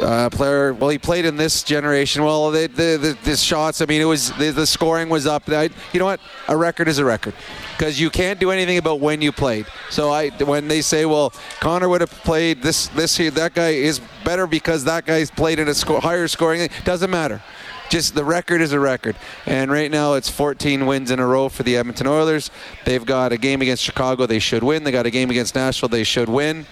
Uh, 0.00 0.30
player, 0.30 0.72
well, 0.72 0.90
he 0.90 0.98
played 0.98 1.24
in 1.24 1.36
this 1.36 1.62
generation. 1.62 2.24
Well, 2.24 2.50
the 2.50 2.66
the, 2.66 3.16
the, 3.24 3.36
shots. 3.36 3.80
I 3.80 3.86
mean, 3.86 4.00
it 4.00 4.06
was 4.06 4.32
the, 4.32 4.50
the 4.50 4.66
scoring 4.66 5.08
was 5.08 5.26
up. 5.26 5.48
I, 5.48 5.70
you 5.92 5.98
know 5.98 6.06
what? 6.06 6.20
A 6.48 6.56
record 6.56 6.88
is 6.88 6.98
a 6.98 7.04
record 7.04 7.34
because 7.76 8.00
you 8.00 8.08
can't 8.08 8.40
do 8.40 8.50
anything 8.50 8.78
about 8.78 9.00
when 9.00 9.20
you 9.20 9.32
played. 9.32 9.66
So 9.90 10.10
I, 10.10 10.30
when 10.30 10.68
they 10.68 10.80
say, 10.80 11.04
well, 11.04 11.32
Connor 11.60 11.88
would 11.88 12.00
have 12.00 12.10
played 12.10 12.62
this 12.62 12.88
this 12.88 13.18
year, 13.18 13.30
that 13.32 13.54
guy 13.54 13.70
is 13.70 14.00
better 14.24 14.46
because 14.46 14.84
that 14.84 15.04
guy's 15.04 15.30
played 15.30 15.58
in 15.58 15.68
a 15.68 15.74
sco- 15.74 16.00
higher 16.00 16.28
scoring. 16.28 16.68
Doesn't 16.84 17.10
matter. 17.10 17.42
Just 17.90 18.14
the 18.14 18.24
record 18.24 18.62
is 18.62 18.72
a 18.72 18.80
record. 18.80 19.16
And 19.44 19.70
right 19.70 19.90
now 19.90 20.14
it's 20.14 20.30
14 20.30 20.86
wins 20.86 21.10
in 21.10 21.18
a 21.18 21.26
row 21.26 21.50
for 21.50 21.62
the 21.62 21.76
Edmonton 21.76 22.06
Oilers. 22.06 22.50
They've 22.86 23.04
got 23.04 23.32
a 23.32 23.36
game 23.36 23.60
against 23.60 23.82
Chicago 23.82 24.24
they 24.24 24.38
should 24.38 24.62
win. 24.62 24.84
They 24.84 24.90
got 24.90 25.04
a 25.04 25.10
game 25.10 25.28
against 25.28 25.54
Nashville 25.54 25.90
they 25.90 26.04
should 26.04 26.30
win. 26.30 26.64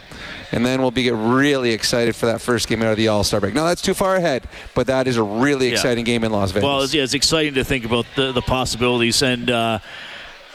And 0.53 0.67
then 0.67 0.83
we'll 0.83 0.91
be 0.91 1.05
get 1.05 1.15
really 1.15 1.73
excited 1.73 2.17
for 2.17 2.27
that 2.27 2.41
first 2.41 2.67
game 2.69 2.83
out 2.83 2.91
of 2.91 2.97
the 2.97 3.09
All 3.09 3.23
Star 3.25 3.41
break. 3.41 3.55
Now 3.55 3.67
that's 3.67 3.83
too 3.83 3.95
far 3.95 4.17
ahead, 4.17 4.49
but 4.75 4.89
that 4.89 5.07
is 5.07 5.17
a 5.17 5.23
really 5.23 5.67
Yeah. 5.69 5.73
exciting 5.75 6.05
game 6.05 6.25
in 6.25 6.33
Las 6.33 6.51
Vegas. 6.51 6.65
Well, 6.65 6.83
it's, 6.83 6.93
yeah, 6.95 7.05
it's 7.05 7.15
exciting 7.15 7.55
to 7.55 7.65
think 7.65 7.85
about 7.85 8.07
the, 8.17 8.33
the 8.33 8.43
possibilities 8.43 9.23
and 9.23 9.49
uh, 9.51 9.79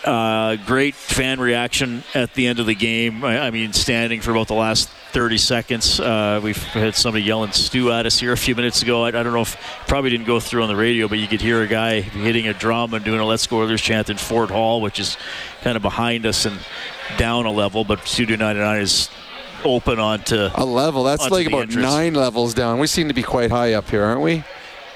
uh, 0.04 0.58
great 0.68 0.94
fan 0.96 1.40
reaction 1.40 2.04
at 2.14 2.34
the 2.36 2.46
end 2.48 2.60
of 2.60 2.66
the 2.66 2.75
game. 2.75 3.24
I, 3.24 3.48
I 3.48 3.52
mean, 3.52 3.74
standing 3.74 4.22
for 4.22 4.32
about 4.32 4.48
the 4.48 4.54
last 4.54 4.90
30 5.14 5.38
seconds. 5.38 6.00
Uh, 6.00 6.42
we've 6.44 6.62
had 6.62 6.94
somebody 6.94 7.24
yelling 7.24 7.52
"stew" 7.54 7.92
at 7.92 8.06
us 8.06 8.20
here 8.20 8.34
a 8.34 8.38
few 8.38 8.54
minutes 8.54 8.82
ago. 8.84 9.04
I, 9.06 9.08
I 9.08 9.12
don't 9.12 9.32
know 9.34 9.42
if 9.42 9.56
probably 9.88 10.10
didn't 10.12 10.28
go 10.28 10.40
through 10.42 10.62
on 10.64 10.68
the 10.68 10.75
radio, 10.75 11.08
but 11.08 11.18
you 11.20 11.28
could 11.28 11.42
hear 11.42 11.62
a 11.64 11.68
guy 11.68 12.02
hitting 12.02 12.48
a 12.48 12.53
drum 12.53 12.94
and 12.94 13.03
doing 13.05 13.20
a 13.22 13.25
"Let's 13.25 13.48
Go 13.48 13.60
Oilers" 13.62 13.81
chant 13.81 14.10
in 14.10 14.18
Ford 14.18 14.51
Hall, 14.51 14.81
which 14.81 15.00
is 15.00 15.16
kind 15.64 15.75
of 15.77 15.81
behind 15.81 16.25
us 16.25 16.46
and 16.46 16.60
down 17.18 17.46
a 17.46 17.51
level. 17.51 17.84
But 17.86 18.05
Studio 18.05 18.36
99 18.36 18.81
is 18.81 19.10
open 19.66 20.00
onto 20.00 20.50
a 20.54 20.66
level. 20.66 21.04
That's 21.04 21.24
onto 21.24 21.36
like 21.36 21.48
about 21.48 21.64
entrance. 21.64 21.86
nine 21.86 22.14
levels 22.14 22.54
down. 22.54 22.80
We 22.80 22.88
seem 22.88 23.08
to 23.08 23.14
be 23.14 23.24
quite 23.24 23.51
high 23.51 23.74
up 23.74 23.90
here, 23.90 24.04
aren't 24.04 24.22
we? 24.22 24.44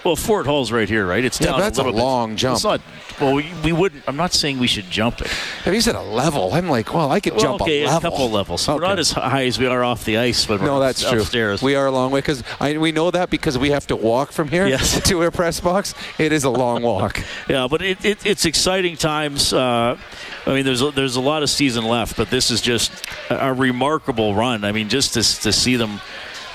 Well, 0.05 0.15
Ford 0.15 0.45
Hall's 0.45 0.71
right 0.71 0.87
here, 0.87 1.05
right? 1.05 1.23
It's 1.25 1.41
Yeah, 1.41 1.47
down 1.47 1.59
that's 1.59 1.77
a 1.77 1.81
little 1.83 1.93
bit. 1.93 2.01
long 2.03 2.35
jump. 2.37 2.55
It's 2.55 2.63
not. 2.63 2.79
Well, 3.19 3.33
we, 3.35 3.51
we 3.65 3.73
wouldn't. 3.73 4.03
I'm 4.07 4.15
not 4.15 4.31
saying 4.31 4.57
we 4.59 4.67
should 4.67 4.89
jump 4.89 5.19
it. 5.19 5.27
If 5.27 5.67
you 5.67 5.81
said 5.81 5.95
a 5.95 6.01
level, 6.01 6.53
I'm 6.53 6.69
like, 6.69 6.93
well, 6.93 7.11
I 7.11 7.19
could 7.19 7.33
Well, 7.33 7.41
jump 7.41 7.61
okay, 7.63 7.83
a 7.83 7.87
level. 7.87 8.09
couple 8.11 8.31
levels. 8.31 8.65
We're 8.67 8.79
not 8.79 8.97
as 8.97 9.11
high 9.11 9.45
as 9.45 9.59
we 9.59 9.65
are 9.67 9.83
off 9.83 10.05
the 10.05 10.17
ice, 10.17 10.45
but 10.45 10.61
we're 10.61 10.67
No, 10.67 10.79
that's 10.79 11.01
true. 11.07 11.19
upstairs. 11.19 11.61
We 11.61 11.75
are 11.75 11.85
a 11.87 11.91
long 11.91 12.11
way 12.11 12.21
because 12.21 12.43
we 12.61 12.93
know 12.93 13.11
that 13.11 13.29
because 13.29 13.57
we 13.57 13.71
have 13.71 13.87
to 13.87 13.97
walk 13.97 14.31
from 14.31 14.47
here 14.47 14.67
Yes. 14.67 15.01
to 15.09 15.21
our 15.21 15.31
press 15.31 15.59
box. 15.59 15.93
It 16.17 16.31
is 16.31 16.45
a 16.45 16.49
long 16.49 16.81
walk. 16.81 17.21
Yeah, 17.49 17.67
but 17.69 17.81
it, 17.81 18.03
it, 18.05 18.25
it's 18.25 18.45
exciting 18.45 18.95
times. 18.95 19.51
Uh, 19.53 19.97
I 20.45 20.53
mean, 20.53 20.63
there's 20.65 20.81
a, 20.81 20.91
there's 20.91 21.15
a 21.15 21.21
lot 21.21 21.41
of 21.43 21.49
season 21.49 21.83
left, 21.85 22.15
but 22.15 22.29
this 22.29 22.51
is 22.51 22.61
just 22.61 22.91
a, 23.29 23.47
a 23.49 23.53
remarkable 23.53 24.33
run. 24.35 24.63
I 24.63 24.71
mean, 24.71 24.87
just 24.87 25.13
to, 25.15 25.21
to 25.41 25.51
see 25.51 25.75
them 25.75 25.99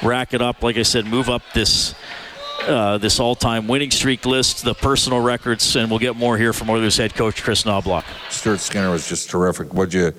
rack 0.03 0.33
it 0.35 0.41
up, 0.41 0.63
like 0.63 0.77
I 0.77 0.83
said, 0.83 1.05
move 1.07 1.29
up 1.29 1.43
this 1.53 1.95
uh, 2.69 2.99
this 2.99 3.21
all-time 3.21 3.67
winning 3.67 3.91
streak 3.91 4.27
list, 4.27 4.65
the 4.65 4.75
personal 4.75 5.21
records, 5.21 5.77
and 5.77 5.91
we'll 5.91 5.99
get 5.99 6.17
more 6.17 6.37
here 6.37 6.53
from 6.53 6.71
Oilers 6.71 6.97
head 6.97 7.15
coach 7.15 7.43
Chris 7.43 7.65
Knoblauch. 7.65 8.05
Stuart 8.31 8.61
Skinner 8.61 8.91
was 8.91 9.09
just 9.09 9.31
terrific. 9.31 9.73
What'd 9.73 9.95
you? 9.95 10.13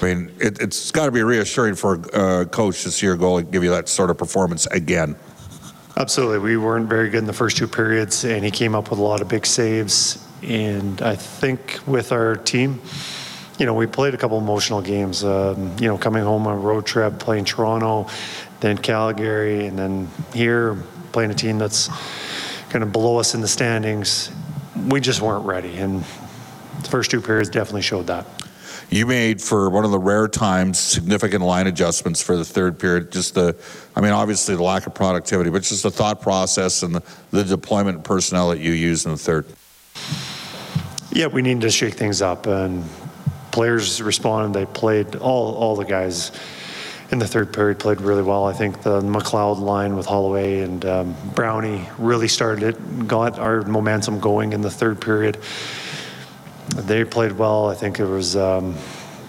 I 0.00 0.04
mean, 0.04 0.30
it, 0.38 0.60
it's 0.60 0.90
got 0.90 1.06
to 1.06 1.12
be 1.12 1.22
reassuring 1.22 1.74
for 1.74 1.94
a 1.94 2.00
uh, 2.16 2.44
coach 2.46 2.82
to 2.82 2.90
see 2.90 3.06
your 3.06 3.16
goal 3.16 3.38
and 3.38 3.50
give 3.50 3.64
you 3.64 3.70
that 3.70 3.88
sort 3.88 4.10
of 4.10 4.18
performance 4.18 4.66
again. 4.66 5.16
Absolutely. 5.96 6.38
We 6.38 6.56
weren't 6.56 6.88
very 6.88 7.10
good 7.10 7.18
in 7.18 7.26
the 7.26 7.32
first 7.32 7.56
two 7.56 7.68
periods, 7.68 8.24
and 8.24 8.44
he 8.44 8.50
came 8.50 8.74
up 8.74 8.90
with 8.90 8.98
a 8.98 9.02
lot 9.02 9.20
of 9.20 9.28
big 9.28 9.44
saves. 9.44 10.24
And 10.42 11.02
I 11.02 11.16
think 11.16 11.80
with 11.86 12.12
our 12.12 12.36
team, 12.36 12.80
you 13.58 13.66
know, 13.66 13.74
we 13.74 13.86
played 13.86 14.14
a 14.14 14.16
couple 14.16 14.38
emotional 14.38 14.80
games. 14.80 15.22
Um, 15.22 15.76
you 15.78 15.88
know, 15.88 15.98
coming 15.98 16.22
home 16.22 16.46
on 16.46 16.54
a 16.54 16.58
road 16.58 16.86
trip, 16.86 17.18
playing 17.18 17.44
Toronto, 17.44 18.08
then 18.60 18.78
Calgary, 18.78 19.66
and 19.66 19.78
then 19.78 20.08
here 20.32 20.78
playing 21.12 21.30
a 21.30 21.34
team 21.34 21.58
that's 21.58 21.88
kind 22.70 22.82
of 22.82 22.92
below 22.92 23.18
us 23.18 23.34
in 23.34 23.40
the 23.40 23.48
standings. 23.48 24.30
We 24.88 25.00
just 25.00 25.20
weren't 25.20 25.44
ready, 25.44 25.76
and 25.76 26.02
the 26.82 26.88
first 26.88 27.10
two 27.10 27.20
periods 27.20 27.50
definitely 27.50 27.82
showed 27.82 28.06
that. 28.06 28.26
You 28.90 29.06
made 29.06 29.40
for 29.40 29.70
one 29.70 29.84
of 29.84 29.92
the 29.92 29.98
rare 30.00 30.26
times 30.26 30.78
significant 30.78 31.44
line 31.44 31.68
adjustments 31.68 32.20
for 32.20 32.36
the 32.36 32.44
third 32.44 32.78
period. 32.78 33.12
Just 33.12 33.34
the, 33.34 33.56
I 33.94 34.00
mean, 34.00 34.10
obviously 34.10 34.56
the 34.56 34.64
lack 34.64 34.86
of 34.86 34.94
productivity, 34.94 35.48
but 35.50 35.62
just 35.62 35.84
the 35.84 35.92
thought 35.92 36.20
process 36.20 36.82
and 36.82 36.96
the, 36.96 37.02
the 37.30 37.44
deployment 37.44 38.02
personnel 38.02 38.50
that 38.50 38.58
you 38.58 38.72
used 38.72 39.06
in 39.06 39.12
the 39.12 39.18
third. 39.18 39.46
Yeah, 41.12 41.28
we 41.28 41.40
needed 41.42 41.60
to 41.62 41.70
shake 41.70 41.94
things 41.94 42.20
up, 42.20 42.46
and 42.46 42.84
players 43.52 44.02
responded. 44.02 44.58
They 44.58 44.66
played 44.66 45.16
all 45.16 45.54
all 45.54 45.76
the 45.76 45.84
guys 45.84 46.32
in 47.10 47.18
the 47.18 47.26
third 47.26 47.52
period 47.52 47.78
played 47.78 48.00
really 48.00 48.22
well. 48.22 48.46
I 48.46 48.52
think 48.52 48.82
the 48.82 49.00
McLeod 49.00 49.58
line 49.58 49.96
with 49.96 50.06
Holloway 50.06 50.60
and 50.60 50.84
um, 50.84 51.16
Brownie 51.34 51.88
really 51.98 52.28
started 52.28 52.62
it, 52.74 53.08
got 53.08 53.38
our 53.38 53.62
momentum 53.62 54.20
going 54.20 54.52
in 54.52 54.60
the 54.60 54.70
third 54.70 55.00
period. 55.00 55.38
They 56.76 57.04
played 57.04 57.32
well. 57.32 57.68
I 57.68 57.74
think 57.74 57.98
it 57.98 58.04
was 58.04 58.36
um, 58.36 58.76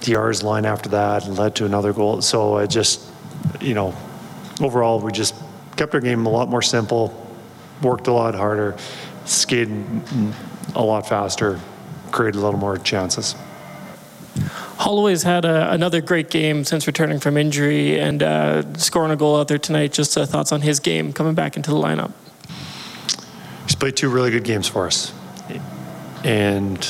DR's 0.01 0.43
line 0.43 0.65
after 0.65 0.89
that 0.89 1.25
and 1.25 1.37
led 1.37 1.55
to 1.55 1.65
another 1.65 1.91
goal. 1.91 2.21
So 2.21 2.57
I 2.57 2.67
just, 2.67 3.01
you 3.59 3.73
know, 3.73 3.95
overall 4.61 4.99
we 4.99 5.11
just 5.11 5.33
kept 5.75 5.95
our 5.95 6.01
game 6.01 6.27
a 6.27 6.29
lot 6.29 6.49
more 6.49 6.61
simple, 6.61 7.27
worked 7.81 8.05
a 8.05 8.13
lot 8.13 8.35
harder, 8.35 8.77
skated 9.25 9.83
a 10.75 10.83
lot 10.83 11.09
faster, 11.09 11.59
created 12.11 12.37
a 12.37 12.41
little 12.41 12.59
more 12.59 12.77
chances. 12.77 13.35
Holloway's 14.81 15.21
had 15.21 15.45
a, 15.45 15.71
another 15.71 16.01
great 16.01 16.31
game 16.31 16.63
since 16.63 16.87
returning 16.87 17.19
from 17.19 17.37
injury 17.37 17.99
and 17.99 18.23
uh, 18.23 18.73
scoring 18.73 19.11
a 19.11 19.15
goal 19.15 19.39
out 19.39 19.47
there 19.47 19.59
tonight. 19.59 19.93
Just 19.93 20.17
uh, 20.17 20.25
thoughts 20.25 20.51
on 20.51 20.61
his 20.61 20.79
game 20.79 21.13
coming 21.13 21.35
back 21.35 21.55
into 21.55 21.69
the 21.69 21.77
lineup. 21.77 22.11
He's 23.65 23.75
played 23.75 23.95
two 23.95 24.09
really 24.09 24.31
good 24.31 24.43
games 24.43 24.67
for 24.67 24.87
us. 24.87 25.13
And, 26.23 26.87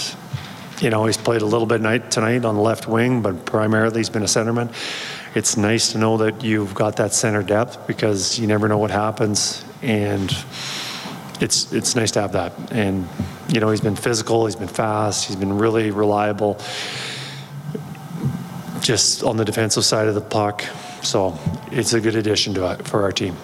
you 0.79 0.89
know, 0.89 1.05
he's 1.05 1.17
played 1.17 1.41
a 1.41 1.45
little 1.45 1.67
bit 1.67 1.81
night 1.81 2.09
tonight 2.11 2.45
on 2.45 2.55
the 2.55 2.61
left 2.61 2.87
wing, 2.87 3.21
but 3.21 3.45
primarily 3.45 3.97
he's 3.97 4.09
been 4.09 4.23
a 4.23 4.25
centerman. 4.25 4.73
It's 5.35 5.57
nice 5.57 5.91
to 5.91 5.97
know 5.97 6.15
that 6.17 6.45
you've 6.45 6.73
got 6.73 6.95
that 6.95 7.13
center 7.13 7.43
depth 7.43 7.87
because 7.87 8.39
you 8.39 8.47
never 8.47 8.69
know 8.69 8.77
what 8.77 8.91
happens 8.91 9.65
and 9.81 10.33
it's 11.41 11.73
it's 11.73 11.95
nice 11.95 12.11
to 12.11 12.21
have 12.21 12.33
that. 12.33 12.53
And 12.71 13.07
you 13.49 13.59
know, 13.59 13.69
he's 13.69 13.81
been 13.81 13.95
physical, 13.95 14.45
he's 14.45 14.55
been 14.55 14.67
fast, 14.67 15.25
he's 15.25 15.35
been 15.35 15.57
really 15.57 15.91
reliable, 15.91 16.57
just 18.91 19.23
on 19.23 19.37
the 19.37 19.45
defensive 19.45 19.85
side 19.85 20.09
of 20.09 20.15
the 20.15 20.27
puck. 20.39 20.65
So 21.01 21.39
it's 21.71 21.93
a 21.93 22.01
good 22.01 22.17
addition 22.17 22.53
to 22.55 22.75
for 22.83 23.03
our 23.03 23.13
team. 23.13 23.37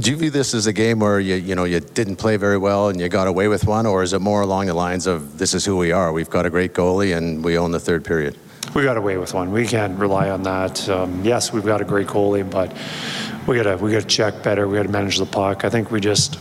Do 0.00 0.10
you 0.10 0.16
view 0.16 0.30
this 0.30 0.52
as 0.52 0.66
a 0.66 0.72
game 0.72 0.98
where 0.98 1.20
you 1.20 1.36
you 1.36 1.54
know 1.54 1.62
you 1.62 1.78
didn't 1.78 2.16
play 2.16 2.36
very 2.36 2.58
well 2.58 2.88
and 2.88 3.00
you 3.00 3.08
got 3.08 3.28
away 3.28 3.46
with 3.46 3.64
one, 3.64 3.86
or 3.86 4.02
is 4.02 4.12
it 4.14 4.20
more 4.20 4.40
along 4.42 4.66
the 4.66 4.74
lines 4.74 5.06
of 5.06 5.38
this 5.38 5.54
is 5.54 5.64
who 5.64 5.76
we 5.76 5.92
are? 5.92 6.12
We've 6.12 6.28
got 6.28 6.44
a 6.44 6.50
great 6.50 6.72
goalie 6.74 7.16
and 7.16 7.44
we 7.44 7.56
own 7.56 7.70
the 7.70 7.78
third 7.78 8.04
period. 8.04 8.36
We 8.74 8.82
got 8.82 8.96
away 8.96 9.16
with 9.16 9.32
one. 9.32 9.52
We 9.52 9.64
can't 9.68 9.96
rely 9.96 10.30
on 10.30 10.42
that. 10.42 10.88
Um, 10.88 11.24
yes, 11.24 11.52
we've 11.52 11.64
got 11.64 11.80
a 11.80 11.84
great 11.84 12.08
goalie, 12.08 12.48
but 12.58 12.68
we 13.46 13.54
gotta 13.54 13.76
we 13.76 13.92
gotta 13.92 14.12
check 14.18 14.42
better. 14.42 14.66
We 14.66 14.76
gotta 14.76 14.94
manage 15.00 15.18
the 15.18 15.32
puck. 15.40 15.64
I 15.64 15.70
think 15.70 15.92
we 15.92 16.00
just 16.00 16.40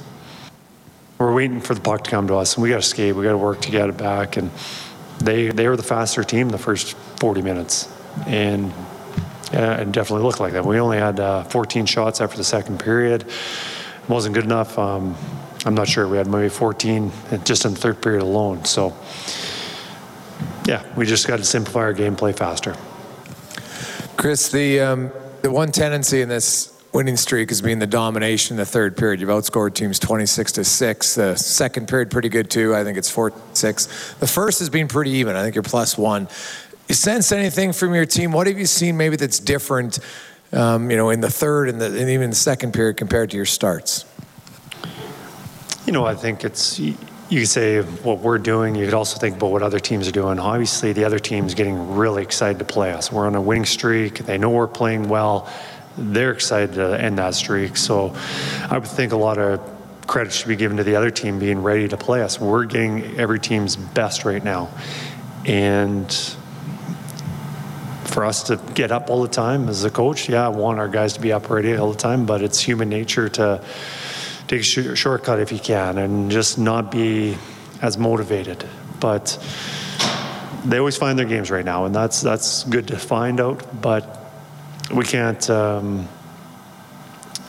we're 1.19 1.35
waiting 1.35 1.61
for 1.61 1.75
the 1.75 1.81
puck 1.81 2.03
to 2.05 2.09
come 2.09 2.25
to 2.29 2.35
us, 2.37 2.55
and 2.55 2.63
we 2.63 2.69
gotta 2.69 2.89
skate. 2.93 3.15
We 3.15 3.23
gotta 3.23 3.37
work 3.37 3.61
to 3.61 3.69
get 3.69 3.89
it 3.89 3.97
back. 3.97 4.37
And 4.37 4.49
they 5.21 5.49
they 5.49 5.67
were 5.67 5.77
the 5.77 5.83
faster 5.83 6.23
team 6.23 6.49
the 6.49 6.57
first 6.57 6.95
40 7.19 7.41
minutes, 7.41 7.87
and 8.25 8.73
yeah, 9.53 9.77
it 9.77 9.91
definitely 9.91 10.23
looked 10.23 10.39
like 10.39 10.53
that. 10.53 10.65
We 10.65 10.79
only 10.79 10.97
had 10.97 11.19
uh, 11.19 11.43
14 11.43 11.85
shots 11.85 12.21
after 12.21 12.37
the 12.37 12.43
second 12.43 12.79
period. 12.79 13.23
It 13.23 14.09
wasn't 14.09 14.33
good 14.33 14.45
enough. 14.45 14.77
Um, 14.79 15.15
I'm 15.65 15.75
not 15.75 15.87
sure. 15.87 16.07
We 16.07 16.17
had 16.17 16.27
maybe 16.27 16.49
14 16.49 17.11
just 17.43 17.65
in 17.65 17.73
the 17.73 17.79
third 17.79 18.01
period 18.01 18.23
alone. 18.23 18.65
So, 18.65 18.95
yeah, 20.65 20.83
we 20.95 21.05
just 21.05 21.27
got 21.27 21.37
to 21.37 21.43
simplify 21.43 21.81
our 21.81 21.93
game, 21.93 22.15
play 22.15 22.31
faster. 22.31 22.75
Chris, 24.17 24.49
the 24.49 24.79
um, 24.79 25.11
the 25.41 25.51
one 25.51 25.71
tendency 25.71 26.21
in 26.21 26.29
this 26.29 26.70
winning 26.93 27.17
streak 27.17 27.49
has 27.49 27.61
been 27.61 27.79
the 27.79 27.87
domination 27.87 28.55
in 28.55 28.57
the 28.57 28.65
third 28.65 28.97
period. 28.97 29.19
You've 29.21 29.29
outscored 29.29 29.73
teams 29.73 29.99
26 29.99 30.53
to 30.53 30.63
six. 30.63 31.15
The 31.15 31.35
second 31.35 31.87
period 31.87 32.11
pretty 32.11 32.29
good 32.29 32.49
too. 32.49 32.75
I 32.75 32.83
think 32.83 32.97
it's 32.97 33.09
4 33.09 33.33
6. 33.53 34.15
The 34.15 34.27
first 34.27 34.59
has 34.59 34.69
been 34.69 34.87
pretty 34.87 35.11
even. 35.11 35.35
I 35.35 35.43
think 35.43 35.55
you're 35.55 35.63
plus 35.63 35.97
one. 35.97 36.27
You 36.87 36.95
sense 36.95 37.31
anything 37.31 37.71
from 37.71 37.93
your 37.93 38.05
team? 38.05 38.31
What 38.31 38.47
have 38.47 38.59
you 38.59 38.65
seen 38.65 38.97
maybe 38.97 39.15
that's 39.15 39.39
different, 39.39 39.99
um, 40.51 40.91
you 40.91 40.97
know, 40.97 41.09
in 41.09 41.21
the 41.21 41.29
third 41.29 41.69
and, 41.69 41.79
the, 41.79 41.85
and 41.85 42.09
even 42.09 42.31
the 42.31 42.35
second 42.35 42.73
period 42.73 42.97
compared 42.97 43.29
to 43.29 43.37
your 43.37 43.45
starts? 43.45 44.05
You 45.85 45.93
know, 45.93 46.05
I 46.05 46.15
think 46.15 46.43
it's 46.43 46.77
you 47.31 47.39
could 47.39 47.47
say 47.47 47.81
what 47.81 48.19
we're 48.19 48.37
doing. 48.37 48.75
You 48.75 48.83
could 48.83 48.93
also 48.93 49.17
think 49.17 49.37
about 49.37 49.51
what 49.51 49.63
other 49.63 49.79
teams 49.79 50.05
are 50.05 50.11
doing. 50.11 50.37
Obviously, 50.37 50.91
the 50.91 51.05
other 51.05 51.17
team's 51.17 51.53
getting 51.53 51.95
really 51.95 52.23
excited 52.23 52.59
to 52.59 52.65
play 52.65 52.91
us. 52.91 53.09
We're 53.09 53.25
on 53.25 53.35
a 53.35 53.41
winning 53.41 53.63
streak. 53.63 54.15
They 54.19 54.37
know 54.37 54.49
we're 54.49 54.67
playing 54.67 55.07
well. 55.07 55.49
They're 55.97 56.31
excited 56.31 56.75
to 56.75 56.99
end 56.99 57.17
that 57.17 57.35
streak. 57.35 57.77
So, 57.77 58.15
I 58.69 58.77
would 58.77 58.87
think 58.87 59.11
a 59.11 59.17
lot 59.17 59.37
of 59.37 59.59
credit 60.07 60.33
should 60.33 60.47
be 60.47 60.55
given 60.55 60.77
to 60.77 60.83
the 60.83 60.95
other 60.95 61.11
team 61.11 61.39
being 61.39 61.63
ready 61.63 61.87
to 61.87 61.97
play 61.97 62.21
us. 62.21 62.39
We're 62.39 62.65
getting 62.65 63.17
every 63.17 63.39
team's 63.39 63.75
best 63.75 64.25
right 64.25 64.43
now, 64.43 64.69
and 65.45 66.11
for 68.11 68.25
us 68.25 68.43
to 68.43 68.57
get 68.73 68.91
up 68.91 69.09
all 69.09 69.21
the 69.21 69.29
time 69.29 69.69
as 69.69 69.83
a 69.83 69.89
coach, 69.89 70.27
yeah, 70.29 70.45
I 70.45 70.49
want 70.49 70.79
our 70.79 70.89
guys 70.89 71.13
to 71.13 71.21
be 71.21 71.31
up 71.31 71.49
ready 71.49 71.75
all 71.75 71.91
the 71.91 71.97
time, 71.97 72.25
but 72.25 72.41
it's 72.41 72.59
human 72.59 72.89
nature 72.89 73.29
to 73.29 73.63
take 74.47 74.61
a 74.61 74.63
sh- 74.63 74.99
shortcut 74.99 75.39
if 75.39 75.51
you 75.51 75.59
can 75.59 75.97
and 75.97 76.29
just 76.29 76.59
not 76.59 76.91
be 76.91 77.37
as 77.81 77.97
motivated. 77.97 78.67
But 78.99 79.39
they 80.65 80.77
always 80.77 80.97
find 80.97 81.17
their 81.17 81.25
games 81.25 81.49
right 81.49 81.65
now, 81.65 81.85
and 81.85 81.95
that's 81.95 82.21
that's 82.21 82.63
good 82.65 82.89
to 82.89 82.97
find 82.97 83.39
out. 83.39 83.81
But 83.81 84.20
we 84.93 85.05
can't 85.05 85.49
um, 85.49 86.07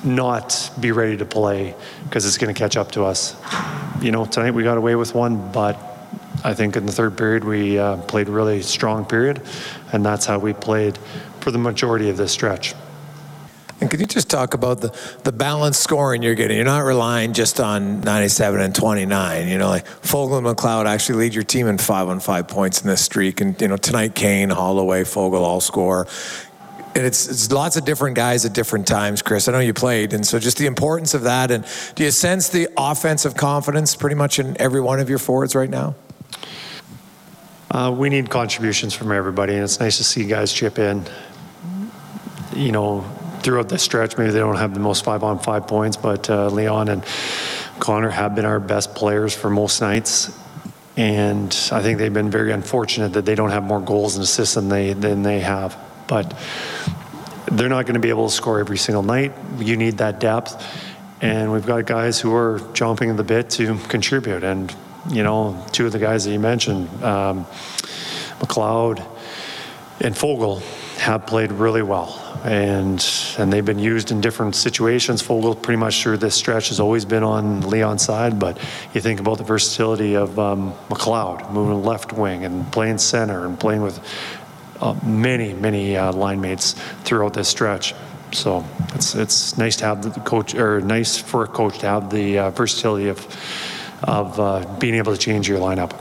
not 0.05 0.71
be 0.81 0.93
ready 0.93 1.17
to 1.17 1.25
play 1.25 1.75
because 2.05 2.27
it's 2.27 2.39
going 2.39 2.53
to 2.53 2.59
catch 2.59 2.77
up 2.77 2.93
to 2.93 3.05
us. 3.05 3.37
You 4.01 4.11
know, 4.11 4.25
tonight 4.25 4.53
we 4.53 4.63
got 4.63 4.79
away 4.79 4.95
with 4.95 5.15
one, 5.15 5.53
but 5.53 5.79
I 6.45 6.55
think 6.55 6.77
in 6.77 6.87
the 6.87 6.93
third 6.93 7.17
period 7.17 7.45
we 7.45 7.79
uh, 7.79 7.97
played 8.03 8.29
a 8.29 8.33
really 8.33 8.63
strong 8.63 9.05
period, 9.05 9.43
and 9.93 10.05
that's 10.05 10.27
how 10.27 10.39
we 10.39 10.53
played 10.53 10.99
for 11.41 11.51
the 11.51 11.59
majority 11.59 12.09
of 12.09 12.17
this 12.17 12.33
stretch. 12.33 12.75
And 13.81 13.91
could 13.91 13.99
you 13.99 14.07
just 14.07 14.31
talk 14.31 14.55
about 14.55 14.81
the, 14.81 14.97
the 15.25 15.33
balanced 15.33 15.83
scoring 15.83 16.23
you're 16.23 16.37
getting? 16.37 16.57
You're 16.57 16.65
not 16.65 16.85
relying 16.85 17.33
just 17.33 17.59
on 17.59 18.01
97 18.03 18.61
and 18.61 18.73
29. 18.73 19.49
You 19.49 19.59
know, 19.59 19.69
like 19.69 19.85
Foegele 19.87 20.39
and 20.39 20.47
McLeod 20.47 20.87
actually 20.87 21.19
lead 21.19 21.35
your 21.35 21.43
team 21.43 21.67
in 21.67 21.79
five 21.79 22.09
on 22.09 22.21
five 22.21 22.47
points 22.47 22.81
in 22.81 22.87
this 22.87 23.05
streak. 23.05 23.41
And, 23.41 23.61
you 23.61 23.67
know, 23.67 23.77
tonight, 23.77 24.15
Kane, 24.15 24.51
Holloway, 24.51 25.03
Foegele 25.03 25.41
all 25.41 25.61
score. 25.61 26.07
And 26.95 27.07
it's, 27.07 27.27
it's 27.27 27.51
lots 27.51 27.77
of 27.77 27.85
different 27.85 28.17
guys 28.17 28.45
at 28.45 28.53
different 28.53 28.87
times, 28.87 29.23
Chris. 29.23 29.49
I 29.49 29.53
know 29.53 29.61
you 29.61 29.73
played. 29.73 30.13
And 30.13 30.27
so 30.27 30.39
just 30.39 30.59
the 30.59 30.67
importance 30.67 31.15
of 31.15 31.23
that. 31.23 31.51
And 31.51 31.65
do 31.95 32.05
you 32.05 32.11
sense 32.11 32.51
the 32.51 32.69
offensive 32.77 33.35
confidence 33.35 33.97
pretty 33.97 34.17
much 34.17 34.39
in 34.39 34.61
every 34.61 34.81
one 34.81 35.01
of 35.01 35.09
your 35.09 35.19
forwards 35.19 35.55
right 35.55 35.71
now? 35.71 35.95
Uh, 37.71 37.91
we 37.91 38.11
need 38.11 38.29
contributions 38.29 38.93
from 38.93 39.11
everybody, 39.11 39.55
and 39.55 39.65
it's 39.65 39.81
nice 39.81 39.97
to 39.97 40.05
see 40.05 40.27
guys 40.27 40.53
chip 40.53 40.79
in. 40.79 41.03
You 42.55 42.71
know, 42.71 43.01
throughout 43.41 43.71
the 43.71 43.79
stretch, 43.79 44.19
maybe 44.19 44.31
they 44.31 44.41
don't 44.41 44.57
have 44.57 44.75
the 44.75 44.81
most 44.81 45.05
five 45.05 45.25
on 45.25 45.39
five 45.39 45.67
points, 45.67 45.97
but 45.97 46.29
uh, 46.29 46.49
Leon 46.49 46.89
and 46.89 47.03
Connor 47.81 48.11
have 48.11 48.35
been 48.35 48.45
our 48.45 48.61
best 48.61 48.95
players 48.95 49.35
for 49.35 49.49
most 49.49 49.81
nights. 49.81 50.39
And 50.99 51.49
I 51.73 51.81
think 51.81 51.99
they've 51.99 52.13
been 52.13 52.31
very 52.31 52.53
unfortunate 52.53 53.15
that 53.15 53.25
they 53.25 53.35
don't 53.35 53.51
have 53.51 53.65
more 53.65 53.81
goals 53.81 54.17
and 54.17 54.23
assists 54.23 54.57
than 54.57 54.69
they 54.69 54.93
than 54.93 55.23
they 55.23 55.41
have. 55.41 55.75
But 56.13 56.37
they're 57.51 57.71
not 57.71 57.87
going 57.87 57.95
to 57.95 58.01
be 58.01 58.11
able 58.11 58.29
to 58.29 58.35
score 58.35 58.61
every 58.61 58.77
single 58.77 59.03
night. 59.03 59.33
You 59.57 59.79
need 59.79 59.97
that 59.97 60.21
depth, 60.21 60.63
and 61.23 61.51
we've 61.51 61.65
got 61.65 61.87
guys 61.87 62.21
who 62.21 62.35
are 62.35 62.61
jumping 62.75 63.09
in 63.09 63.17
the 63.17 63.25
bit 63.25 63.49
to 63.53 63.79
contribute. 63.89 64.45
And 64.45 64.71
you 65.09 65.23
know, 65.23 65.65
two 65.73 65.87
of 65.87 65.93
the 65.93 65.99
guys 65.99 66.27
that 66.27 66.33
you 66.33 66.39
mentioned, 66.39 66.87
um, 67.03 67.47
McLeod 68.41 69.03
and 70.03 70.15
Foegele, 70.15 70.61
have 70.99 71.25
played 71.27 71.51
really 71.51 71.81
well. 71.83 72.19
And 72.45 73.03
and 73.39 73.51
they've 73.51 73.65
been 73.65 73.79
used 73.79 74.11
in 74.11 74.21
different 74.21 74.55
situations. 74.55 75.23
Foegele 75.23 75.63
pretty 75.63 75.79
much 75.79 76.03
through 76.03 76.19
this 76.19 76.35
stretch 76.35 76.69
has 76.69 76.79
always 76.79 77.07
been 77.07 77.23
on 77.23 77.63
Leon's 77.63 78.03
side, 78.03 78.39
but 78.39 78.59
you 78.93 79.01
think 79.01 79.19
about 79.19 79.39
the 79.39 79.45
versatility 79.45 80.15
of 80.15 80.39
um, 80.39 80.75
McLeod 80.91 81.51
moving 81.53 81.83
left 81.83 82.13
wing 82.13 82.45
and 82.45 82.71
playing 82.71 82.99
center 82.99 83.47
and 83.47 83.59
playing 83.59 83.81
with 83.81 83.99
uh, 84.83 84.95
many 85.05 85.55
many 85.55 85.97
uh, 85.97 86.13
line 86.13 86.41
mates 86.41 86.75
throughout 87.05 87.35
this 87.35 87.49
stretch. 87.49 87.95
So 88.33 88.65
it's 88.95 89.15
it's 89.15 89.57
nice 89.57 89.77
to 89.77 89.85
have 89.85 90.03
the 90.03 90.21
coach 90.21 90.55
or 90.55 90.81
nice 90.81 91.17
for 91.17 91.45
a 91.45 91.47
coach 91.47 91.79
to 91.79 91.87
have 91.87 92.11
the 92.11 92.39
uh, 92.39 92.51
versatility 92.51 93.09
of 93.09 93.27
of 94.03 94.39
uh, 94.41 94.67
being 94.79 94.95
able 94.95 95.13
to 95.13 95.19
change 95.19 95.49
your 95.49 95.61
lineup. 95.61 95.93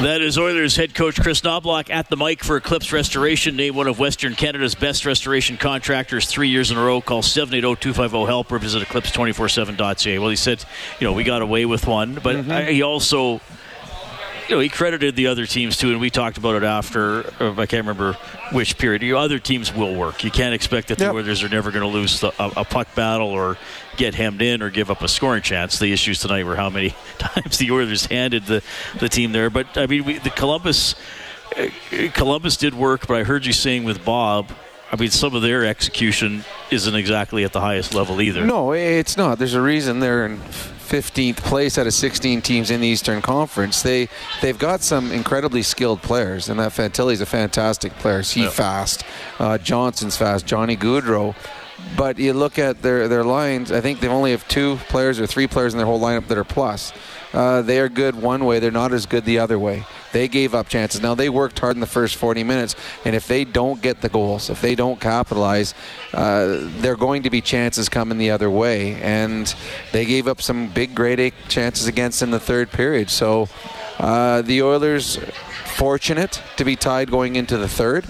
That 0.00 0.20
is 0.20 0.36
Oilers 0.36 0.76
head 0.76 0.94
coach 0.94 1.20
Chris 1.20 1.40
Knoblauch 1.40 1.88
at 1.88 2.10
the 2.10 2.16
mic 2.16 2.42
for 2.42 2.56
Eclipse 2.56 2.92
Restoration, 2.92 3.56
named 3.56 3.76
one 3.76 3.86
of 3.86 3.98
Western 3.98 4.34
Canada's 4.34 4.74
best 4.74 5.06
restoration 5.06 5.56
contractors 5.56 6.26
three 6.26 6.48
years 6.48 6.70
in 6.70 6.76
a 6.76 6.84
row. 6.84 7.00
Call 7.00 7.22
780-250-HELP 7.22 8.52
or 8.52 8.58
visit 8.58 8.82
eclipse247.ca. 8.82 10.18
Well, 10.18 10.28
he 10.30 10.36
said, 10.36 10.62
you 10.98 11.06
know, 11.06 11.12
we 11.12 11.22
got 11.22 11.42
away 11.42 11.64
with 11.64 11.86
one, 11.86 12.14
but 12.14 12.36
mm-hmm. 12.36 12.70
he 12.70 12.82
also 12.82 13.40
you 14.48 14.54
know, 14.54 14.60
he 14.60 14.68
credited 14.68 15.16
the 15.16 15.28
other 15.28 15.46
teams 15.46 15.76
too, 15.76 15.90
and 15.90 16.00
we 16.00 16.10
talked 16.10 16.36
about 16.36 16.56
it 16.56 16.64
after. 16.64 17.24
Uh, 17.40 17.52
I 17.52 17.66
can't 17.66 17.86
remember 17.86 18.14
which 18.52 18.76
period. 18.76 19.02
You 19.02 19.16
other 19.16 19.38
teams 19.38 19.74
will 19.74 19.94
work. 19.94 20.22
You 20.22 20.30
can't 20.30 20.54
expect 20.54 20.88
that 20.88 20.98
the 20.98 21.04
yep. 21.04 21.14
Oilers 21.14 21.42
are 21.42 21.48
never 21.48 21.70
going 21.70 21.82
to 21.82 21.88
lose 21.88 22.20
the, 22.20 22.28
a, 22.38 22.60
a, 22.60 22.64
puck 22.64 22.94
battle 22.94 23.28
or 23.28 23.56
get 23.96 24.14
hemmed 24.14 24.42
in 24.42 24.62
or 24.62 24.70
give 24.70 24.90
up 24.90 25.02
a 25.02 25.08
scoring 25.08 25.42
chance. 25.42 25.78
The 25.78 25.92
issues 25.92 26.20
tonight 26.20 26.44
were 26.44 26.56
how 26.56 26.68
many 26.68 26.94
times 27.18 27.58
the 27.58 27.70
Oilers 27.70 28.06
handed 28.06 28.44
the, 28.46 28.62
the 29.00 29.08
team 29.08 29.32
there. 29.32 29.50
But 29.50 29.78
I 29.78 29.86
mean, 29.86 30.04
we, 30.04 30.18
the 30.18 30.30
Columbus 30.30 30.94
uh, 31.56 31.68
Columbus 32.12 32.56
did 32.56 32.74
work, 32.74 33.06
but 33.06 33.16
I 33.16 33.24
heard 33.24 33.46
you 33.46 33.52
saying 33.52 33.84
with 33.84 34.04
Bob. 34.04 34.50
I 34.92 34.96
mean, 34.96 35.10
some 35.10 35.34
of 35.34 35.42
their 35.42 35.64
execution 35.64 36.44
isn't 36.70 36.94
exactly 36.94 37.44
at 37.44 37.52
the 37.52 37.60
highest 37.60 37.94
level 37.94 38.20
either. 38.20 38.44
No, 38.44 38.72
it's 38.72 39.16
not. 39.16 39.38
There's 39.38 39.54
a 39.54 39.60
reason 39.60 39.98
they're 39.98 40.26
in 40.26 40.40
15th 40.94 41.38
place 41.38 41.76
out 41.76 41.88
of 41.88 41.92
16 41.92 42.40
teams 42.40 42.70
in 42.70 42.80
the 42.80 42.86
Eastern 42.86 43.20
Conference. 43.20 43.82
They 43.82 44.08
they've 44.40 44.58
got 44.58 44.80
some 44.80 45.10
incredibly 45.10 45.62
skilled 45.62 46.00
players, 46.02 46.48
and 46.48 46.60
that 46.60 46.70
Fantilli's 46.70 47.20
a 47.20 47.26
fantastic 47.26 47.92
player. 47.94 48.18
He's 48.18 48.36
yep. 48.36 48.52
fast. 48.52 49.02
Uh, 49.40 49.58
Johnson's 49.58 50.16
fast. 50.16 50.46
Johnny 50.46 50.76
Gaudreau. 50.76 51.34
But 51.96 52.20
you 52.20 52.32
look 52.32 52.60
at 52.60 52.82
their 52.82 53.08
their 53.08 53.24
lines. 53.24 53.72
I 53.72 53.80
think 53.80 53.98
they 53.98 54.06
only 54.06 54.30
have 54.30 54.46
two 54.46 54.76
players 54.88 55.18
or 55.18 55.26
three 55.26 55.48
players 55.48 55.74
in 55.74 55.78
their 55.78 55.86
whole 55.86 56.00
lineup 56.00 56.28
that 56.28 56.38
are 56.38 56.44
plus. 56.44 56.92
Uh, 57.34 57.62
they 57.62 57.80
are 57.80 57.88
good 57.88 58.14
one 58.14 58.44
way. 58.44 58.60
They're 58.60 58.70
not 58.70 58.92
as 58.92 59.06
good 59.06 59.24
the 59.24 59.40
other 59.40 59.58
way. 59.58 59.84
They 60.12 60.28
gave 60.28 60.54
up 60.54 60.68
chances. 60.68 61.02
Now 61.02 61.16
they 61.16 61.28
worked 61.28 61.58
hard 61.58 61.74
in 61.74 61.80
the 61.80 61.86
first 61.86 62.14
40 62.14 62.44
minutes, 62.44 62.76
and 63.04 63.16
if 63.16 63.26
they 63.26 63.44
don't 63.44 63.82
get 63.82 64.00
the 64.00 64.08
goals, 64.08 64.50
if 64.50 64.60
they 64.60 64.76
don't 64.76 65.00
capitalize, 65.00 65.74
uh, 66.12 66.58
they're 66.78 66.96
going 66.96 67.24
to 67.24 67.30
be 67.30 67.40
chances 67.40 67.88
coming 67.88 68.18
the 68.18 68.30
other 68.30 68.48
way. 68.48 68.94
And 69.02 69.52
they 69.90 70.04
gave 70.04 70.28
up 70.28 70.40
some 70.40 70.68
big 70.68 70.94
grade 70.94 71.18
A 71.18 71.32
chances 71.48 71.88
against 71.88 72.22
in 72.22 72.30
the 72.30 72.38
third 72.38 72.70
period. 72.70 73.10
So 73.10 73.48
uh, 73.98 74.42
the 74.42 74.62
Oilers 74.62 75.18
fortunate 75.74 76.40
to 76.56 76.64
be 76.64 76.76
tied 76.76 77.10
going 77.10 77.34
into 77.34 77.58
the 77.58 77.68
third. 77.68 78.06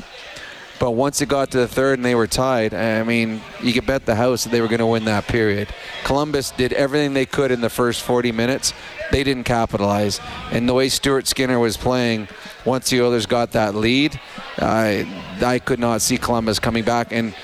But 0.80 0.90
once 0.92 1.20
it 1.20 1.28
got 1.28 1.50
to 1.52 1.58
the 1.58 1.68
third 1.68 1.98
and 1.98 2.04
they 2.04 2.14
were 2.14 2.26
tied, 2.26 2.74
I 2.74 3.04
mean, 3.04 3.40
you 3.62 3.72
could 3.72 3.87
bet 3.87 4.06
the 4.06 4.16
house 4.16 4.44
that 4.44 4.50
they 4.50 4.60
were 4.60 4.68
going 4.68 4.80
to 4.80 4.87
win 4.87 5.04
that 5.04 5.26
period. 5.26 5.68
Columbus 6.02 6.50
did 6.50 6.72
everything 6.72 7.14
they 7.14 7.26
could 7.26 7.50
in 7.50 7.60
the 7.60 7.70
first 7.70 8.02
40 8.02 8.32
minutes. 8.32 8.72
They 9.12 9.22
didn't 9.22 9.44
capitalize. 9.44 10.20
And 10.50 10.68
the 10.68 10.74
way 10.74 10.88
Stuart 10.88 11.26
Skinner 11.28 11.58
was 11.58 11.76
playing, 11.76 12.28
once 12.64 12.90
the 12.90 13.02
Oilers 13.02 13.26
got 13.26 13.52
that 13.52 13.74
lead, 13.74 14.20
I, 14.58 15.06
I 15.44 15.58
could 15.60 15.78
not 15.78 16.02
see 16.02 16.18
Columbus 16.18 16.58
coming 16.58 16.84
back. 16.84 17.12
And 17.12 17.34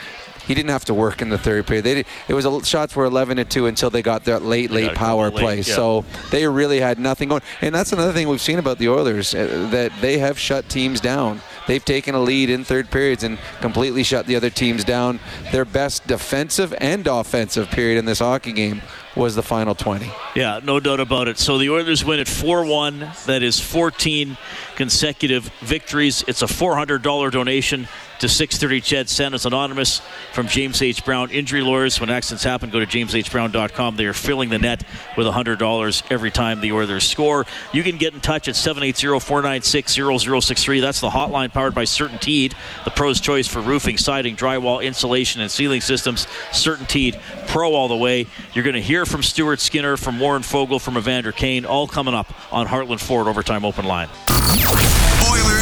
he 0.50 0.54
didn't 0.54 0.70
have 0.70 0.84
to 0.86 0.94
work 0.94 1.22
in 1.22 1.28
the 1.28 1.38
third 1.38 1.64
period. 1.68 1.84
They 1.84 1.94
did, 1.94 2.06
it 2.26 2.34
was 2.34 2.44
a, 2.44 2.64
shots 2.64 2.96
were 2.96 3.04
11 3.04 3.36
to 3.36 3.44
2 3.44 3.66
until 3.66 3.90
they 3.90 4.02
got 4.02 4.24
that 4.24 4.42
late, 4.42 4.72
late 4.72 4.94
power 4.94 5.30
late, 5.30 5.38
play. 5.38 5.56
yeah. 5.58 5.62
So 5.62 6.04
they 6.32 6.44
really 6.48 6.80
had 6.80 6.98
nothing 6.98 7.28
going. 7.28 7.42
And 7.60 7.72
that's 7.72 7.92
another 7.92 8.12
thing 8.12 8.26
we've 8.28 8.40
seen 8.40 8.58
about 8.58 8.78
the 8.78 8.88
Oilers 8.88 9.32
uh, 9.32 9.68
that 9.70 9.92
they 10.00 10.18
have 10.18 10.38
shut 10.38 10.68
teams 10.68 11.00
down. 11.00 11.40
They've 11.70 11.84
taken 11.84 12.16
a 12.16 12.20
lead 12.20 12.50
in 12.50 12.64
third 12.64 12.90
periods 12.90 13.22
and 13.22 13.38
completely 13.60 14.02
shut 14.02 14.26
the 14.26 14.34
other 14.34 14.50
teams 14.50 14.82
down. 14.82 15.20
Their 15.52 15.64
best 15.64 16.04
defensive 16.04 16.74
and 16.80 17.06
offensive 17.06 17.70
period 17.70 17.96
in 17.96 18.06
this 18.06 18.18
hockey 18.18 18.50
game 18.50 18.82
was 19.14 19.36
the 19.36 19.44
final 19.44 19.76
20. 19.76 20.10
Yeah, 20.34 20.58
no 20.64 20.80
doubt 20.80 20.98
about 20.98 21.28
it. 21.28 21.38
So 21.38 21.58
the 21.58 21.70
Oilers 21.70 22.04
win 22.04 22.18
at 22.18 22.26
4 22.26 22.64
1. 22.64 23.12
That 23.26 23.44
is 23.44 23.60
14 23.60 24.36
consecutive 24.74 25.44
victories. 25.60 26.24
It's 26.26 26.42
a 26.42 26.46
$400 26.46 27.30
donation 27.30 27.86
to 28.20 28.28
630 28.28 28.80
Ched 28.80 29.08
Send 29.08 29.34
us 29.34 29.44
anonymous 29.44 30.00
from 30.32 30.46
James 30.46 30.80
H. 30.80 31.04
Brown 31.04 31.30
Injury 31.30 31.62
Lawyers. 31.62 32.00
When 32.00 32.10
accidents 32.10 32.44
happen, 32.44 32.70
go 32.70 32.78
to 32.78 32.86
jameshbrown.com. 32.86 33.96
They 33.96 34.06
are 34.06 34.12
filling 34.12 34.50
the 34.50 34.58
net 34.58 34.84
with 35.16 35.26
$100 35.26 36.02
every 36.10 36.30
time 36.30 36.60
the 36.60 36.70
Oilers 36.72 37.08
score. 37.08 37.46
You 37.72 37.82
can 37.82 37.96
get 37.96 38.12
in 38.14 38.20
touch 38.20 38.46
at 38.48 38.54
780-496-0063. 38.54 40.80
That's 40.80 41.00
the 41.00 41.10
hotline 41.10 41.52
powered 41.52 41.74
by 41.74 41.82
Certainteed, 41.84 42.54
the 42.84 42.90
pro's 42.90 43.20
choice 43.20 43.48
for 43.48 43.60
roofing, 43.60 43.98
siding, 43.98 44.36
drywall, 44.36 44.82
insulation, 44.82 45.40
and 45.40 45.50
ceiling 45.50 45.80
systems. 45.80 46.26
Certainteed, 46.50 47.20
pro 47.48 47.74
all 47.74 47.88
the 47.88 47.96
way. 47.96 48.26
You're 48.54 48.64
going 48.64 48.74
to 48.74 48.82
hear 48.82 49.06
from 49.06 49.22
Stuart 49.22 49.60
Skinner, 49.60 49.96
from 49.96 50.20
Warren 50.20 50.42
Foegele, 50.42 50.80
from 50.80 50.96
Evander 50.96 51.32
Kane, 51.32 51.64
all 51.64 51.88
coming 51.88 52.14
up 52.14 52.32
on 52.52 52.66
Heartland 52.66 53.00
Ford 53.00 53.28
Overtime 53.28 53.64
Open 53.64 53.86
Line. 53.86 54.08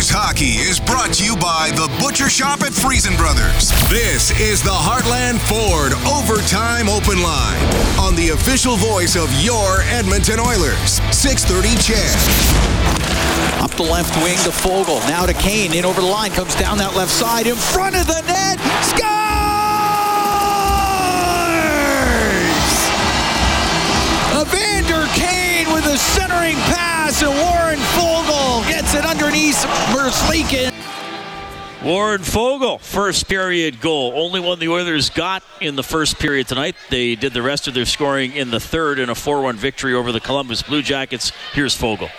Oilers 0.08 0.24
hockey 0.24 0.56
is 0.64 0.80
brought 0.80 1.12
to 1.12 1.24
you 1.24 1.36
by 1.36 1.70
the 1.74 1.88
Butcher 2.00 2.30
Shop 2.30 2.62
at 2.62 2.72
Freson 2.72 3.14
Brothers. 3.16 3.72
This 3.90 4.30
is 4.40 4.62
the 4.62 4.70
Heartland 4.70 5.38
Ford 5.44 5.92
Overtime 6.08 6.88
Open 6.88 7.20
Line 7.20 7.60
on 7.98 8.14
the 8.16 8.30
official 8.30 8.76
voice 8.76 9.16
of 9.16 9.28
your 9.42 9.82
Edmonton 9.92 10.40
Oilers. 10.40 11.02
630 11.12 11.76
CHED. 11.82 12.16
Up 13.60 13.70
the 13.72 13.82
left 13.82 14.16
wing 14.22 14.38
to 14.44 14.50
Foegele. 14.50 15.00
Now 15.08 15.26
to 15.26 15.34
Kane. 15.34 15.74
In 15.74 15.84
over 15.84 16.00
the 16.00 16.06
line. 16.06 16.30
Comes 16.30 16.54
down 16.54 16.78
that 16.78 16.96
left 16.96 17.10
side. 17.10 17.46
In 17.46 17.56
front 17.56 17.96
of 17.96 18.06
the 18.06 18.22
net. 18.24 18.58
Scores! 18.80 19.08
Evander 24.40 25.04
Kane 25.12 25.68
with 25.74 25.84
a 25.84 25.98
centering 25.98 26.56
pass. 26.72 26.77
And 27.10 27.16
Warren 27.38 27.78
Foegele 27.78 28.68
gets 28.68 28.92
it 28.92 29.06
underneath 29.06 29.56
Merzlikins. 29.94 30.74
Warren 31.82 32.20
Foegele, 32.20 32.78
first 32.82 33.30
period 33.30 33.80
goal. 33.80 34.12
Only 34.14 34.40
one 34.40 34.58
the 34.58 34.68
Oilers 34.68 35.08
got 35.08 35.42
in 35.62 35.74
the 35.74 35.82
first 35.82 36.18
period 36.18 36.48
tonight. 36.48 36.76
They 36.90 37.14
did 37.14 37.32
the 37.32 37.40
rest 37.40 37.66
of 37.66 37.72
their 37.72 37.86
scoring 37.86 38.34
in 38.34 38.50
the 38.50 38.60
third 38.60 38.98
in 38.98 39.08
a 39.08 39.14
4 39.14 39.40
1 39.40 39.56
victory 39.56 39.94
over 39.94 40.12
the 40.12 40.20
Columbus 40.20 40.60
Blue 40.60 40.82
Jackets. 40.82 41.32
Here's 41.54 41.74
Foegele. 41.74 42.10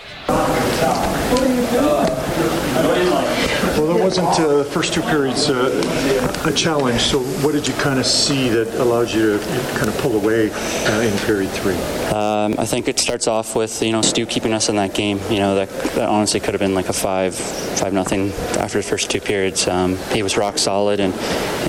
Wasn't 4.10 4.40
uh, 4.40 4.58
the 4.58 4.66
first 4.66 4.92
two 4.92 5.04
periods 5.04 5.52
uh, 5.52 6.44
a 6.44 6.52
challenge. 6.52 7.00
So, 7.00 7.20
what 7.46 7.52
did 7.52 7.68
you 7.68 7.76
kind 7.76 8.00
of 8.00 8.08
see 8.08 8.50
that 8.50 8.68
allowed 8.82 9.12
you 9.12 9.38
to 9.38 9.46
kind 9.76 9.88
of 9.88 9.96
pull 10.00 10.16
away 10.16 10.50
uh, 10.50 11.02
in 11.02 11.16
period 11.20 11.52
three? 11.52 11.76
Um, 12.12 12.56
I 12.58 12.66
think 12.66 12.88
it 12.88 12.98
starts 12.98 13.28
off 13.28 13.56
with 13.56 13.84
you 13.84 13.92
know 13.92 14.02
Stu 14.02 14.26
keeping 14.26 14.52
us 14.52 14.68
in 14.68 14.78
that 14.78 14.96
game. 14.96 15.20
You 15.30 15.38
know 15.38 15.54
that, 15.54 15.70
that 15.70 16.10
honestly 16.10 16.40
could 16.40 16.56
have 16.56 16.60
been 16.60 16.74
like 16.74 16.90
a 16.90 16.94
five 16.94 17.36
five 17.36 17.94
nothing 17.94 18.32
after 18.58 18.80
the 18.80 18.84
first 18.84 19.12
two 19.12 19.22
periods. 19.22 19.68
Um, 19.68 19.96
he 20.12 20.24
was 20.24 20.38
rock 20.38 20.58
solid, 20.58 21.00
and 21.00 21.14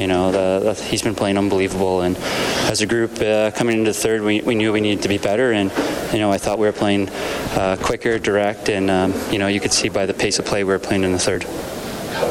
you 0.01 0.07
know 0.07 0.33
the, 0.33 0.73
the, 0.73 0.83
he's 0.83 1.03
been 1.03 1.15
playing 1.15 1.37
unbelievable. 1.37 2.01
And 2.01 2.17
as 2.71 2.81
a 2.81 2.87
group 2.87 3.21
uh, 3.21 3.51
coming 3.51 3.77
into 3.77 3.91
the 3.91 3.99
third, 3.99 4.23
we, 4.23 4.41
we 4.41 4.55
knew 4.55 4.73
we 4.73 4.81
needed 4.81 5.03
to 5.03 5.11
be 5.11 5.19
better. 5.19 5.53
And 5.53 5.71
you 6.11 6.21
know 6.21 6.33
I 6.33 6.39
thought 6.39 6.59
we 6.59 6.67
were 6.67 6.73
playing 6.73 7.11
uh, 7.11 7.77
quicker, 7.83 8.19
direct, 8.19 8.71
and 8.71 8.91
um, 8.91 9.13
you 9.31 9.39
know 9.39 9.47
you 9.47 9.61
could 9.61 9.75
see 9.75 9.91
by 9.91 10.07
the 10.07 10.15
pace 10.15 10.39
of 10.39 10.47
play 10.47 10.65
we 10.65 10.73
were 10.73 10.79
playing 10.79 11.05
in 11.05 11.13
the 11.13 11.19
third. 11.19 11.45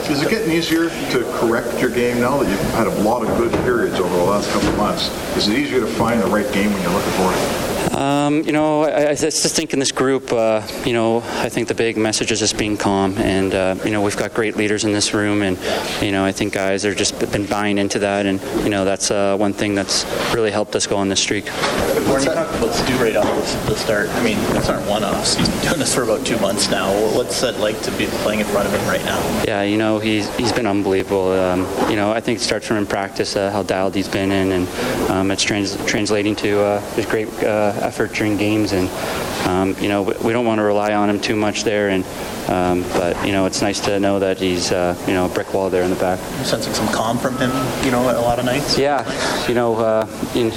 Is 0.09 0.21
it 0.21 0.29
getting 0.29 0.51
easier 0.51 0.89
to 0.89 1.23
correct 1.39 1.79
your 1.79 1.89
game 1.89 2.19
now 2.19 2.37
that 2.37 2.49
you've 2.49 2.59
had 2.71 2.87
a 2.87 3.01
lot 3.01 3.21
of 3.21 3.29
good 3.37 3.51
periods 3.63 3.97
over 3.99 4.13
the 4.13 4.23
last 4.23 4.49
couple 4.51 4.67
of 4.67 4.77
months? 4.77 5.09
Is 5.37 5.47
it 5.47 5.57
easier 5.57 5.79
to 5.79 5.87
find 5.87 6.21
the 6.21 6.27
right 6.27 6.51
game 6.53 6.73
when 6.73 6.81
you're 6.81 6.91
looking 6.91 7.11
for 7.13 7.31
it? 7.31 7.78
Um, 7.93 8.43
you 8.43 8.51
know, 8.51 8.83
I, 8.83 9.09
I 9.09 9.15
just 9.15 9.55
think 9.55 9.73
in 9.73 9.79
this 9.79 9.91
group, 9.91 10.31
uh, 10.31 10.65
you 10.85 10.93
know, 10.93 11.17
I 11.17 11.49
think 11.49 11.67
the 11.67 11.73
big 11.73 11.97
message 11.97 12.31
is 12.31 12.39
just 12.39 12.57
being 12.57 12.77
calm, 12.77 13.17
and 13.17 13.53
uh, 13.53 13.75
you 13.83 13.91
know, 13.91 14.01
we've 14.01 14.15
got 14.15 14.33
great 14.33 14.55
leaders 14.55 14.83
in 14.85 14.93
this 14.93 15.13
room, 15.13 15.41
and 15.41 15.57
you 16.01 16.11
know, 16.11 16.23
I 16.23 16.31
think 16.31 16.53
guys 16.53 16.85
are 16.85 16.95
just 16.95 17.19
been 17.31 17.45
buying 17.45 17.77
into 17.77 17.99
that, 17.99 18.25
and 18.25 18.41
you 18.63 18.69
know, 18.69 18.85
that's 18.85 19.11
uh, 19.11 19.35
one 19.37 19.53
thing 19.53 19.75
that's 19.75 20.05
really 20.33 20.51
helped 20.51 20.75
us 20.75 20.87
go 20.87 20.97
on 20.97 21.09
this 21.09 21.19
streak. 21.19 21.47
When 21.49 22.21
you 22.21 22.27
talk 22.27 22.55
about 22.55 22.73
Stu 22.73 22.95
right 22.97 23.15
off 23.15 23.67
the 23.67 23.75
start, 23.75 24.09
I 24.09 24.23
mean, 24.23 24.37
these 24.53 24.69
aren't 24.69 24.87
one-offs. 24.87 25.35
He's 25.35 25.49
been 25.49 25.61
doing 25.61 25.79
this 25.79 25.93
for 25.93 26.03
about 26.03 26.25
two 26.25 26.39
months 26.39 26.69
now. 26.69 26.91
What's 27.15 27.41
that 27.41 27.59
like 27.59 27.81
to 27.81 27.91
be 27.91 28.07
playing 28.23 28.39
in 28.39 28.45
front 28.47 28.67
of 28.67 28.73
him 28.73 28.87
right 28.87 29.03
now? 29.03 29.19
Yeah, 29.43 29.63
you 29.63 29.77
know, 29.77 29.99
he's 29.99 30.33
he's 30.37 30.53
been 30.53 30.67
unbelievable. 30.67 31.31
Um, 31.33 31.61
you 31.89 31.95
know, 31.95 32.11
I 32.11 32.19
think 32.19 32.39
it 32.39 32.43
starts 32.43 32.67
from 32.67 32.77
in 32.77 32.85
practice, 32.85 33.35
uh, 33.35 33.51
how 33.51 33.63
dialed 33.63 33.95
he's 33.95 34.07
been 34.07 34.31
in, 34.31 34.51
and 34.51 34.67
um, 35.09 35.31
it's 35.31 35.43
trans- 35.43 35.83
translating 35.85 36.35
to 36.37 36.61
uh, 36.61 36.81
his 36.93 37.05
great 37.05 37.27
uh, 37.69 37.79
effort 37.82 38.13
during 38.13 38.38
games. 38.38 38.73
And 38.73 38.89
um, 39.47 39.75
you 39.82 39.89
know, 39.89 40.03
we, 40.03 40.13
we 40.23 40.34
don't 40.34 40.45
want 40.45 40.60
to 40.60 40.63
rely 40.63 40.93
on 40.93 41.10
him 41.10 41.19
too 41.19 41.36
much 41.36 41.63
there. 41.63 41.89
And 41.89 42.03
um, 42.49 42.82
but 42.93 43.25
you 43.25 43.32
know, 43.32 43.45
it's 43.45 43.62
nice 43.62 43.79
to 43.82 43.99
know 43.99 44.19
that 44.19 44.39
he's 44.39 44.71
uh, 44.71 44.95
you 45.08 45.13
know 45.13 45.27
a 45.27 45.29
brick 45.29 45.53
wall 45.53 45.69
there 45.69 45.84
in 45.84 45.91
the 45.91 45.95
back. 45.97 46.19
You're 46.36 46.45
sensing 46.45 46.73
some 46.73 46.88
calm 46.88 47.17
from 47.17 47.38
him, 47.38 47.51
you 47.86 47.91
know, 47.91 48.01
a 48.01 48.21
lot 48.21 48.39
of 48.39 48.45
nights. 48.45 48.77
Yeah, 48.77 49.05
you 49.47 49.53
know, 49.53 49.75
uh, 49.75 50.08
in, 50.36 50.51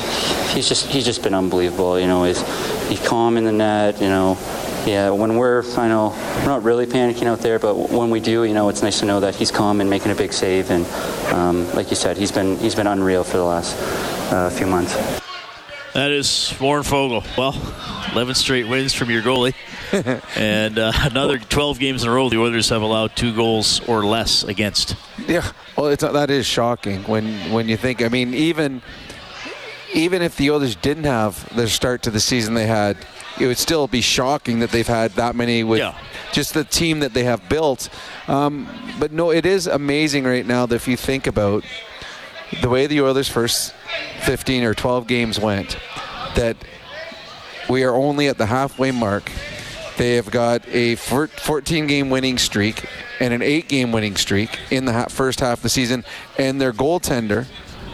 he's 0.55 0.69
just 0.69 0.87
he's 0.87 1.05
just 1.05 1.23
been 1.23 1.35
unbelievable. 1.35 2.01
You 2.01 2.07
know, 2.07 2.25
he's 2.25 2.41
he's 2.89 3.07
calm 3.07 3.37
in 3.37 3.45
the 3.45 3.53
net. 3.53 4.01
You 4.01 4.09
know, 4.09 4.39
yeah. 4.87 5.11
When 5.11 5.37
we're, 5.37 5.63
I 5.77 5.89
know, 5.89 6.11
we're 6.39 6.47
not 6.47 6.63
really 6.63 6.87
panicking 6.87 7.27
out 7.27 7.41
there, 7.41 7.59
but 7.59 7.91
when 7.91 8.11
we 8.11 8.21
do, 8.21 8.45
you 8.45 8.55
know, 8.55 8.69
it's 8.69 8.83
nice 8.83 9.01
to 9.01 9.07
know 9.07 9.21
that 9.21 9.35
he's 9.35 9.51
calm 9.51 9.81
and 9.81 9.91
making 9.91 10.13
a 10.13 10.15
big 10.15 10.33
save. 10.33 10.71
And 10.71 10.87
um, 11.35 11.71
like 11.75 11.91
you 11.91 11.97
said, 11.97 12.17
he's 12.17 12.33
been 12.33 12.57
he's 12.59 12.75
been 12.75 12.87
unreal 12.87 13.23
for 13.25 13.37
the 13.37 13.45
last 13.45 13.77
uh, 14.33 14.49
few 14.51 14.67
months. 14.67 15.22
That 15.95 16.11
is 16.11 16.55
Warren 16.59 16.85
Foegele. 16.85 17.23
Well, 17.37 17.55
11 18.13 18.35
straight 18.35 18.67
wins 18.67 18.95
from 18.95 19.11
your 19.11 19.21
goalie. 19.23 19.55
and 20.37 20.79
uh, 20.79 20.91
another 21.03 21.39
12 21.39 21.79
games 21.79 22.03
in 22.03 22.09
a 22.09 22.13
row, 22.13 22.31
the 22.31 22.39
Oilers 22.39 22.71
have 22.71 22.81
allowed 22.81 23.15
two 23.15 23.35
goals 23.35 23.87
or 23.87 24.03
less 24.03 24.43
against. 24.43 24.97
Yeah, 25.29 25.53
well, 25.77 25.89
it's, 25.89 26.03
that 26.03 26.31
is 26.31 26.47
shocking 26.47 27.03
when 27.03 27.53
when 27.53 27.69
you 27.69 27.77
think. 27.77 28.03
I 28.03 28.09
mean, 28.09 28.33
even 28.33 28.81
even 29.93 30.23
if 30.23 30.37
the 30.37 30.51
Oilers 30.51 30.77
didn't 30.77 31.05
have 31.05 31.55
the 31.55 31.69
start 31.69 32.03
to 32.05 32.11
the 32.11 32.21
season 32.21 32.55
they 32.55 32.67
had, 32.67 32.97
it 33.39 33.47
would 33.47 33.59
still 33.59 33.87
be 33.87 34.01
shocking 34.01 34.61
that 34.61 34.71
they've 34.71 34.87
had 34.87 35.11
that 35.13 35.37
many 35.37 35.63
with 35.63 35.81
Yeah. 35.81 35.95
just 36.33 36.55
the 36.55 36.65
team 36.65 37.01
that 37.01 37.13
they 37.13 37.25
have 37.25 37.47
built. 37.51 37.91
Um, 38.29 38.67
but 38.99 39.13
no, 39.13 39.31
it 39.31 39.45
is 39.45 39.67
amazing 39.67 40.25
right 40.25 40.47
now 40.47 40.65
that 40.65 40.75
if 40.75 40.89
you 40.89 40.97
think 40.97 41.27
about 41.27 41.65
the 42.61 42.69
way 42.69 42.87
the 42.87 43.01
Oilers' 43.01 43.29
first 43.29 43.75
15 44.21 44.65
or 44.65 44.75
12 44.75 45.07
games 45.07 45.39
went, 45.39 45.79
that 46.35 46.57
we 47.69 47.85
are 47.85 47.95
only 47.95 48.29
at 48.29 48.39
the 48.39 48.47
halfway 48.47 48.91
mark. 48.91 49.31
They 49.97 50.17
have 50.17 50.31
got 50.31 50.67
a 50.69 50.97
14 50.97 51.87
game 51.87 52.11
winning 52.11 52.39
streak 52.39 52.87
and 53.21 53.33
an 53.33 53.43
eight 53.43 53.69
game 53.69 53.93
winning 53.93 54.17
streak 54.17 54.59
in 54.71 54.85
the 54.85 55.07
first 55.09 55.41
half 55.41 55.59
of 55.59 55.63
the 55.63 55.69
season. 55.69 56.05
And 56.39 56.61
their 56.61 56.73
goaltender, 56.73 57.47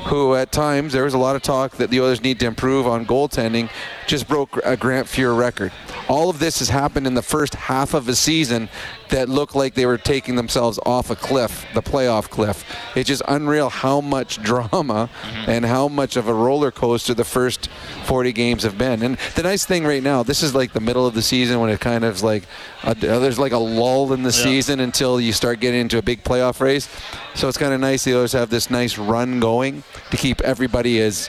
who 0.07 0.35
at 0.35 0.53
times 0.53 0.93
there 0.93 1.05
was 1.05 1.15
a 1.15 1.19
lot 1.19 1.37
of 1.37 1.43
talk 1.43 1.77
that 1.77 1.91
the 1.91 2.01
Oilers 2.01 2.23
need 2.23 2.41
to 2.41 2.47
improve 2.47 2.87
on 2.87 3.05
goaltending, 3.05 3.69
just 4.07 4.29
broke 4.29 4.59
a 4.65 4.77
Grant 4.77 5.07
Fuhr 5.07 5.37
record. 5.37 5.73
All 6.09 6.31
of 6.31 6.39
this 6.39 6.61
has 6.61 6.69
happened 6.69 7.07
in 7.07 7.15
the 7.15 7.23
first 7.23 7.55
half 7.55 7.95
of 7.95 8.09
a 8.09 8.15
season 8.15 8.69
that 9.11 9.29
looked 9.29 9.55
like 9.55 9.75
they 9.75 9.87
were 9.87 9.99
taking 9.99 10.37
themselves 10.37 10.79
off 10.85 11.11
a 11.11 11.17
cliff, 11.17 11.67
the 11.75 11.83
playoff 11.83 12.29
cliff. 12.29 12.65
It's 12.95 13.09
just 13.09 13.23
unreal 13.29 13.69
how 13.69 14.01
much 14.01 14.43
drama 14.43 15.11
mm-hmm. 15.23 15.51
and 15.51 15.65
how 15.65 15.89
much 15.89 16.17
of 16.17 16.29
a 16.29 16.35
roller 16.35 16.71
coaster 16.71 17.15
the 17.15 17.25
first 17.25 17.69
40 18.05 18.33
games 18.33 18.63
have 18.63 18.79
been. 18.79 19.03
And 19.03 19.17
the 19.35 19.43
nice 19.43 19.65
thing 19.65 19.85
right 19.85 20.03
now, 20.03 20.23
this 20.23 20.43
is 20.43 20.55
like 20.55 20.73
the 20.73 20.81
middle 20.81 21.07
of 21.07 21.15
the 21.15 21.23
season 21.23 21.61
when 21.61 21.71
it 21.71 21.81
kind 21.81 22.05
of 22.05 22.17
is 22.17 22.23
like 22.23 22.45
a, 22.85 22.91
uh, 22.91 22.95
there's 22.95 23.39
like 23.39 23.53
a 23.53 23.59
lull 23.59 24.13
in 24.13 24.23
the 24.23 24.33
season 24.33 24.81
until 24.81 25.21
you 25.21 25.33
start 25.33 25.61
getting 25.61 25.81
into 25.81 25.99
a 25.99 26.03
big 26.03 26.23
playoff 26.25 26.61
race. 26.61 26.89
So 27.35 27.49
it's 27.49 27.59
kind 27.59 27.73
of 27.73 27.81
nice 27.81 28.05
the 28.05 28.15
Oilers 28.15 28.33
have 28.33 28.51
this 28.51 28.71
nice 28.71 28.99
run 28.99 29.41
going 29.41 29.83
to 30.11 30.17
keep 30.17 30.41
everybody 30.41 31.01
as 31.01 31.29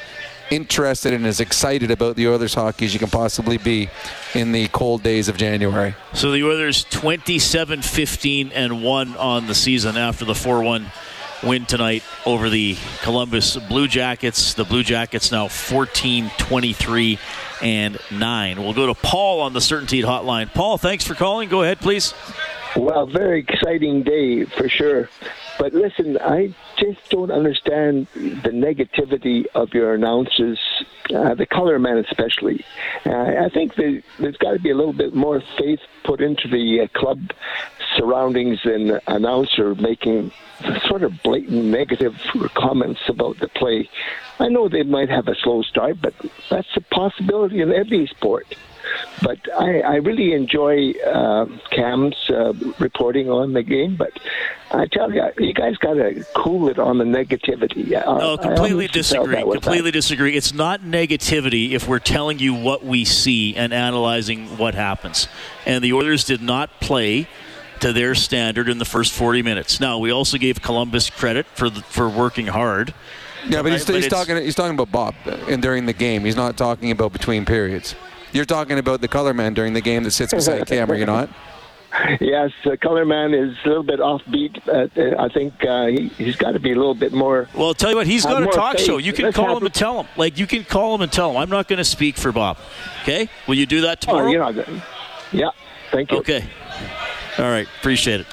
interested 0.52 1.14
and 1.14 1.26
as 1.26 1.40
excited 1.40 1.92
about 1.92 2.16
the 2.16 2.28
Oilers 2.28 2.54
hockey 2.54 2.86
as 2.86 2.94
you 2.94 3.00
can 3.00 3.10
possibly 3.10 3.58
be 3.58 3.90
in 4.34 4.52
the 4.52 4.68
cold 4.70 5.04
days 5.04 5.28
of 5.30 5.38
January. 5.38 5.96
So 6.14 6.32
the 6.32 6.44
Oilers 6.44 6.84
27 6.86 7.82
15 7.82 8.52
and 8.54 8.84
1 8.84 9.18
on 9.18 9.48
the 9.48 9.56
season 9.56 9.98
after 9.98 10.26
the 10.26 10.36
4 10.36 10.62
1 10.64 10.92
win 11.44 11.66
tonight 11.66 12.04
over 12.26 12.50
the 12.50 12.78
Columbus 13.02 13.56
Blue 13.56 13.88
Jackets. 13.88 14.54
The 14.54 14.66
Blue 14.66 14.84
Jackets 14.84 15.32
now 15.32 15.48
14 15.48 16.32
23 16.38 17.20
and 17.62 17.98
9. 18.12 18.64
We'll 18.64 18.74
go 18.74 18.88
to 18.88 18.94
Paul 18.94 19.42
on 19.42 19.54
the 19.54 19.60
Certainteed 19.60 20.04
Hotline. 20.04 20.54
Paul, 20.54 20.78
thanks 20.78 21.06
for 21.06 21.14
calling. 21.14 21.50
Go 21.50 21.64
ahead, 21.64 21.80
please. 21.80 22.14
Well, 22.76 23.08
very 23.08 23.40
exciting 23.40 24.04
day 24.04 24.46
for 24.46 24.70
sure. 24.70 25.10
But 25.60 25.74
listen, 25.74 26.18
I 26.18 26.56
just 26.78 27.10
don't 27.10 27.32
understand 27.32 28.08
the 28.16 28.50
negativity 28.50 29.46
of 29.54 29.74
your 29.74 29.94
announcers, 29.94 30.58
uh, 31.14 31.36
the 31.36 31.46
color 31.46 31.78
man 31.78 31.98
especially. 31.98 32.64
Uh, 33.06 33.44
I 33.46 33.50
think 33.50 33.76
there, 33.76 34.02
there's 34.20 34.38
got 34.38 34.54
to 34.54 34.60
be 34.60 34.70
a 34.70 34.76
little 34.76 34.94
bit 34.94 35.14
more 35.14 35.44
faith 35.58 35.82
put 36.06 36.22
into 36.22 36.48
the 36.48 36.82
uh, 36.82 36.98
club 36.98 37.32
surroundings 37.98 38.60
than 38.64 39.02
announcer 39.08 39.76
making 39.76 40.32
sort 40.88 41.04
of 41.04 41.22
blatant 41.24 41.66
negative 41.66 42.16
comments 42.54 43.02
about 43.10 43.38
the 43.40 43.50
play. 43.50 43.90
I 44.40 44.48
know 44.48 44.70
they 44.70 44.84
might 44.84 45.10
have 45.10 45.28
a 45.28 45.36
slow 45.36 45.62
start, 45.64 46.02
but 46.02 46.14
that's 46.50 46.70
a 46.78 46.82
possibility 46.82 47.60
in 47.60 47.74
every 47.74 48.08
sport. 48.08 48.48
But 49.22 49.40
I, 49.58 49.82
I 49.82 49.96
really 49.96 50.34
enjoy 50.34 50.92
uh, 51.06 51.46
Cam's 51.72 52.16
uh, 52.30 52.54
reporting 52.80 53.30
on 53.30 53.54
the 53.54 53.64
game. 53.64 53.96
But 53.96 54.12
I 54.72 54.86
tell 54.86 55.12
you, 55.14 55.24
you 55.40 55.54
guys 55.54 55.78
got 55.78 55.96
to 55.96 56.26
cool 56.36 56.70
it 56.70 56.80
on 56.80 56.98
the 56.98 57.04
negativity. 57.04 57.96
I, 57.96 58.18
No, 58.18 58.38
completely 58.38 58.86
I 58.86 58.90
almost 58.90 59.12
felt 59.12 59.28
disagree. 59.28 59.36
that 59.36 59.52
Completely 59.52 59.92
disagree. 59.92 60.36
It's 60.36 60.54
not 60.54 60.82
negativity 60.82 61.72
if 61.72 61.88
we're 61.88 62.00
telling 62.00 62.40
you 62.40 62.54
what 62.54 62.86
we 62.86 63.06
see 63.06 63.56
and 63.56 63.74
analyzing 63.74 64.58
what 64.58 64.76
happens. 64.76 65.28
And 65.66 65.84
the 65.84 65.94
Oilers 65.94 66.24
did 66.24 66.42
not 66.42 66.80
play 66.80 67.28
to 67.82 67.94
their 67.94 68.16
standard 68.16 68.70
in 68.70 68.78
the 68.78 68.86
first 68.86 69.14
40 69.14 69.42
minutes. 69.42 69.80
Now, 69.80 69.98
we 70.00 70.12
also 70.12 70.38
gave 70.38 70.62
Columbus 70.62 71.10
credit 71.10 71.46
for 71.48 71.70
the, 71.70 71.82
for 71.82 72.10
working 72.10 72.48
hard. 72.48 72.94
Yeah, 73.48 73.62
but 73.62 73.72
he's, 73.72 73.86
But 73.86 73.96
he's 73.96 74.08
talking. 74.08 74.36
He's 74.38 74.56
talking 74.56 74.74
about 74.74 74.92
Bob, 74.92 75.16
uh, 75.26 75.32
and 75.48 75.62
during 75.62 75.86
the 75.86 75.94
game, 75.94 76.26
he's 76.26 76.36
not 76.36 76.58
talking 76.58 76.92
about 76.92 77.14
between 77.14 77.46
periods. 77.46 77.96
You're 78.32 78.46
talking 78.46 78.78
about 78.78 79.02
the 79.02 79.08
color 79.08 79.34
man 79.34 79.54
during 79.54 79.74
the 79.74 79.82
game 79.82 80.04
that 80.04 80.12
sits 80.12 80.34
beside 80.34 80.66
Cam, 80.68 80.92
are 80.92 80.96
you 80.96 81.06
not? 81.06 81.30
Yes, 82.22 82.52
the 82.64 82.78
color 82.78 83.04
man 83.04 83.34
is 83.34 83.58
a 83.66 83.68
little 83.68 83.82
bit 83.82 84.00
offbeat. 84.00 84.62
Uh, 84.68 85.22
I 85.22 85.28
think 85.30 85.66
uh, 85.66 85.88
he, 85.88 86.10
he's 86.10 86.36
got 86.36 86.52
to 86.52 86.60
be 86.60 86.72
a 86.72 86.76
little 86.76 86.94
bit 86.94 87.14
more. 87.14 87.50
Well, 87.56 87.70
I'll 87.70 87.74
tell 87.74 87.90
you 87.90 87.96
what, 87.96 88.06
he's 88.06 88.26
got 88.26 88.44
a 88.44 88.46
talk 88.46 88.78
faith. 88.78 88.86
show. 88.86 88.98
You 88.98 89.12
can 89.12 89.26
Let's 89.26 89.36
call 89.36 89.48
have 89.48 89.58
him 89.58 89.66
and 89.66 89.74
tell 89.74 90.04
him. 90.04 90.08
Like, 90.16 90.38
you 90.38 90.46
can 90.46 90.64
call 90.66 90.94
him 90.94 91.02
and 91.02 91.12
tell 91.12 91.32
him. 91.32 91.38
I'm 91.38 91.50
not 91.50 91.68
going 91.68 91.78
to 91.78 91.84
speak 91.84 92.16
for 92.18 92.32
Bob. 92.32 92.58
Okay? 93.02 93.28
Will 93.48 93.56
you 93.56 93.66
do 93.66 93.82
that 93.82 94.02
tomorrow? 94.02 94.28
Oh, 94.28 94.30
you're 94.30 94.40
not 94.40 94.54
good. 94.54 94.84
Yeah, 95.32 95.50
thank 95.92 96.12
you. 96.12 96.20
Okay. 96.20 96.48
All 97.40 97.46
right. 97.46 97.68
Appreciate 97.80 98.20
it. 98.22 98.28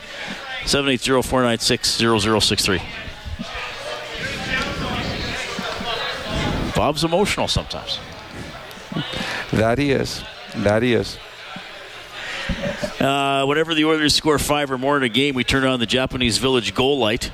780 0.66 1.22
496 1.22 1.88
0063. 2.44 2.82
Bob's 6.74 7.04
emotional 7.04 7.48
sometimes. 7.48 7.98
That 9.52 9.78
he 9.78 9.90
is. 9.92 10.22
That 10.56 10.82
he 10.82 10.94
is. 10.94 11.18
Uh, 13.00 13.44
whenever 13.46 13.74
the 13.74 13.84
Oilers 13.84 14.14
score 14.14 14.38
five 14.38 14.70
or 14.70 14.78
more 14.78 14.96
in 14.96 15.02
a 15.02 15.08
game, 15.08 15.34
we 15.34 15.44
turn 15.44 15.64
on 15.64 15.80
the 15.80 15.86
Japanese 15.86 16.38
Village 16.38 16.74
goal 16.74 16.98
light 16.98 17.30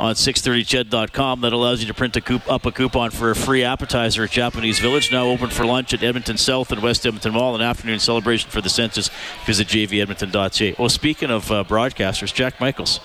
on 0.00 0.14
630ched.com. 0.14 1.42
That 1.42 1.52
allows 1.52 1.80
you 1.80 1.86
to 1.86 1.94
print 1.94 2.16
a 2.16 2.20
coup- 2.20 2.40
up 2.48 2.66
a 2.66 2.72
coupon 2.72 3.10
for 3.10 3.30
a 3.30 3.36
free 3.36 3.62
appetizer 3.62 4.24
at 4.24 4.30
Japanese 4.30 4.80
Village. 4.80 5.12
Now 5.12 5.26
open 5.26 5.50
for 5.50 5.64
lunch 5.64 5.94
at 5.94 6.02
Edmonton 6.02 6.36
South 6.38 6.72
and 6.72 6.82
West 6.82 7.06
Edmonton 7.06 7.32
Mall. 7.34 7.54
An 7.54 7.62
afternoon 7.62 8.00
celebration 8.00 8.50
for 8.50 8.60
the 8.60 8.68
census. 8.68 9.10
Visit 9.46 9.68
jvedmonton.ca. 9.68 10.74
Well, 10.78 10.88
speaking 10.88 11.30
of 11.30 11.50
uh, 11.52 11.64
broadcasters, 11.64 12.34
Jack 12.34 12.60
Michaels, 12.60 12.98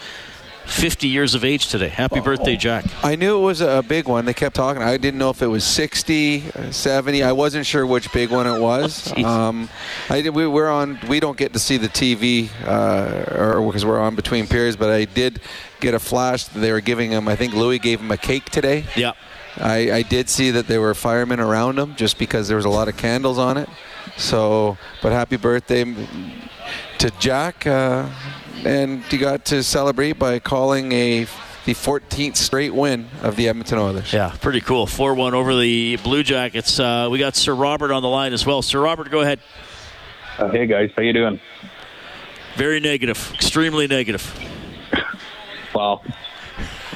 50 0.67 1.07
years 1.07 1.33
of 1.33 1.43
age 1.43 1.67
today. 1.67 1.87
Happy 1.87 2.19
birthday, 2.19 2.55
Jack. 2.55 2.85
I 3.03 3.15
knew 3.15 3.37
it 3.37 3.41
was 3.41 3.61
a 3.61 3.83
big 3.87 4.07
one. 4.07 4.25
They 4.25 4.33
kept 4.33 4.55
talking. 4.55 4.81
I 4.83 4.97
didn't 4.97 5.17
know 5.17 5.29
if 5.29 5.41
it 5.41 5.47
was 5.47 5.63
60, 5.63 6.51
uh, 6.51 6.71
70. 6.71 7.23
I 7.23 7.31
wasn't 7.31 7.65
sure 7.65 7.85
which 7.85 8.11
big 8.11 8.29
one 8.29 8.45
it 8.47 8.59
was. 8.59 9.11
um, 9.23 9.69
I 10.09 10.21
did, 10.21 10.31
we, 10.31 10.45
we're 10.45 10.69
on. 10.69 10.99
We 11.07 11.19
don't 11.19 11.37
get 11.37 11.53
to 11.53 11.59
see 11.59 11.77
the 11.77 11.87
TV 11.87 12.49
uh, 12.65 13.35
or 13.35 13.65
because 13.65 13.85
we're 13.85 13.99
on 13.99 14.15
between 14.15 14.47
periods. 14.47 14.75
But 14.75 14.89
I 14.89 15.05
did 15.05 15.41
get 15.79 15.93
a 15.93 15.99
flash. 15.99 16.45
They 16.45 16.71
were 16.71 16.81
giving 16.81 17.11
him. 17.11 17.27
I 17.27 17.35
think 17.35 17.53
Louis 17.53 17.79
gave 17.79 17.99
him 17.99 18.11
a 18.11 18.17
cake 18.17 18.45
today. 18.45 18.85
Yeah. 18.95 19.13
I, 19.59 19.91
I 19.91 20.01
did 20.03 20.29
see 20.29 20.51
that 20.51 20.67
there 20.67 20.81
were 20.81 20.93
firemen 20.93 21.39
around 21.39 21.79
him 21.79 21.95
just 21.95 22.19
because 22.19 22.47
there 22.47 22.57
was 22.57 22.65
a 22.65 22.69
lot 22.69 22.87
of 22.87 22.97
candles 22.97 23.39
on 23.39 23.57
it. 23.57 23.69
So, 24.15 24.77
but 25.01 25.11
happy 25.11 25.37
birthday 25.37 25.83
to 26.99 27.11
Jack. 27.19 27.65
Uh, 27.65 28.09
and 28.67 29.01
you 29.13 29.17
got 29.17 29.45
to 29.45 29.63
celebrate 29.63 30.19
by 30.19 30.39
calling 30.39 30.91
a 30.91 31.25
the 31.65 31.73
14th 31.73 32.35
straight 32.35 32.73
win 32.73 33.09
of 33.23 33.35
the 33.37 33.47
Edmonton 33.47 33.77
Oilers. 33.77 34.11
Yeah, 34.11 34.35
pretty 34.41 34.61
cool. 34.61 34.85
4 34.85 35.15
1 35.15 35.33
over 35.33 35.55
the 35.55 35.95
Blue 35.97 36.21
Jackets. 36.21 36.77
Uh, 36.79 37.07
we 37.09 37.17
got 37.17 37.35
Sir 37.35 37.55
Robert 37.55 37.91
on 37.91 38.01
the 38.01 38.09
line 38.09 38.33
as 38.33 38.45
well. 38.45 38.61
Sir 38.61 38.81
Robert, 38.81 39.09
go 39.09 39.21
ahead. 39.21 39.39
Uh, 40.37 40.49
hey 40.49 40.67
guys, 40.67 40.91
how 40.95 41.01
you 41.01 41.13
doing? 41.13 41.39
Very 42.55 42.79
negative. 42.79 43.31
Extremely 43.33 43.87
negative. 43.87 44.23
Well, 45.75 46.03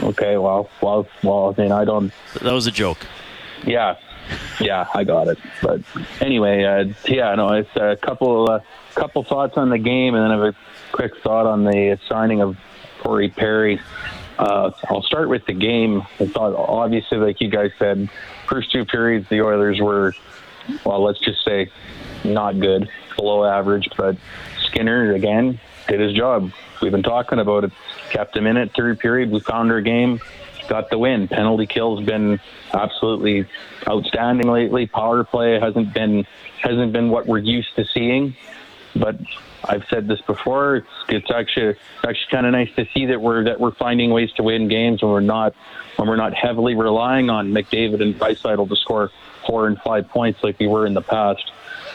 okay, 0.02 0.38
well, 0.38 0.68
well, 0.82 1.06
well. 1.22 1.54
I 1.56 1.62
mean, 1.62 1.72
I 1.72 1.86
don't. 1.86 2.12
That 2.42 2.54
was 2.54 2.66
a 2.66 2.72
joke. 2.72 3.06
Yeah, 3.64 3.96
yeah, 4.60 4.88
I 4.96 5.04
got 5.04 5.28
it. 5.28 5.38
But 5.62 5.82
anyway, 6.20 6.64
uh, 6.64 6.94
yeah, 7.06 7.36
no, 7.36 7.50
it's 7.50 7.70
a 7.76 7.96
couple, 8.02 8.50
uh, 8.50 8.62
couple 8.96 9.24
thoughts 9.24 9.56
on 9.56 9.70
the 9.70 9.78
game, 9.78 10.16
and 10.16 10.24
then 10.24 10.32
I 10.32 10.46
have 10.46 10.56
a 10.56 10.58
quick 10.92 11.18
thought 11.22 11.46
on 11.46 11.64
the 11.64 12.00
signing 12.08 12.42
of 12.42 12.58
Corey 13.00 13.30
Perry. 13.30 13.80
Uh, 14.38 14.72
I'll 14.90 15.04
start 15.04 15.30
with 15.30 15.46
the 15.46 15.54
game. 15.54 16.02
I 16.20 16.26
thought, 16.26 16.56
obviously, 16.56 17.18
like 17.18 17.42
you 17.42 17.50
guys 17.50 17.72
said, 17.78 18.10
first 18.48 18.72
two 18.72 18.86
periods 18.86 19.28
the 19.30 19.42
Oilers 19.42 19.80
were, 19.80 20.14
well, 20.84 21.04
let's 21.04 21.20
just 21.20 21.44
say, 21.44 21.70
not 22.24 22.60
good, 22.60 22.90
below 23.16 23.46
average. 23.46 23.90
But 23.96 24.18
Skinner 24.66 25.14
again 25.14 25.60
did 25.88 26.00
his 26.00 26.14
job. 26.14 26.52
We've 26.82 26.92
been 26.92 27.04
talking 27.04 27.40
about 27.40 27.66
it. 27.66 27.72
Kept 28.10 28.36
him 28.36 28.48
in 28.48 28.58
it. 28.58 28.72
Third 28.76 29.00
period, 29.00 29.32
we 29.32 29.40
found 29.40 29.72
our 29.72 29.82
game, 29.82 30.20
got 30.68 30.90
the 30.90 30.98
win. 30.98 31.28
Penalty 31.28 31.68
kill's 31.68 32.04
been 32.04 32.40
absolutely 32.74 33.46
outstanding 33.88 34.52
lately. 34.52 34.88
Power 34.88 35.24
play 35.24 35.60
hasn't 35.60 35.94
been 35.94 36.26
hasn't 36.62 36.94
been 36.94 37.10
what 37.10 37.28
we're 37.28 37.40
used 37.40 37.76
to 37.76 37.86
seeing. 37.86 38.36
But 38.96 39.18
I've 39.64 39.84
said 39.90 40.08
this 40.08 40.22
before. 40.22 40.78
It's, 40.78 40.88
it's 41.10 41.32
actually 41.32 41.76
actually 42.08 42.32
kind 42.32 42.46
of 42.46 42.52
nice 42.52 42.74
to 42.76 42.88
see 42.94 43.06
that 43.08 43.22
we're 43.22 43.44
that 43.46 43.60
we're 43.60 43.74
finding 43.74 44.12
ways 44.12 44.32
to 44.34 44.44
win 44.44 44.68
games 44.68 45.02
when 45.02 45.12
we're 45.12 45.20
not 45.20 45.54
when 45.98 46.08
we're 46.08 46.16
not 46.16 46.34
heavily 46.34 46.76
relying 46.76 47.30
on 47.30 47.52
McDavid 47.52 48.02
and 48.02 48.16
Draisaitl 48.16 48.68
to 48.68 48.76
score 48.76 49.12
four 49.46 49.68
and 49.68 49.80
five 49.82 50.08
points 50.10 50.44
like 50.44 50.60
we 50.60 50.68
were 50.68 50.86
in 50.86 50.94
the 50.94 51.02
past. 51.02 51.52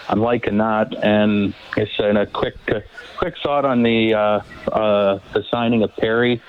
I'm 0.09 0.21
liking 0.21 0.59
that, 0.59 0.95
and 1.03 1.55
it's 1.77 1.99
and 1.99 2.19
a 2.19 2.27
quick 2.27 2.57
uh, 2.69 2.81
quick 3.17 3.35
thought 3.43 3.65
on 3.65 3.83
the 3.83 4.15
uh, 4.15 4.41
uh, 4.71 5.19
the 5.33 5.43
signing 5.51 5.83
of 5.83 5.95
Perry. 5.97 6.41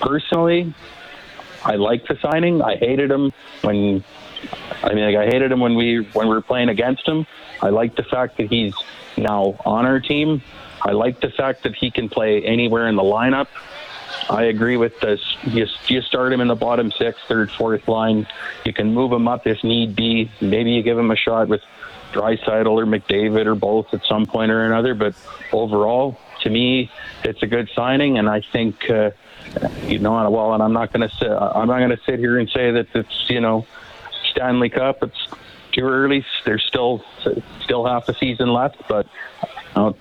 Personally, 0.00 0.74
I 1.64 1.76
like 1.76 2.06
the 2.06 2.18
signing. 2.20 2.60
I 2.60 2.76
hated 2.76 3.10
him 3.10 3.32
when 3.62 4.04
I 4.82 4.94
mean, 4.94 5.04
like, 5.04 5.16
I 5.16 5.26
hated 5.26 5.52
him 5.52 5.60
when 5.60 5.74
we 5.74 5.98
when 6.12 6.28
we 6.28 6.34
were 6.34 6.42
playing 6.42 6.68
against 6.68 7.06
him. 7.06 7.26
I 7.60 7.68
like 7.68 7.96
the 7.96 8.02
fact 8.02 8.36
that 8.38 8.48
he's 8.48 8.74
now 9.16 9.56
on 9.64 9.86
our 9.86 10.00
team. 10.00 10.42
I 10.82 10.92
like 10.92 11.20
the 11.20 11.30
fact 11.30 11.62
that 11.62 11.74
he 11.74 11.90
can 11.90 12.08
play 12.08 12.42
anywhere 12.42 12.88
in 12.88 12.96
the 12.96 13.02
lineup. 13.02 13.46
I 14.28 14.44
agree 14.44 14.76
with 14.76 14.98
this. 15.00 15.20
You, 15.44 15.66
you 15.86 16.02
start 16.02 16.32
him 16.32 16.40
in 16.40 16.48
the 16.48 16.54
bottom 16.54 16.90
six, 16.92 17.18
third, 17.28 17.50
fourth 17.50 17.88
line. 17.88 18.26
You 18.64 18.72
can 18.72 18.92
move 18.92 19.12
him 19.12 19.28
up 19.28 19.46
if 19.46 19.62
need 19.64 19.96
be. 19.96 20.30
Maybe 20.40 20.72
you 20.72 20.82
give 20.82 20.98
him 20.98 21.10
a 21.10 21.16
shot 21.16 21.48
with 21.48 21.62
Draisaitl 22.12 22.66
or 22.66 22.84
McDavid 22.84 23.46
or 23.46 23.54
both 23.54 23.92
at 23.94 24.04
some 24.04 24.26
point 24.26 24.50
or 24.50 24.64
another. 24.64 24.94
But 24.94 25.14
overall, 25.52 26.18
to 26.42 26.50
me, 26.50 26.90
it's 27.24 27.42
a 27.42 27.46
good 27.46 27.70
signing, 27.74 28.18
and 28.18 28.28
I 28.28 28.42
think 28.52 28.88
uh, 28.90 29.10
you 29.86 29.98
know. 29.98 30.30
Well, 30.30 30.54
and 30.54 30.62
I'm 30.62 30.72
not 30.72 30.92
going 30.92 31.08
to. 31.08 31.38
I'm 31.56 31.68
not 31.68 31.78
going 31.78 31.90
to 31.90 32.00
sit 32.04 32.18
here 32.18 32.38
and 32.38 32.48
say 32.50 32.70
that 32.70 32.88
it's 32.94 33.30
you 33.30 33.40
know 33.40 33.66
Stanley 34.32 34.68
Cup. 34.68 35.02
It's 35.02 35.28
too 35.72 35.84
early. 35.84 36.24
There's 36.44 36.64
still 36.64 37.04
still 37.62 37.86
half 37.86 38.06
the 38.06 38.14
season 38.14 38.52
left, 38.52 38.76
but 38.88 39.06
uh, 39.74 39.92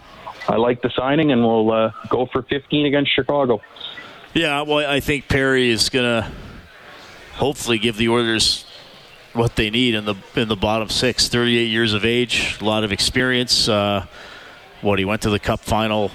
I 0.47 0.55
like 0.57 0.81
the 0.81 0.89
signing, 0.89 1.31
and 1.31 1.41
we'll 1.41 1.71
uh, 1.71 1.91
go 2.09 2.25
for 2.25 2.41
15 2.41 2.85
against 2.85 3.13
Chicago. 3.13 3.61
Yeah, 4.33 4.61
well, 4.61 4.89
I 4.89 4.99
think 4.99 5.27
Perry 5.27 5.69
is 5.69 5.89
going 5.89 6.05
to 6.05 6.31
hopefully 7.33 7.77
give 7.77 7.97
the 7.97 8.09
Oilers 8.09 8.65
what 9.33 9.55
they 9.55 9.69
need 9.69 9.95
in 9.95 10.05
the 10.05 10.15
in 10.35 10.47
the 10.47 10.55
bottom 10.55 10.89
six. 10.89 11.27
38 11.27 11.65
years 11.65 11.93
of 11.93 12.05
age, 12.05 12.57
a 12.59 12.65
lot 12.65 12.83
of 12.83 12.91
experience. 12.91 13.67
Uh, 13.67 14.05
what 14.81 14.99
he 14.99 15.05
went 15.05 15.21
to 15.21 15.29
the 15.29 15.39
Cup 15.39 15.59
final 15.59 16.09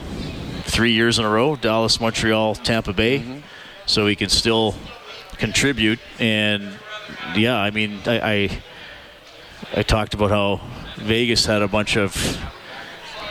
three 0.65 0.93
years 0.93 1.19
in 1.19 1.25
a 1.25 1.31
row: 1.31 1.57
Dallas, 1.57 2.01
Montreal, 2.01 2.55
Tampa 2.57 2.93
Bay. 2.93 3.43
So 3.87 4.07
he 4.07 4.17
can 4.17 4.29
still 4.29 4.75
contribute. 5.39 6.01
And 6.19 6.77
yeah, 7.35 7.59
I 7.59 7.71
mean, 7.71 8.01
I 8.07 8.21
I, 8.21 8.63
I 9.75 9.83
talked 9.83 10.15
about 10.15 10.31
how 10.31 10.61
Vegas 10.97 11.47
had 11.47 11.63
a 11.63 11.69
bunch 11.69 11.97
of 11.97 12.15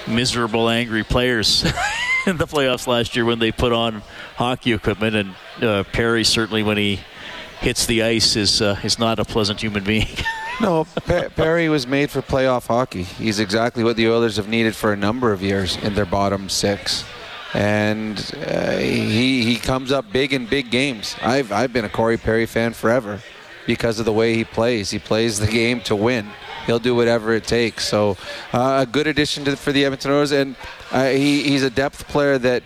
miserable, 0.08 0.70
angry 0.70 1.04
players 1.04 1.64
in 2.28 2.38
the 2.38 2.46
playoffs 2.46 2.88
last 2.88 3.16
year 3.16 3.26
when 3.26 3.40
they 3.40 3.52
put 3.52 3.72
on 3.72 4.02
hockey 4.36 4.74
equipment, 4.74 5.16
and 5.16 5.36
uh, 5.64 5.84
Perry 5.84 6.24
certainly 6.24 6.64
when 6.64 6.78
he 6.78 7.00
hits 7.60 7.86
the 7.86 8.04
ice 8.04 8.36
is 8.36 8.62
uh, 8.62 8.80
is 8.84 9.00
not 9.00 9.20
a 9.20 9.26
pleasant 9.26 9.62
human 9.62 9.84
being. 9.84 10.08
No, 10.62 10.86
Pe- 11.06 11.28
Perry 11.28 11.68
was 11.68 11.86
made 11.86 12.10
for 12.10 12.22
playoff 12.22 12.68
hockey. 12.68 13.04
He's 13.04 13.40
exactly 13.40 13.84
what 13.84 13.98
the 13.98 14.08
Oilers 14.08 14.38
have 14.38 14.48
needed 14.48 14.74
for 14.74 14.94
a 14.94 14.96
number 14.96 15.34
of 15.34 15.42
years 15.42 15.76
in 15.84 15.96
their 15.96 16.06
bottom 16.06 16.48
six. 16.48 17.04
And 17.54 18.18
uh, 18.48 18.78
he 18.78 19.44
he 19.44 19.58
comes 19.58 19.92
up 19.92 20.14
big 20.14 20.32
in 20.32 20.46
big 20.46 20.72
games. 20.72 21.18
I've 21.22 21.52
I've 21.52 21.74
been 21.74 21.84
a 21.84 21.90
Corey 21.90 22.16
Perry 22.16 22.46
fan 22.46 22.72
forever 22.72 23.22
because 23.66 24.00
of 24.00 24.06
the 24.06 24.14
way 24.14 24.36
he 24.36 24.44
plays. 24.44 24.92
He 24.92 25.00
plays 25.00 25.40
the 25.40 25.48
game 25.48 25.82
to 25.82 25.96
win. 25.96 26.28
He'll 26.66 26.80
do 26.80 26.96
whatever 26.96 27.34
it 27.34 27.44
takes. 27.44 27.88
So 27.88 28.18
uh, 28.54 28.86
a 28.88 28.92
good 28.92 29.08
addition 29.08 29.46
to, 29.46 29.56
for 29.56 29.72
the 29.72 29.86
Edmonton 29.86 30.12
Oilers, 30.12 30.32
and 30.32 30.56
uh, 30.92 31.10
he, 31.10 31.44
he's 31.44 31.64
a 31.64 31.70
depth 31.70 32.08
player 32.08 32.38
that 32.40 32.64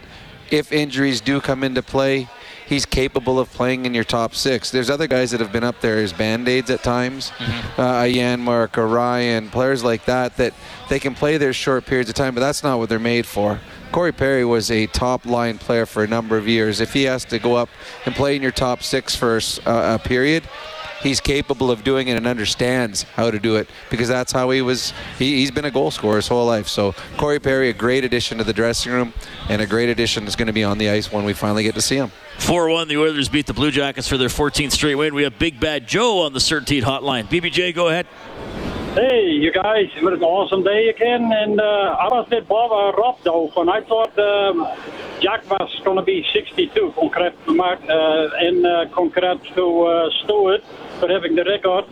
if 0.52 0.72
injuries 0.72 1.22
do 1.22 1.42
come 1.42 1.64
into 1.64 1.82
play, 1.82 2.28
he's 2.66 2.86
capable 2.86 3.40
of 3.40 3.52
playing 3.52 3.86
in 3.86 3.94
your 3.94 4.04
top 4.04 4.34
six. 4.34 4.72
There's 4.72 4.90
other 4.90 5.08
guys 5.08 5.32
that 5.32 5.40
have 5.40 5.52
been 5.52 5.64
up 5.64 5.82
there 5.82 5.98
as 5.98 6.14
band-aids 6.14 6.70
at 6.70 6.82
times, 6.82 7.32
mm-hmm. 7.32 7.82
uh, 7.82 8.04
Janmark 8.04 8.78
or 8.78 8.88
Ryan, 8.88 9.50
players 9.50 9.84
like 9.84 10.06
that, 10.06 10.38
that 10.38 10.54
they 10.88 11.00
can 11.00 11.14
play 11.14 11.38
their 11.38 11.54
short 11.54 11.86
periods 11.86 12.10
of 12.10 12.16
time, 12.16 12.34
but 12.34 12.42
that's 12.42 12.64
not 12.64 12.80
what 12.80 12.90
they're 12.90 13.00
made 13.00 13.26
for. 13.26 13.60
Corey 13.92 14.12
Perry 14.12 14.46
was 14.46 14.70
a 14.70 14.86
top 14.88 15.26
line 15.26 15.58
player 15.58 15.86
for 15.86 16.04
a 16.04 16.08
number 16.08 16.38
of 16.38 16.48
years. 16.48 16.80
If 16.80 16.94
he 16.94 17.04
has 17.04 17.26
to 17.26 17.40
go 17.40 17.56
up 17.56 17.70
and 18.06 18.14
play 18.16 18.36
in 18.36 18.42
your 18.42 18.52
top 18.52 18.84
six 18.84 19.16
for 19.16 19.40
a, 19.66 19.96
a 19.96 20.00
period, 20.00 20.44
he's 21.02 21.20
capable 21.20 21.72
of 21.72 21.84
doing 21.84 22.08
it 22.08 22.18
and 22.18 22.28
understands 22.28 23.04
how 23.04 23.32
to 23.32 23.40
do 23.40 23.56
it 23.56 23.70
because 23.90 24.08
that's 24.08 24.32
how 24.32 24.50
he 24.50 24.62
was. 24.62 24.94
He, 25.18 25.42
has 25.42 25.52
been 25.52 25.66
a 25.66 25.72
goal 25.72 25.92
scorer 25.92 26.18
his 26.18 26.28
whole 26.28 26.46
life. 26.46 26.68
So 26.68 26.94
Corey 27.18 27.40
Perry, 27.40 27.70
a 27.70 27.74
great 27.74 28.04
addition 28.04 28.38
to 28.38 28.44
the 28.44 28.54
dressing 28.54 28.92
room, 28.92 29.14
and 29.50 29.62
a 29.62 29.68
great 29.68 29.90
addition 29.90 30.28
is 30.28 30.36
going 30.36 30.48
to 30.48 30.54
be 30.54 30.64
on 30.64 30.78
the 30.78 30.90
ice 30.90 31.12
when 31.12 31.26
we 31.26 31.34
finally 31.34 31.64
get 31.64 31.76
to 31.76 31.82
see 31.82 31.98
him. 31.98 32.12
4 32.40 32.70
1, 32.70 32.88
the 32.88 32.98
Oilers 32.98 33.28
beat 33.30 33.48
the 33.48 33.54
Blue 33.54 33.72
Jackets 33.72 34.08
for 34.08 34.18
their 34.18 34.30
14th 34.30 34.72
straight 34.72 34.96
win. 34.96 35.14
We 35.14 35.24
have 35.24 35.38
Big 35.38 35.60
Bad 35.60 35.88
Joe 35.88 36.22
on 36.22 36.34
the 36.34 36.40
CertainTeed 36.40 36.84
hotline. 36.84 37.26
BBJ, 37.28 37.76
go 37.76 37.90
ahead. 37.90 38.08
Hey, 38.96 39.30
you 39.30 39.52
guys, 39.52 39.88
it 39.96 40.02
was 40.02 40.16
an 40.16 40.24
awesome 40.24 40.64
day 40.64 40.90
again. 40.90 41.32
And 41.32 41.62
uh, 41.62 41.64
I 41.64 42.08
was 42.08 42.28
dit 42.28 42.48
Bob 42.48 42.72
Rob 42.98 43.18
though, 43.24 43.52
and 43.56 43.70
I 43.70 43.82
thought 43.82 44.18
um, 44.18 44.68
Jack 45.22 45.48
was 45.48 45.80
going 45.86 45.98
to 45.98 46.02
be 46.02 46.26
62 46.34 46.94
concreet 46.96 47.36
gemaakt. 47.46 47.88
Uh, 47.88 48.34
en 48.48 48.66
uh, 48.66 49.46
to 49.54 49.82
uh, 49.84 50.10
Stuart 50.24 50.64
for 51.00 51.08
having 51.08 51.36
the 51.36 51.44
record. 51.44 51.86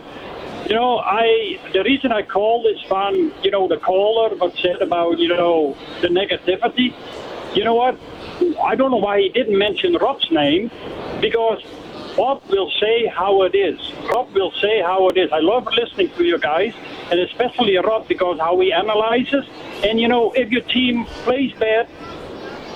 You 0.68 0.74
know, 0.74 0.98
I 0.98 1.60
the 1.72 1.84
reason 1.84 2.10
I 2.10 2.22
called 2.22 2.66
is 2.66 2.82
from 2.88 3.32
you 3.44 3.52
know 3.52 3.68
the 3.68 3.78
caller 3.78 4.34
what 4.34 4.56
said 4.56 4.82
about 4.82 5.20
you 5.20 5.28
know 5.28 5.76
the 6.00 6.08
negativity. 6.08 6.92
You 7.54 7.62
know 7.62 7.76
what? 7.76 7.94
I 8.60 8.74
don't 8.74 8.90
know 8.90 9.02
why 9.08 9.20
he 9.20 9.28
didn't 9.28 9.56
mention 9.56 9.94
Rob's 9.94 10.30
name 10.32 10.70
because 11.20 11.62
Bob 12.18 12.42
will 12.50 12.68
say 12.80 13.06
how 13.06 13.42
it 13.42 13.54
is. 13.54 13.78
Rob 14.12 14.34
will 14.34 14.50
say 14.60 14.82
how 14.82 15.08
it 15.08 15.16
is. 15.16 15.30
I 15.30 15.38
love 15.38 15.68
listening 15.72 16.10
to 16.16 16.24
you 16.24 16.36
guys, 16.36 16.74
and 17.12 17.20
especially 17.20 17.76
Rob 17.76 18.08
because 18.08 18.40
how 18.40 18.58
he 18.58 18.72
analyzes. 18.72 19.44
And 19.84 20.00
you 20.00 20.08
know, 20.08 20.32
if 20.32 20.50
your 20.50 20.62
team 20.62 21.04
plays 21.22 21.52
bad, 21.60 21.88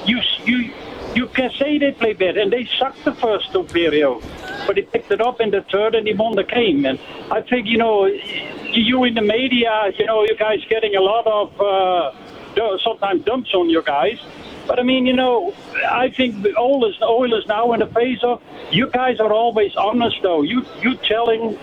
you 0.06 0.20
you 0.44 0.72
you 1.16 1.26
can 1.26 1.50
say 1.58 1.76
they 1.76 1.90
play 1.90 2.12
bad, 2.12 2.38
and 2.38 2.52
they 2.52 2.68
sucked 2.78 3.04
the 3.04 3.14
first 3.16 3.50
two 3.50 3.64
periods, 3.64 4.24
but 4.68 4.76
he 4.76 4.84
picked 4.84 5.10
it 5.10 5.20
up 5.20 5.40
in 5.40 5.50
the 5.50 5.62
third 5.62 5.96
and 5.96 6.06
he 6.06 6.14
won 6.14 6.36
the 6.36 6.44
game. 6.44 6.86
And 6.86 7.00
I 7.32 7.42
think 7.42 7.66
you 7.66 7.78
know, 7.78 8.06
you 8.06 9.02
in 9.02 9.14
the 9.14 9.22
media, 9.22 9.90
you 9.98 10.06
know, 10.06 10.22
you 10.22 10.36
guys 10.36 10.60
getting 10.68 10.94
a 10.94 11.00
lot 11.00 11.26
of 11.26 11.60
uh, 11.60 12.78
sometimes 12.78 13.24
dumps 13.24 13.52
on 13.54 13.68
you 13.68 13.82
guys. 13.82 14.20
But 14.66 14.78
I 14.78 14.82
mean, 14.82 15.06
you 15.06 15.12
know, 15.12 15.54
I 15.88 16.10
think 16.10 16.42
the 16.42 16.56
Oilers, 16.56 16.98
Oilers 17.02 17.46
now 17.48 17.72
in 17.72 17.80
the 17.80 17.86
face 17.86 18.20
of 18.22 18.42
you 18.70 18.88
guys 18.88 19.18
are 19.20 19.32
always 19.32 19.74
honest, 19.76 20.16
though. 20.22 20.42
You 20.42 20.64
you 20.80 20.96
telling 20.96 21.58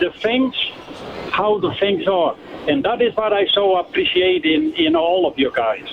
the 0.00 0.10
things 0.22 0.54
how 1.30 1.58
the 1.58 1.74
things 1.74 2.06
are, 2.06 2.36
and 2.68 2.84
that 2.84 3.02
is 3.02 3.14
what 3.16 3.32
I 3.32 3.46
so 3.52 3.76
appreciate 3.76 4.44
in 4.44 4.72
in 4.74 4.94
all 4.94 5.26
of 5.26 5.38
you 5.38 5.50
guys. 5.50 5.84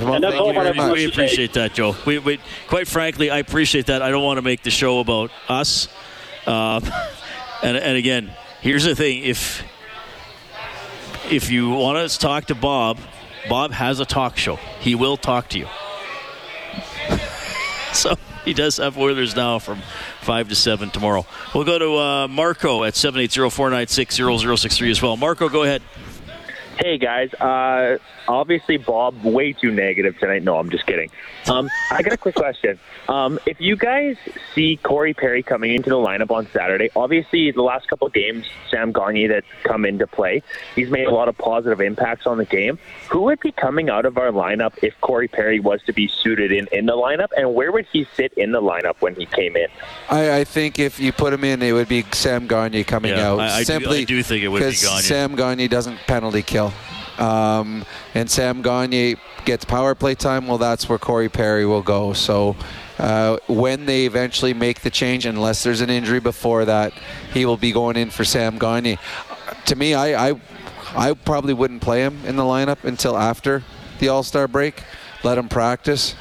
Well, 0.00 0.14
and 0.14 0.24
that's 0.24 0.36
all 0.36 0.54
what 0.54 0.66
I 0.66 0.92
We 0.92 1.06
appreciate 1.06 1.52
that, 1.54 1.74
Joe. 1.74 1.96
We, 2.04 2.18
we, 2.18 2.40
quite 2.68 2.88
frankly, 2.88 3.30
I 3.30 3.38
appreciate 3.38 3.86
that. 3.86 4.02
I 4.02 4.10
don't 4.10 4.24
want 4.24 4.38
to 4.38 4.42
make 4.42 4.62
the 4.62 4.70
show 4.70 4.98
about 5.00 5.30
us. 5.48 5.88
Uh, 6.46 6.80
and, 7.62 7.76
and 7.76 7.96
again, 7.96 8.32
here's 8.60 8.84
the 8.84 8.94
thing: 8.94 9.24
if 9.24 9.64
if 11.30 11.50
you 11.50 11.70
want 11.70 12.10
to 12.10 12.18
talk 12.18 12.46
to 12.46 12.54
Bob, 12.54 12.98
Bob 13.48 13.72
has 13.72 14.00
a 14.00 14.04
talk 14.04 14.36
show. 14.36 14.56
He 14.80 14.94
will 14.94 15.16
talk 15.16 15.48
to 15.50 15.58
you. 15.58 15.68
so 17.98 18.16
he 18.44 18.52
does 18.52 18.78
have 18.78 18.98
Oilers 18.98 19.36
now 19.36 19.58
from 19.58 19.80
5 20.22 20.48
to 20.48 20.54
7 20.54 20.90
tomorrow. 20.90 21.26
We'll 21.54 21.64
go 21.64 21.78
to 21.78 21.96
uh, 21.96 22.28
Marco 22.28 22.84
at 22.84 22.96
780 22.96 23.50
496 23.50 24.16
0063 24.60 24.90
as 24.90 25.02
well. 25.02 25.16
Marco, 25.16 25.48
go 25.48 25.62
ahead. 25.62 25.82
Hey 26.78 26.98
guys, 26.98 27.32
uh, 27.34 27.98
obviously 28.26 28.78
Bob 28.78 29.22
way 29.22 29.52
too 29.52 29.70
negative 29.70 30.18
tonight. 30.18 30.42
No, 30.42 30.58
I'm 30.58 30.70
just 30.70 30.86
kidding. 30.86 31.08
Um, 31.48 31.70
I 31.90 32.02
got 32.02 32.12
a 32.12 32.16
quick 32.16 32.34
question. 32.34 32.80
Um, 33.08 33.38
if 33.46 33.60
you 33.60 33.76
guys 33.76 34.16
see 34.54 34.76
Corey 34.78 35.14
Perry 35.14 35.42
coming 35.42 35.72
into 35.72 35.90
the 35.90 35.96
lineup 35.96 36.32
on 36.32 36.48
Saturday, 36.48 36.90
obviously 36.96 37.52
the 37.52 37.62
last 37.62 37.86
couple 37.86 38.08
of 38.08 38.12
games, 38.12 38.46
Sam 38.70 38.92
Gagner 38.92 39.28
that 39.28 39.44
come 39.62 39.84
into 39.84 40.08
play, 40.08 40.42
he's 40.74 40.90
made 40.90 41.06
a 41.06 41.14
lot 41.14 41.28
of 41.28 41.38
positive 41.38 41.80
impacts 41.80 42.26
on 42.26 42.38
the 42.38 42.44
game. 42.44 42.78
Who 43.08 43.22
would 43.22 43.40
be 43.40 43.52
coming 43.52 43.88
out 43.88 44.04
of 44.04 44.18
our 44.18 44.32
lineup 44.32 44.72
if 44.82 45.00
Corey 45.00 45.28
Perry 45.28 45.60
was 45.60 45.80
to 45.84 45.92
be 45.92 46.08
suited 46.08 46.50
in 46.50 46.66
in 46.72 46.86
the 46.86 46.94
lineup, 46.94 47.28
and 47.36 47.54
where 47.54 47.70
would 47.70 47.86
he 47.92 48.06
sit 48.16 48.32
in 48.32 48.50
the 48.50 48.60
lineup 48.60 48.96
when 48.98 49.14
he 49.14 49.26
came 49.26 49.54
in? 49.54 49.68
I, 50.10 50.38
I 50.38 50.44
think 50.44 50.80
if 50.80 50.98
you 50.98 51.12
put 51.12 51.32
him 51.32 51.44
in, 51.44 51.62
it 51.62 51.72
would 51.72 51.88
be 51.88 52.04
Sam 52.12 52.48
Gagner 52.48 52.82
coming 52.84 53.12
yeah, 53.12 53.28
out. 53.28 53.40
I, 53.40 53.58
I, 53.58 53.62
Simply 53.62 54.04
do, 54.04 54.16
I 54.16 54.18
do 54.18 54.22
think 54.24 54.42
it 54.42 54.48
would 54.48 54.58
be 54.58 54.64
Gagner. 54.64 54.80
Because 54.80 55.04
Sam 55.04 55.36
Gagner 55.36 55.68
doesn't 55.68 55.98
penalty 56.06 56.42
kill. 56.42 56.63
Um, 57.18 57.84
and 58.14 58.30
Sam 58.30 58.62
Gagner 58.62 59.16
gets 59.44 59.64
power 59.64 59.94
play 59.94 60.14
time, 60.14 60.46
well, 60.46 60.58
that's 60.58 60.88
where 60.88 60.98
Corey 60.98 61.28
Perry 61.28 61.66
will 61.66 61.82
go. 61.82 62.12
So 62.12 62.56
uh, 62.98 63.38
when 63.46 63.86
they 63.86 64.06
eventually 64.06 64.54
make 64.54 64.80
the 64.80 64.90
change, 64.90 65.26
unless 65.26 65.62
there's 65.62 65.80
an 65.80 65.90
injury 65.90 66.20
before 66.20 66.64
that, 66.64 66.92
he 67.32 67.44
will 67.46 67.56
be 67.56 67.72
going 67.72 67.96
in 67.96 68.10
for 68.10 68.24
Sam 68.24 68.58
Gagner. 68.58 68.96
To 69.66 69.76
me, 69.76 69.94
I, 69.94 70.30
I, 70.30 70.40
I 70.94 71.12
probably 71.14 71.54
wouldn't 71.54 71.82
play 71.82 72.00
him 72.02 72.20
in 72.24 72.36
the 72.36 72.42
lineup 72.42 72.84
until 72.84 73.16
after 73.16 73.62
the 73.98 74.08
All 74.08 74.22
Star 74.22 74.48
break. 74.48 74.82
Let 75.22 75.38
him 75.38 75.48
practice. 75.48 76.14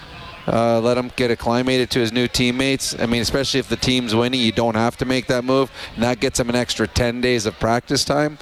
Uh, 0.46 0.82
let 0.82 0.98
him 0.98 1.10
get 1.16 1.32
acclimated 1.32 1.90
to 1.92 2.00
his 2.00 2.12
new 2.12 2.28
teammates. 2.28 3.00
I 3.00 3.06
mean, 3.06 3.22
especially 3.22 3.62
if 3.62 3.70
the 3.70 3.78
team's 3.78 4.14
winning, 4.14 4.42
you 4.42 4.52
don't 4.52 4.76
have 4.76 4.98
to 4.98 5.06
make 5.06 5.28
that 5.28 5.46
move. 5.46 5.72
And 5.96 6.04
that 6.04 6.20
gets 6.20 6.38
him 6.38 6.50
an 6.50 6.56
extra 6.56 6.86
10 6.86 7.22
days 7.22 7.46
of 7.46 7.58
practice 7.60 8.04
time 8.04 8.38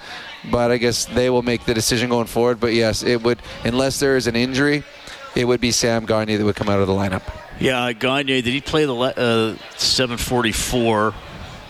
but 0.50 0.72
I 0.72 0.78
guess 0.78 1.06
they 1.06 1.30
will 1.30 1.42
make 1.42 1.66
the 1.66 1.74
decision 1.74 2.10
going 2.10 2.28
forward. 2.28 2.60
But 2.60 2.74
yes, 2.74 3.04
it 3.04 3.22
would, 3.24 3.40
unless 3.64 4.00
there 4.00 4.18
is 4.18 4.28
an 4.28 4.36
injury, 4.36 4.84
it 5.36 5.46
would 5.46 5.62
be 5.62 5.72
Sam 5.72 6.06
Gagner 6.06 6.38
that 6.38 6.46
would 6.46 6.56
come 6.56 6.70
out 6.70 6.80
of 6.80 6.88
the 6.88 6.94
lineup. 6.94 7.24
Yeah, 7.60 7.94
Gagner, 7.94 8.42
did 8.42 8.46
he 8.46 8.62
play 8.62 8.86
the 8.86 8.96
uh, 8.96 9.56
744? 9.78 11.14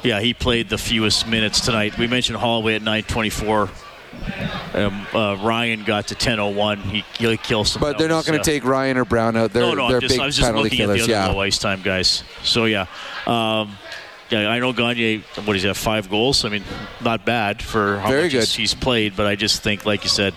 Yeah, 0.03 0.19
he 0.19 0.33
played 0.33 0.69
the 0.69 0.77
fewest 0.77 1.27
minutes 1.27 1.59
tonight. 1.59 1.97
We 1.97 2.07
mentioned 2.07 2.37
Holloway 2.37 2.75
at 2.75 2.81
924. 2.81 3.69
Um, 4.73 5.07
uh, 5.13 5.37
Ryan 5.41 5.83
got 5.83 6.07
to 6.07 6.15
10:01. 6.15 6.81
He, 6.83 7.03
he 7.17 7.37
killed 7.37 7.67
some. 7.67 7.81
But 7.81 7.97
they're 7.97 8.09
not 8.09 8.25
going 8.25 8.37
to 8.37 8.41
uh, 8.41 8.43
take 8.43 8.63
Ryan 8.63 8.97
or 8.97 9.05
Brown 9.05 9.35
out. 9.35 9.53
They're, 9.53 9.63
no, 9.63 9.73
no, 9.73 9.89
they're 9.89 9.99
just, 9.99 10.13
big 10.13 10.21
I 10.21 10.25
was 10.25 10.37
just 10.37 10.53
looking 10.53 10.77
killers. 10.77 11.01
at 11.01 11.07
the 11.07 11.15
other 11.15 11.27
yeah. 11.27 11.33
low 11.33 11.41
ice 11.41 11.57
time 11.57 11.81
guys. 11.81 12.23
So 12.43 12.65
yeah, 12.65 12.87
um, 13.25 13.77
yeah, 14.31 14.49
I 14.49 14.59
know 14.59 14.73
Gagner. 14.73 15.23
What 15.43 15.53
does 15.53 15.61
he 15.61 15.67
have? 15.67 15.77
Five 15.77 16.09
goals. 16.09 16.45
I 16.45 16.49
mean, 16.49 16.63
not 17.03 17.25
bad 17.25 17.61
for 17.61 17.99
how 17.99 18.09
Very 18.09 18.23
much 18.23 18.31
good. 18.31 18.47
he's 18.47 18.73
played. 18.73 19.15
But 19.15 19.27
I 19.27 19.35
just 19.35 19.61
think, 19.61 19.85
like 19.85 20.03
you 20.03 20.09
said, 20.09 20.33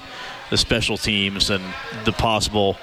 the 0.51 0.57
special 0.57 0.97
teams 0.97 1.51
and 1.51 1.63
the 2.05 2.13
possible 2.13 2.77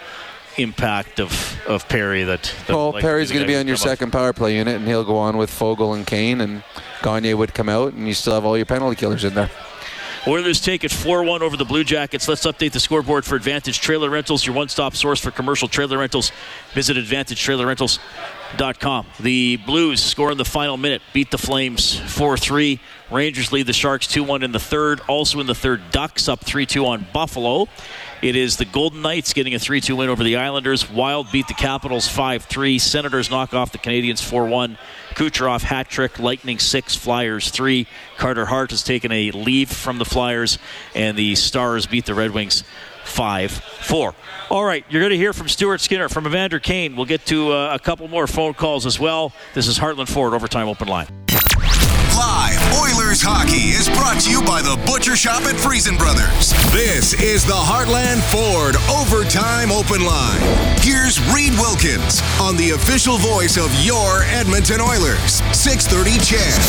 impact 0.58 1.20
of, 1.20 1.60
of 1.68 1.88
Perry 1.88 2.24
that. 2.24 2.44
that 2.68 2.74
Well, 2.74 2.92
like, 2.92 3.02
Perry's 3.02 3.32
going 3.32 3.42
to 3.42 3.48
be 3.48 3.56
on 3.56 3.68
your 3.68 3.78
come 3.78 3.84
up. 3.84 3.90
second 3.90 4.12
power 4.12 4.34
play 4.34 4.56
unit, 4.56 4.76
and 4.76 4.88
he'll 4.88 5.04
go 5.04 5.18
on 5.18 5.38
with 5.38 5.50
Foegele 5.50 5.96
and 5.96 6.06
Kane, 6.06 6.42
and 6.42 6.64
Gagne 7.04 7.34
would 7.34 7.54
come 7.54 7.70
out, 7.70 7.94
and 7.94 8.08
you 8.08 8.14
still 8.14 8.34
have 8.34 8.46
all 8.46 8.58
your 8.58 8.66
penalty 8.66 8.96
killers 8.96 9.24
in 9.24 9.34
there. 9.34 9.50
Oilers 10.28 10.62
take 10.62 10.84
it 10.84 10.92
4 10.92 11.24
1 11.24 11.42
over 11.42 11.58
the 11.58 11.66
Blue 11.66 11.84
Jackets. 11.84 12.28
Let's 12.28 12.46
update 12.46 12.74
the 12.74 12.80
scoreboard 12.80 13.26
for 13.26 13.36
Advantage 13.36 13.80
Trailer 13.80 14.10
Rentals, 14.10 14.46
your 14.46 14.54
one 14.54 14.70
stop 14.70 14.96
source 14.96 15.20
for 15.20 15.32
commercial 15.32 15.68
trailer 15.68 15.98
rentals. 15.98 16.32
Visit 16.74 16.96
AdvantageTrailerRentals.com. 18.52 19.06
The 19.20 19.58
Blues 19.58 20.02
score 20.02 20.32
in 20.32 20.38
the 20.38 20.46
final 20.46 20.78
minute, 20.78 21.02
beat 21.14 21.32
the 21.32 21.38
Flames 21.38 22.00
4 22.00 22.38
3. 22.38 22.80
Rangers 23.10 23.52
lead 23.52 23.68
the 23.68 23.74
Sharks 23.74 24.08
2 24.08 24.24
1 24.24 24.44
in 24.44 24.52
the 24.52 24.60
third. 24.60 25.02
Also 25.08 25.40
in 25.40 25.48
the 25.48 25.56
third, 25.56 25.92
Ducks 25.92 26.28
up 26.28 26.42
3 26.42 26.66
2 26.66 26.86
on 26.86 27.06
Buffalo. 27.14 27.68
It 28.22 28.36
is 28.36 28.58
the 28.58 28.66
Golden 28.66 29.02
Knights 29.02 29.34
getting 29.34 29.56
a 29.56 29.60
3 29.60 29.82
2 29.82 29.96
win 29.96 30.10
over 30.10 30.24
the 30.24 30.38
Islanders. 30.38 30.90
Wild 30.90 31.32
beat 31.32 31.48
the 31.48 31.54
Capitals 31.54 32.08
5 32.08 32.44
3. 32.44 32.80
Senators 32.80 33.30
knock 33.30 33.54
off 33.54 33.72
the 33.72 33.78
Canadiens 33.78 34.24
4 34.24 34.48
1. 34.48 34.78
Kucherov 35.16 35.62
hat 35.62 35.90
trick, 35.90 36.20
Lightning 36.20 36.60
6, 36.60 36.96
Flyers 36.96 37.50
3. 37.50 37.86
Carter 38.18 38.46
Hart 38.46 38.72
has 38.72 38.84
taken 38.84 39.12
a 39.12 39.32
leave 39.32 39.70
from 39.70 39.98
the 39.98 40.06
Flyers, 40.06 40.58
and 40.96 41.18
the 41.18 41.36
Stars 41.36 41.86
beat 41.86 42.06
the 42.06 42.14
Red 42.14 42.32
Wings 42.32 42.64
5 43.12 43.52
4. 43.52 44.16
All 44.50 44.64
right, 44.64 44.84
you're 44.90 45.02
going 45.02 45.12
to 45.12 45.18
hear 45.18 45.34
from 45.34 45.48
Stuart 45.48 45.82
Skinner, 45.82 46.10
from 46.10 46.26
Evander 46.26 46.60
Kane. 46.60 46.96
We'll 46.96 47.06
get 47.06 47.26
to 47.28 47.54
uh, 47.54 47.76
a 47.76 47.80
couple 47.80 48.08
more 48.08 48.28
phone 48.28 48.54
calls 48.54 48.86
as 48.86 49.00
well. 49.00 49.34
This 49.54 49.68
is 49.68 49.78
Heartland 49.78 50.10
Ford 50.10 50.34
Overtime 50.34 50.68
Open 50.68 50.88
Line. 50.88 51.08
Live 52.22 52.62
Oilers 52.78 53.18
hockey 53.18 53.74
is 53.74 53.90
brought 53.90 54.22
to 54.22 54.30
you 54.30 54.46
by 54.46 54.62
the 54.62 54.78
Butcher 54.86 55.18
Shop 55.18 55.42
at 55.50 55.58
Friesen 55.58 55.98
Brothers. 55.98 56.54
This 56.70 57.18
is 57.18 57.42
the 57.42 57.58
Heartland 57.58 58.22
Ford 58.30 58.78
Overtime 58.94 59.74
Open 59.74 60.06
Line. 60.06 60.38
Here's 60.86 61.18
Reid 61.34 61.58
Wilkins 61.58 62.22
on 62.38 62.54
the 62.62 62.78
official 62.78 63.18
voice 63.18 63.58
of 63.58 63.74
your 63.82 64.22
Edmonton 64.38 64.86
Oilers. 64.86 65.42
630 65.50 66.22
CHED. 66.22 66.62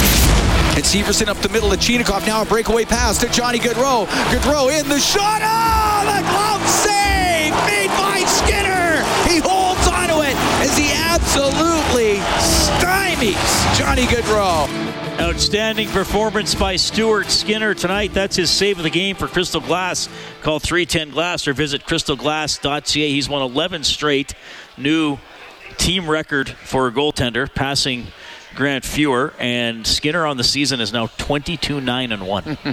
And 0.72 0.84
Severson 0.88 1.28
up 1.28 1.36
the 1.44 1.52
middle 1.52 1.68
to 1.68 1.76
Chinakhov. 1.76 2.24
Now 2.24 2.40
a 2.40 2.48
breakaway 2.48 2.88
pass 2.88 3.20
to 3.20 3.28
Johnny 3.28 3.60
Gaudreau. 3.60 4.08
Gaudreau 4.32 4.72
in 4.72 4.88
the 4.88 5.04
shot. 5.04 5.44
Oh, 5.44 6.00
the 6.08 6.24
glove 6.32 6.64
save 6.64 7.52
made 7.68 7.92
by 8.00 8.24
Skinner. 8.24 9.04
He 9.28 9.36
holds 9.36 9.84
onto 9.84 10.24
it 10.24 10.32
as 10.64 10.72
he 10.80 10.88
absolutely 10.96 12.24
stymies 12.40 13.52
Johnny 13.76 14.08
Gaudreau. 14.08 15.01
Outstanding 15.20 15.88
performance 15.88 16.54
by 16.54 16.76
Stuart 16.76 17.30
Skinner 17.30 17.74
tonight. 17.74 18.12
That's 18.12 18.34
his 18.34 18.50
save 18.50 18.78
of 18.78 18.84
the 18.84 18.90
game 18.90 19.14
for 19.14 19.28
Crystal 19.28 19.60
Glass. 19.60 20.08
Call 20.42 20.58
310 20.58 21.10
Glass 21.10 21.46
or 21.46 21.52
visit 21.52 21.84
crystalglass.ca. 21.84 23.08
He's 23.10 23.28
won 23.28 23.42
11 23.42 23.84
straight. 23.84 24.34
New 24.76 25.18
team 25.76 26.08
record 26.08 26.48
for 26.48 26.88
a 26.88 26.92
goaltender, 26.92 27.52
passing 27.54 28.06
Grant 28.54 28.84
Fuhr. 28.84 29.32
And 29.38 29.86
Skinner 29.86 30.26
on 30.26 30.38
the 30.38 30.44
season 30.44 30.80
is 30.80 30.92
now 30.92 31.06
22 31.18 31.80
9 31.80 32.12
and 32.12 32.26
1. 32.26 32.58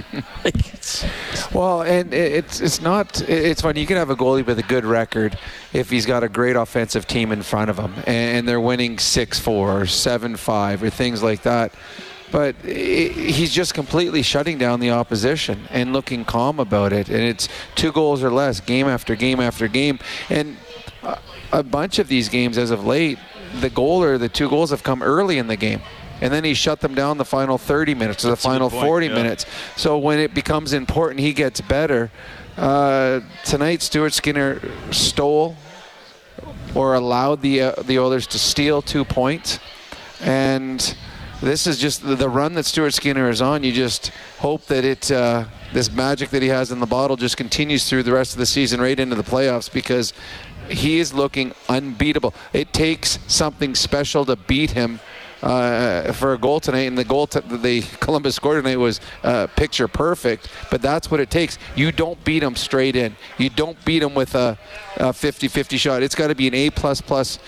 Well, 1.52 1.82
and 1.82 2.14
it's 2.14 2.60
it's 2.60 2.80
not 2.80 3.20
it's 3.28 3.60
funny. 3.60 3.80
You 3.80 3.86
can 3.86 3.96
have 3.96 4.10
a 4.10 4.16
goalie 4.16 4.46
with 4.46 4.58
a 4.58 4.62
good 4.62 4.84
record 4.84 5.36
if 5.72 5.90
he's 5.90 6.06
got 6.06 6.22
a 6.22 6.28
great 6.28 6.56
offensive 6.56 7.06
team 7.06 7.32
in 7.32 7.42
front 7.42 7.70
of 7.70 7.78
him, 7.78 7.92
and 8.06 8.48
they're 8.48 8.60
winning 8.60 8.98
six 8.98 9.38
four 9.38 9.80
or 9.80 9.86
seven 9.86 10.36
five 10.36 10.82
or 10.82 10.90
things 10.90 11.22
like 11.22 11.42
that. 11.42 11.72
But 12.32 12.54
he's 12.56 13.52
just 13.52 13.74
completely 13.74 14.22
shutting 14.22 14.56
down 14.56 14.80
the 14.80 14.90
opposition 14.90 15.66
and 15.70 15.92
looking 15.92 16.24
calm 16.24 16.60
about 16.60 16.92
it. 16.92 17.08
And 17.08 17.22
it's 17.22 17.48
two 17.74 17.90
goals 17.90 18.22
or 18.22 18.30
less, 18.30 18.60
game 18.60 18.86
after 18.86 19.16
game 19.16 19.40
after 19.40 19.66
game. 19.66 19.98
And 20.28 20.56
a 21.52 21.62
bunch 21.62 21.98
of 21.98 22.08
these 22.08 22.28
games 22.28 22.56
as 22.56 22.70
of 22.70 22.84
late, 22.84 23.18
the 23.60 23.70
goal 23.70 24.02
or 24.02 24.16
the 24.16 24.28
two 24.28 24.48
goals 24.48 24.70
have 24.70 24.84
come 24.84 25.02
early 25.02 25.38
in 25.38 25.48
the 25.48 25.56
game 25.56 25.80
and 26.20 26.32
then 26.32 26.44
he 26.44 26.54
shut 26.54 26.80
them 26.80 26.94
down 26.94 27.18
the 27.18 27.24
final 27.24 27.58
30 27.58 27.94
minutes 27.94 28.24
or 28.24 28.28
the 28.28 28.32
That's 28.32 28.44
final 28.44 28.70
point, 28.70 28.84
40 28.84 29.06
yeah. 29.06 29.14
minutes. 29.14 29.46
So 29.76 29.98
when 29.98 30.18
it 30.18 30.34
becomes 30.34 30.72
important, 30.72 31.20
he 31.20 31.32
gets 31.32 31.60
better. 31.60 32.10
Uh, 32.56 33.20
tonight, 33.44 33.82
Stuart 33.82 34.12
Skinner 34.12 34.60
stole 34.90 35.56
or 36.74 36.94
allowed 36.94 37.42
the 37.42 37.62
uh, 37.62 37.82
the 37.82 37.98
Oilers 37.98 38.26
to 38.28 38.38
steal 38.38 38.82
two 38.82 39.04
points, 39.04 39.58
and 40.20 40.94
this 41.40 41.66
is 41.66 41.78
just 41.78 42.02
the, 42.02 42.28
run 42.28 42.54
that 42.54 42.66
Stuart 42.66 42.92
Skinner 42.92 43.28
is 43.30 43.40
on. 43.40 43.64
You 43.64 43.72
just 43.72 44.08
hope 44.38 44.66
that 44.66 44.84
it 44.84 45.10
uh, 45.10 45.44
this 45.72 45.90
magic 45.90 46.30
that 46.30 46.42
he 46.42 46.48
has 46.48 46.70
in 46.70 46.80
the 46.80 46.86
bottle 46.86 47.16
just 47.16 47.36
continues 47.36 47.88
through 47.88 48.02
the 48.02 48.12
rest 48.12 48.32
of 48.32 48.38
the 48.38 48.46
season, 48.46 48.80
right 48.80 48.98
into 48.98 49.16
the 49.16 49.22
playoffs, 49.22 49.72
because 49.72 50.12
he 50.68 50.98
is 50.98 51.14
looking 51.14 51.52
unbeatable. 51.68 52.34
It 52.52 52.72
takes 52.72 53.18
something 53.26 53.74
special 53.74 54.24
to 54.26 54.36
beat 54.36 54.72
him 54.72 55.00
uh, 55.42 56.12
for 56.12 56.34
a 56.34 56.38
goal 56.38 56.60
tonight, 56.60 56.80
and 56.80 56.98
the 56.98 57.04
goal 57.04 57.26
t- 57.26 57.40
the 57.40 57.82
Columbus 58.00 58.34
scored 58.36 58.62
tonight 58.62 58.76
was 58.76 59.00
uh, 59.22 59.46
picture 59.56 59.88
perfect. 59.88 60.48
But 60.70 60.82
that's 60.82 61.10
what 61.10 61.20
it 61.20 61.30
takes. 61.30 61.58
You 61.74 61.92
don't 61.92 62.22
beat 62.24 62.40
them 62.40 62.56
straight 62.56 62.96
in. 62.96 63.16
You 63.38 63.50
don't 63.50 63.82
beat 63.84 64.00
them 64.00 64.14
with 64.14 64.34
a, 64.34 64.58
a 64.96 65.06
50-50 65.06 65.78
shot. 65.78 66.02
It's 66.02 66.14
got 66.14 66.28
to 66.28 66.34
be 66.34 66.48
an 66.48 66.54
A 66.54 66.70
plus 66.70 67.00
plus 67.00 67.38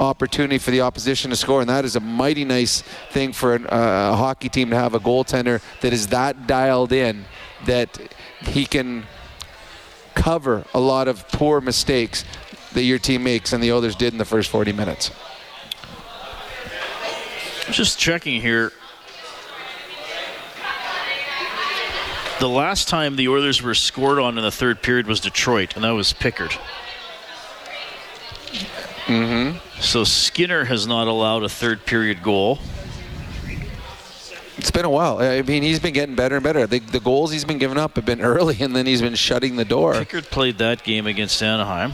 opportunity 0.00 0.58
for 0.58 0.70
the 0.70 0.80
opposition 0.80 1.30
to 1.30 1.36
score, 1.36 1.60
and 1.60 1.68
that 1.68 1.84
is 1.84 1.94
a 1.94 2.00
mighty 2.00 2.44
nice 2.44 2.82
thing 3.10 3.32
for 3.32 3.54
an, 3.54 3.66
uh, 3.66 4.10
a 4.12 4.16
hockey 4.16 4.48
team 4.48 4.70
to 4.70 4.76
have 4.76 4.94
a 4.94 4.98
goaltender 4.98 5.60
that 5.82 5.92
is 5.92 6.08
that 6.08 6.46
dialed 6.46 6.90
in 6.90 7.26
that 7.66 8.00
he 8.40 8.64
can 8.64 9.04
cover 10.14 10.64
a 10.74 10.80
lot 10.80 11.06
of 11.06 11.28
poor 11.28 11.60
mistakes 11.60 12.24
that 12.72 12.82
your 12.82 12.98
team 12.98 13.22
makes, 13.22 13.52
and 13.52 13.62
the 13.62 13.72
Oilers 13.72 13.94
did 13.94 14.12
in 14.12 14.18
the 14.18 14.24
first 14.24 14.48
40 14.48 14.72
minutes. 14.72 15.10
Just 17.70 17.98
checking 17.98 18.40
here. 18.40 18.72
The 22.40 22.48
last 22.48 22.88
time 22.88 23.16
the 23.16 23.28
Oilers 23.28 23.60
were 23.60 23.74
scored 23.74 24.18
on 24.18 24.38
in 24.38 24.44
the 24.44 24.50
third 24.50 24.82
period 24.82 25.06
was 25.06 25.20
Detroit, 25.20 25.74
and 25.74 25.84
that 25.84 25.90
was 25.90 26.14
Pickard. 26.14 26.56
Mm-hmm. 29.06 29.80
So 29.80 30.04
Skinner 30.04 30.64
has 30.64 30.86
not 30.86 31.08
allowed 31.08 31.42
a 31.42 31.48
third 31.48 31.84
period 31.84 32.22
goal. 32.22 32.58
It's 34.56 34.70
been 34.70 34.84
a 34.84 34.90
while. 34.90 35.18
I 35.18 35.40
mean, 35.40 35.62
he's 35.62 35.80
been 35.80 35.94
getting 35.94 36.14
better 36.14 36.36
and 36.36 36.44
better. 36.44 36.66
The, 36.66 36.80
the 36.80 37.00
goals 37.00 37.32
he's 37.32 37.46
been 37.46 37.56
giving 37.56 37.78
up 37.78 37.96
have 37.96 38.04
been 38.04 38.20
early, 38.20 38.58
and 38.60 38.76
then 38.76 38.84
he's 38.84 39.00
been 39.00 39.14
shutting 39.14 39.56
the 39.56 39.64
door. 39.64 39.94
Pickard 39.94 40.24
played 40.24 40.58
that 40.58 40.84
game 40.84 41.06
against 41.06 41.42
Anaheim. 41.42 41.92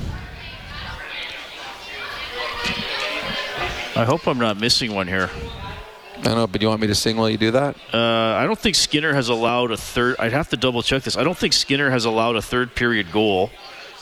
I 3.94 4.04
hope 4.04 4.26
I'm 4.26 4.38
not 4.38 4.59
missing 4.59 4.94
one 4.94 5.07
here. 5.07 5.30
I 6.18 6.22
don't 6.22 6.34
know, 6.34 6.46
but 6.46 6.61
you 6.61 6.68
want 6.68 6.80
me 6.80 6.88
to 6.88 6.94
sing 6.94 7.16
while 7.16 7.30
you 7.30 7.38
do 7.38 7.52
that? 7.52 7.76
Uh, 7.94 7.98
I 7.98 8.44
don't 8.46 8.59
think 8.59 8.74
Skinner 8.74 9.14
has 9.14 9.28
allowed 9.28 9.70
a 9.70 9.76
third. 9.76 10.16
I'd 10.18 10.32
have 10.32 10.48
to 10.50 10.57
double 10.57 10.82
check 10.82 11.02
this. 11.02 11.16
I 11.16 11.24
don't 11.24 11.38
think 11.38 11.52
Skinner 11.52 11.88
has 11.90 12.04
allowed 12.04 12.36
a 12.36 12.42
third 12.42 12.74
period 12.74 13.12
goal 13.12 13.50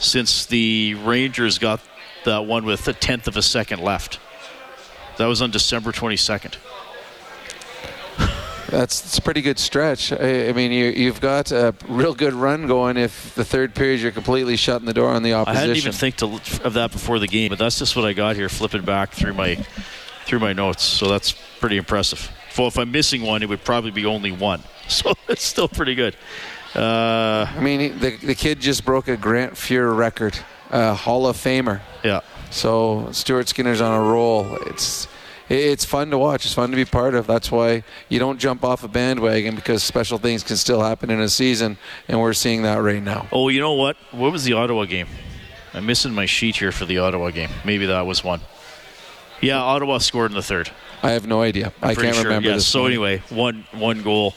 since 0.00 0.46
the 0.46 0.94
Rangers 1.05 1.59
got 1.59 1.80
that 2.25 2.47
one 2.47 2.64
with 2.64 2.87
a 2.89 2.93
tenth 2.93 3.29
of 3.29 3.37
a 3.37 3.43
second 3.43 3.81
left. 3.81 4.18
That 5.18 5.27
was 5.27 5.41
on 5.41 5.51
December 5.51 5.93
22nd. 5.93 6.57
That's, 8.66 9.03
that's 9.03 9.18
a 9.18 9.22
pretty 9.22 9.43
good 9.43 9.59
stretch. 9.59 10.11
I, 10.11 10.49
I 10.49 10.53
mean, 10.53 10.72
you, 10.72 10.87
you've 10.87 11.20
got 11.20 11.53
a 11.53 11.75
real 11.87 12.14
good 12.14 12.33
run 12.33 12.66
going 12.66 12.97
if 12.97 13.33
the 13.35 13.45
third 13.45 13.72
period 13.75 14.01
you're 14.01 14.11
completely 14.11 14.57
shutting 14.57 14.87
the 14.87 14.95
door 14.95 15.11
on 15.11 15.22
the 15.22 15.35
opposition. 15.35 15.57
I 15.57 15.61
hadn't 15.61 15.77
even 15.77 15.93
think 15.93 16.16
to, 16.16 16.27
of 16.64 16.72
that 16.72 16.91
before 16.91 17.20
the 17.20 17.29
game, 17.29 17.51
but 17.51 17.59
that's 17.59 17.79
just 17.79 17.95
what 17.95 18.05
I 18.05 18.14
got 18.14 18.35
here, 18.35 18.49
flipping 18.49 18.83
back 18.83 19.12
through 19.12 19.35
my 19.35 19.57
through 20.25 20.41
my 20.41 20.53
notes. 20.53 20.83
So 20.83 21.09
that's 21.09 21.33
pretty 21.61 21.77
impressive. 21.77 22.33
Well, 22.59 22.66
if 22.66 22.79
I'm 22.79 22.91
missing 22.91 23.22
one, 23.22 23.43
it 23.43 23.49
would 23.49 23.64
probably 23.64 23.91
be 23.91 24.07
only 24.07 24.33
one. 24.33 24.62
So 24.87 25.14
it's 25.29 25.43
still 25.43 25.66
pretty 25.66 25.95
good. 25.95 26.14
Uh, 26.75 27.47
I 27.49 27.61
mean, 27.61 27.99
the, 28.01 28.16
the 28.16 28.35
kid 28.35 28.61
just 28.61 28.85
broke 28.85 29.09
a 29.09 29.16
Grant 29.16 29.55
Fuhr 29.55 29.97
record, 29.97 30.39
uh, 30.71 30.95
Hall 30.95 31.27
of 31.27 31.37
Famer. 31.37 31.81
Yeah. 32.03 32.21
So 32.51 33.09
Stuart 33.12 33.47
Skinner's 33.47 33.81
on 33.81 33.95
a 33.95 34.03
roll. 34.03 34.57
It's 34.67 35.09
it's 35.49 35.85
fun 35.85 36.11
to 36.11 36.19
watch. 36.19 36.45
It's 36.45 36.55
fun 36.55 36.71
to 36.71 36.77
be 36.77 36.85
part 36.85 37.15
of. 37.15 37.27
That's 37.27 37.51
why 37.51 37.85
you 38.09 38.19
don't 38.19 38.39
jump 38.39 38.65
off 38.65 38.83
a 38.85 38.89
bandwagon 38.89 39.57
because 39.57 39.83
special 39.83 40.19
things 40.19 40.43
can 40.43 40.57
still 40.57 40.81
happen 40.81 41.11
in 41.11 41.21
a 41.21 41.29
season, 41.29 41.77
and 42.09 42.21
we're 42.21 42.33
seeing 42.33 42.62
that 42.62 42.77
right 42.77 43.03
now. 43.03 43.27
Oh, 43.33 43.49
you 43.49 43.61
know 43.61 43.73
what? 43.75 43.97
What 44.11 44.33
was 44.33 44.45
the 44.45 44.55
Ottawa 44.55 44.85
game? 44.85 45.09
I'm 45.75 45.87
missing 45.87 46.15
my 46.15 46.27
sheet 46.27 46.57
here 46.57 46.73
for 46.73 46.87
the 46.87 46.99
Ottawa 46.99 47.31
game. 47.31 47.51
Maybe 47.65 47.87
that 47.87 48.07
was 48.07 48.23
one. 48.23 48.41
Yeah, 49.41 49.61
Ottawa 49.61 49.99
scored 49.99 50.31
in 50.31 50.37
the 50.37 50.43
third. 50.43 50.71
I 51.03 51.11
have 51.11 51.27
no 51.27 51.43
idea. 51.43 51.73
I'm 51.83 51.91
I 51.91 51.95
can't 51.95 52.15
sure, 52.15 52.25
remember 52.25 52.53
this. 52.53 52.67
So 52.67 52.87
anyway, 52.87 53.19
one 53.29 53.67
one 53.73 54.03
goal 54.03 54.35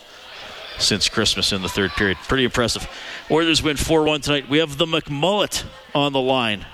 since 0.79 1.09
Christmas 1.09 1.51
in 1.51 1.61
the 1.61 1.69
third 1.69 1.91
period. 1.91 2.17
Pretty 2.27 2.43
impressive. 2.43 2.87
Oilers 3.29 3.61
win 3.61 3.77
4-1 3.77 4.23
tonight. 4.23 4.49
We 4.49 4.59
have 4.59 4.77
the 4.77 4.85
McMullet 4.85 5.63
on 5.93 6.13
the 6.13 6.21
line. 6.21 6.65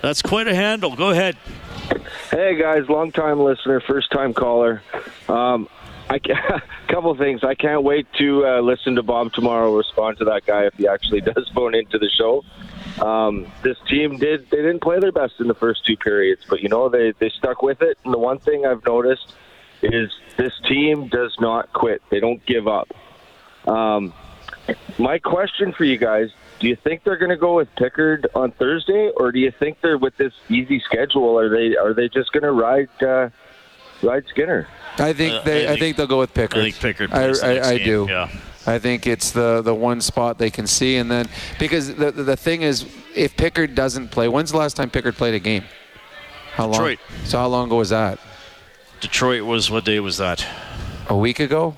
That's 0.00 0.22
quite 0.22 0.48
a 0.48 0.54
handle. 0.54 0.96
Go 0.96 1.10
ahead. 1.10 1.36
Hey 2.30 2.56
guys, 2.56 2.88
long 2.88 3.12
time 3.12 3.40
listener, 3.40 3.80
first 3.80 4.10
time 4.10 4.32
caller. 4.32 4.82
Um, 5.28 5.68
I 6.08 6.18
ca- 6.18 6.60
couple 6.88 7.14
things. 7.16 7.44
I 7.44 7.54
can't 7.54 7.82
wait 7.82 8.06
to 8.18 8.46
uh, 8.46 8.60
listen 8.60 8.96
to 8.96 9.02
Bob 9.02 9.32
tomorrow. 9.32 9.74
Respond 9.76 10.18
to 10.18 10.24
that 10.26 10.46
guy 10.46 10.64
if 10.64 10.74
he 10.74 10.88
actually 10.88 11.20
does 11.32 11.50
phone 11.54 11.74
into 11.74 11.98
the 11.98 12.10
show. 12.10 12.44
Um, 13.04 13.50
this 13.62 13.76
team 13.88 14.18
did 14.18 14.50
they 14.50 14.58
didn't 14.58 14.80
play 14.82 14.98
their 14.98 15.12
best 15.12 15.34
in 15.40 15.48
the 15.48 15.54
first 15.54 15.86
two 15.86 15.96
periods, 15.96 16.42
but 16.48 16.60
you 16.62 16.68
know 16.68 16.88
they 16.88 17.12
they 17.18 17.30
stuck 17.30 17.62
with 17.62 17.82
it. 17.82 17.98
And 18.04 18.12
the 18.12 18.18
one 18.18 18.38
thing 18.38 18.66
I've 18.66 18.84
noticed 18.84 19.34
is 19.82 20.10
this 20.36 20.52
team 20.68 21.08
does 21.08 21.36
not 21.40 21.72
quit. 21.72 22.02
They 22.10 22.20
don't 22.20 22.44
give 22.46 22.68
up. 22.68 22.88
Um, 23.66 24.12
my 24.98 25.18
question 25.18 25.72
for 25.72 25.84
you 25.84 25.98
guys: 25.98 26.30
Do 26.60 26.68
you 26.68 26.76
think 26.76 27.04
they're 27.04 27.16
going 27.16 27.30
to 27.30 27.36
go 27.36 27.56
with 27.56 27.68
Pickard 27.76 28.26
on 28.34 28.52
Thursday, 28.52 29.10
or 29.16 29.32
do 29.32 29.38
you 29.38 29.50
think 29.58 29.78
they're 29.82 29.98
with 29.98 30.16
this 30.16 30.32
easy 30.48 30.80
schedule? 30.80 31.38
Are 31.38 31.48
they 31.48 31.76
are 31.76 31.94
they 31.94 32.08
just 32.08 32.32
going 32.32 32.42
to 32.44 32.52
ride 32.52 32.88
uh, 33.02 33.30
ride 34.02 34.24
Skinner? 34.28 34.68
I 34.98 35.12
think 35.12 35.34
Uh, 35.34 35.42
they. 35.42 35.62
I 35.62 35.64
I 35.64 35.66
think, 35.70 35.80
think- 35.80 35.96
they'll 35.96 36.06
go 36.06 36.18
with 36.18 36.34
Pickard. 36.34 36.58
I 36.60 36.62
think 36.70 36.80
Pickard 36.80 37.12
I, 37.12 37.26
the 37.28 37.44
I, 37.46 37.54
next 37.54 37.66
I 37.68 37.78
game, 37.78 37.86
do. 37.86 38.06
yeah. 38.10 38.28
I 38.64 38.78
think 38.78 39.06
it's 39.08 39.32
the 39.32 39.60
the 39.62 39.74
one 39.74 40.00
spot 40.00 40.38
they 40.38 40.50
can 40.50 40.66
see, 40.68 40.96
and 40.96 41.10
then 41.10 41.28
because 41.58 41.94
the 41.94 42.12
the, 42.12 42.22
the 42.22 42.36
thing 42.36 42.62
is, 42.62 42.86
if 43.14 43.36
Pickard 43.36 43.74
doesn't 43.74 44.10
play, 44.12 44.28
when's 44.28 44.52
the 44.52 44.58
last 44.58 44.76
time 44.76 44.88
Pickard 44.90 45.16
played 45.16 45.34
a 45.34 45.40
game? 45.40 45.64
How 46.54 46.64
long? 46.64 46.72
Detroit. 46.74 46.98
So 47.24 47.38
how 47.38 47.48
long 47.48 47.66
ago 47.66 47.76
was 47.76 47.88
that? 47.90 48.20
Detroit 49.00 49.42
was 49.42 49.68
what 49.70 49.84
day 49.84 49.98
was 49.98 50.18
that? 50.18 50.46
A 51.08 51.16
week 51.16 51.40
ago. 51.40 51.76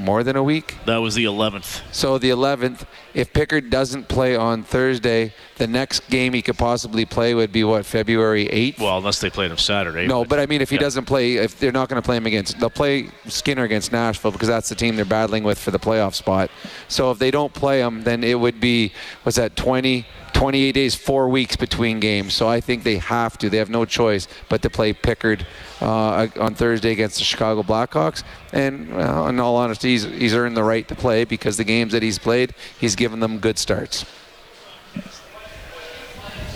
More 0.00 0.24
than 0.24 0.36
a 0.36 0.42
week. 0.42 0.76
That 0.86 0.98
was 0.98 1.14
the 1.14 1.24
11th. 1.24 1.82
So 1.92 2.18
the 2.18 2.30
11th, 2.30 2.86
if 3.14 3.32
Pickard 3.32 3.70
doesn't 3.70 4.08
play 4.08 4.36
on 4.36 4.62
Thursday, 4.62 5.34
the 5.58 5.66
next 5.66 6.08
game 6.08 6.32
he 6.32 6.42
could 6.42 6.58
possibly 6.58 7.04
play 7.04 7.34
would 7.34 7.52
be 7.52 7.64
what 7.64 7.84
February 7.84 8.46
8th. 8.46 8.80
Well, 8.80 8.98
unless 8.98 9.20
they 9.20 9.30
played 9.30 9.50
him 9.50 9.58
Saturday. 9.58 10.06
No, 10.06 10.24
but 10.24 10.38
I 10.38 10.46
mean, 10.46 10.62
if 10.62 10.70
he 10.70 10.76
yeah. 10.76 10.82
doesn't 10.82 11.04
play, 11.04 11.36
if 11.36 11.58
they're 11.58 11.72
not 11.72 11.88
going 11.88 12.00
to 12.00 12.04
play 12.04 12.16
him 12.16 12.26
against, 12.26 12.58
they'll 12.58 12.70
play 12.70 13.10
Skinner 13.26 13.64
against 13.64 13.92
Nashville 13.92 14.30
because 14.30 14.48
that's 14.48 14.68
the 14.68 14.74
team 14.74 14.96
they're 14.96 15.04
battling 15.04 15.44
with 15.44 15.58
for 15.58 15.70
the 15.70 15.78
playoff 15.78 16.14
spot. 16.14 16.50
So 16.88 17.10
if 17.10 17.18
they 17.18 17.30
don't 17.30 17.52
play 17.52 17.80
him, 17.80 18.02
then 18.02 18.24
it 18.24 18.38
would 18.38 18.60
be 18.60 18.92
what's 19.22 19.36
that 19.36 19.56
20, 19.56 20.06
28 20.32 20.72
days, 20.72 20.94
four 20.94 21.28
weeks 21.28 21.56
between 21.56 22.00
games. 22.00 22.34
So 22.34 22.48
I 22.48 22.60
think 22.60 22.82
they 22.82 22.98
have 22.98 23.38
to. 23.38 23.50
They 23.50 23.58
have 23.58 23.70
no 23.70 23.84
choice 23.84 24.28
but 24.48 24.62
to 24.62 24.70
play 24.70 24.92
Pickard 24.92 25.46
uh, 25.80 26.28
on 26.38 26.54
Thursday 26.54 26.92
against 26.92 27.18
the 27.18 27.24
Chicago 27.24 27.62
Blackhawks. 27.62 28.22
And 28.52 28.94
well, 28.94 29.28
in 29.28 29.38
all 29.40 29.56
honesty, 29.56 29.90
he's, 29.90 30.04
he's 30.04 30.34
earned 30.34 30.56
the 30.56 30.64
right 30.64 30.86
to 30.88 30.94
play 30.94 31.24
because 31.24 31.56
the 31.56 31.64
games 31.64 31.92
that 31.92 32.02
he's 32.02 32.18
played, 32.18 32.54
he's 32.78 32.96
given 32.96 33.20
them 33.20 33.38
good 33.38 33.58
starts. 33.58 34.04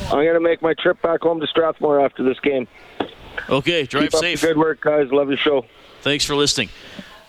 I'm 0.06 0.24
going 0.24 0.34
to 0.34 0.40
make 0.40 0.60
my 0.60 0.74
trip 0.74 1.00
back 1.00 1.22
home 1.22 1.40
to 1.40 1.46
Strathmore 1.46 2.00
after 2.00 2.22
this 2.22 2.38
game. 2.40 2.68
Okay, 3.48 3.84
drive 3.84 4.10
Keep 4.10 4.20
safe. 4.20 4.38
Up 4.38 4.40
the 4.40 4.46
good 4.48 4.58
work, 4.58 4.80
guys. 4.80 5.10
Love 5.10 5.28
your 5.28 5.38
show. 5.38 5.64
Thanks 6.02 6.24
for 6.24 6.36
listening. 6.36 6.68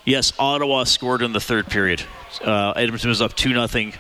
Yes, 0.04 0.34
Ottawa 0.38 0.84
scored 0.84 1.22
in 1.22 1.34
the 1.34 1.40
third 1.40 1.68
period. 1.68 2.04
Uh, 2.44 2.72
Edmonton 2.76 3.10
was 3.10 3.22
up 3.22 3.34
2 3.34 3.54
nothing. 3.54 3.94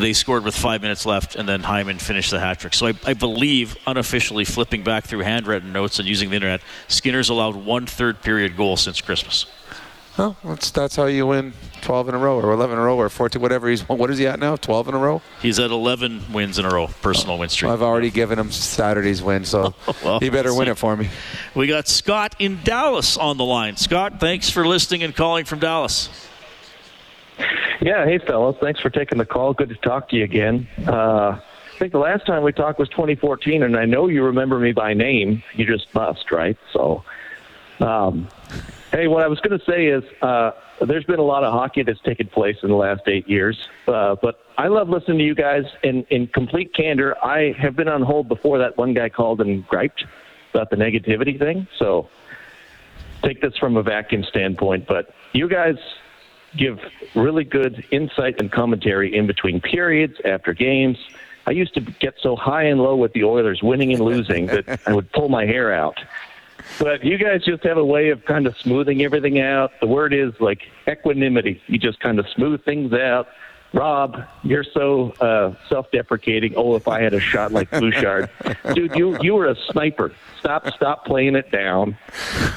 They 0.00 0.12
scored 0.12 0.44
with 0.44 0.56
five 0.56 0.82
minutes 0.82 1.04
left, 1.06 1.36
and 1.36 1.48
then 1.48 1.62
Hyman 1.62 1.98
finished 1.98 2.30
the 2.30 2.40
hat 2.40 2.58
trick. 2.60 2.74
So 2.74 2.86
I, 2.86 2.94
I 3.04 3.14
believe, 3.14 3.76
unofficially 3.86 4.44
flipping 4.44 4.82
back 4.82 5.04
through 5.04 5.20
handwritten 5.20 5.72
notes 5.72 5.98
and 5.98 6.08
using 6.08 6.30
the 6.30 6.36
internet, 6.36 6.62
Skinner's 6.88 7.28
allowed 7.28 7.56
one 7.56 7.86
third 7.86 8.22
period 8.22 8.56
goal 8.56 8.76
since 8.76 9.00
Christmas. 9.00 9.46
Oh, 10.18 10.36
that's 10.44 10.70
that's 10.72 10.96
how 10.96 11.06
you 11.06 11.26
win 11.26 11.54
12 11.82 12.10
in 12.10 12.14
a 12.14 12.18
row 12.18 12.38
or 12.38 12.52
11 12.52 12.74
in 12.74 12.78
a 12.78 12.84
row 12.84 12.96
or 12.96 13.08
14, 13.08 13.40
whatever 13.40 13.68
he's. 13.70 13.88
What 13.88 14.10
is 14.10 14.18
he 14.18 14.26
at 14.26 14.38
now? 14.38 14.56
12 14.56 14.88
in 14.88 14.94
a 14.94 14.98
row. 14.98 15.22
He's 15.40 15.58
at 15.58 15.70
11 15.70 16.32
wins 16.32 16.58
in 16.58 16.64
a 16.66 16.68
row, 16.68 16.88
personal 17.00 17.38
win 17.38 17.48
streak. 17.48 17.70
I've 17.70 17.80
already 17.80 18.10
given 18.10 18.38
him 18.38 18.50
Saturday's 18.50 19.22
win, 19.22 19.44
so 19.44 19.72
Well, 20.04 20.20
he 20.20 20.28
better 20.28 20.52
win 20.52 20.66
see. 20.66 20.72
it 20.72 20.78
for 20.78 20.96
me. 20.96 21.08
We 21.54 21.68
got 21.68 21.88
Scott 21.88 22.34
in 22.38 22.58
Dallas 22.64 23.16
on 23.16 23.36
the 23.38 23.44
line. 23.44 23.76
Scott, 23.76 24.20
thanks 24.20 24.50
for 24.50 24.66
listening 24.66 25.02
and 25.04 25.14
calling 25.14 25.44
from 25.44 25.58
Dallas. 25.60 26.10
Yeah, 27.80 28.04
hey 28.04 28.18
fellas, 28.18 28.56
thanks 28.60 28.80
for 28.80 28.90
taking 28.90 29.18
the 29.18 29.24
call. 29.24 29.54
Good 29.54 29.70
to 29.70 29.76
talk 29.76 30.10
to 30.10 30.16
you 30.16 30.24
again. 30.24 30.68
Uh, 30.86 31.40
I 31.40 31.78
think 31.78 31.92
the 31.92 31.98
last 31.98 32.26
time 32.26 32.42
we 32.42 32.52
talked 32.52 32.78
was 32.78 32.90
2014, 32.90 33.62
and 33.62 33.74
I 33.74 33.86
know 33.86 34.08
you 34.08 34.22
remember 34.22 34.58
me 34.58 34.72
by 34.72 34.92
name. 34.92 35.42
You 35.54 35.64
just 35.64 35.94
must, 35.94 36.30
right? 36.30 36.58
So, 36.74 37.02
um, 37.80 38.28
hey, 38.92 39.06
what 39.08 39.22
I 39.22 39.28
was 39.28 39.40
going 39.40 39.58
to 39.58 39.64
say 39.64 39.86
is 39.86 40.04
uh, 40.20 40.50
there's 40.86 41.04
been 41.04 41.20
a 41.20 41.24
lot 41.24 41.42
of 41.42 41.54
hockey 41.54 41.82
that's 41.82 42.00
taken 42.02 42.26
place 42.26 42.58
in 42.62 42.68
the 42.68 42.76
last 42.76 43.02
eight 43.06 43.26
years, 43.26 43.58
uh, 43.88 44.16
but 44.20 44.44
I 44.58 44.68
love 44.68 44.90
listening 44.90 45.18
to 45.18 45.24
you 45.24 45.34
guys. 45.34 45.64
In 45.82 46.04
in 46.10 46.26
complete 46.26 46.74
candor, 46.74 47.16
I 47.24 47.54
have 47.58 47.76
been 47.76 47.88
on 47.88 48.02
hold 48.02 48.28
before 48.28 48.58
that 48.58 48.76
one 48.76 48.92
guy 48.92 49.08
called 49.08 49.40
and 49.40 49.66
griped 49.66 50.04
about 50.52 50.68
the 50.68 50.76
negativity 50.76 51.38
thing. 51.38 51.66
So, 51.78 52.10
take 53.22 53.40
this 53.40 53.56
from 53.56 53.78
a 53.78 53.82
vacuum 53.82 54.22
standpoint, 54.24 54.86
but 54.86 55.14
you 55.32 55.48
guys 55.48 55.76
give 56.56 56.78
really 57.14 57.44
good 57.44 57.84
insight 57.90 58.40
and 58.40 58.50
commentary 58.50 59.14
in 59.14 59.26
between 59.26 59.60
periods 59.60 60.16
after 60.24 60.52
games. 60.52 60.98
I 61.46 61.52
used 61.52 61.74
to 61.74 61.80
get 61.80 62.14
so 62.20 62.36
high 62.36 62.64
and 62.64 62.80
low 62.80 62.96
with 62.96 63.12
the 63.12 63.24
Oilers 63.24 63.62
winning 63.62 63.92
and 63.92 64.00
losing 64.00 64.46
that 64.46 64.80
I 64.86 64.92
would 64.92 65.10
pull 65.12 65.28
my 65.28 65.46
hair 65.46 65.72
out. 65.72 65.98
But 66.78 67.04
you 67.04 67.18
guys 67.18 67.44
just 67.44 67.64
have 67.64 67.78
a 67.78 67.84
way 67.84 68.10
of 68.10 68.24
kind 68.24 68.46
of 68.46 68.56
smoothing 68.58 69.02
everything 69.02 69.40
out. 69.40 69.72
The 69.80 69.86
word 69.86 70.12
is 70.12 70.32
like 70.40 70.62
equanimity. 70.88 71.60
You 71.66 71.78
just 71.78 72.00
kind 72.00 72.18
of 72.18 72.28
smooth 72.28 72.64
things 72.64 72.92
out. 72.92 73.28
Rob, 73.72 74.24
you're 74.42 74.64
so 74.64 75.12
uh, 75.20 75.54
self-deprecating. 75.68 76.54
Oh, 76.56 76.74
if 76.74 76.88
I 76.88 77.00
had 77.00 77.14
a 77.14 77.20
shot 77.20 77.52
like 77.52 77.70
Bouchard, 77.70 78.28
dude, 78.74 78.96
you 78.96 79.16
you 79.20 79.34
were 79.34 79.46
a 79.46 79.56
sniper. 79.70 80.12
Stop, 80.40 80.68
stop 80.74 81.04
playing 81.04 81.36
it 81.36 81.50
down. 81.52 81.96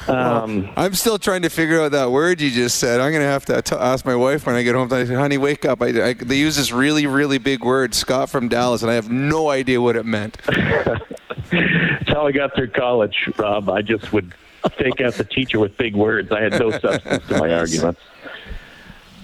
Um, 0.08 0.70
I'm 0.74 0.94
still 0.94 1.18
trying 1.18 1.42
to 1.42 1.50
figure 1.50 1.80
out 1.82 1.92
that 1.92 2.10
word 2.10 2.40
you 2.40 2.50
just 2.50 2.78
said. 2.78 2.98
I'm 2.98 3.12
going 3.12 3.22
to 3.22 3.28
have 3.28 3.44
to 3.44 3.60
t- 3.60 3.76
ask 3.76 4.06
my 4.06 4.16
wife 4.16 4.46
when 4.46 4.56
I 4.56 4.62
get 4.62 4.74
home. 4.74 4.90
I 4.90 5.04
say, 5.04 5.14
honey, 5.14 5.36
wake 5.36 5.66
up. 5.66 5.82
I, 5.82 5.88
I, 5.88 6.14
they 6.14 6.36
use 6.36 6.56
this 6.56 6.72
really, 6.72 7.06
really 7.06 7.36
big 7.36 7.62
word, 7.62 7.94
Scott 7.94 8.30
from 8.30 8.48
Dallas, 8.48 8.80
and 8.80 8.90
I 8.90 8.94
have 8.94 9.10
no 9.10 9.50
idea 9.50 9.82
what 9.82 9.96
it 9.96 10.06
meant. 10.06 10.38
That's 10.46 12.08
how 12.08 12.26
I 12.26 12.32
got 12.32 12.54
through 12.56 12.70
college, 12.70 13.30
Rob. 13.36 13.68
I 13.68 13.82
just 13.82 14.12
would 14.12 14.32
take 14.78 15.00
out 15.00 15.14
the 15.14 15.24
teacher 15.24 15.60
with 15.60 15.76
big 15.76 15.94
words. 15.94 16.32
I 16.32 16.40
had 16.40 16.58
no 16.58 16.70
substance 16.70 17.26
to 17.28 17.38
my 17.38 17.52
arguments. 17.58 18.00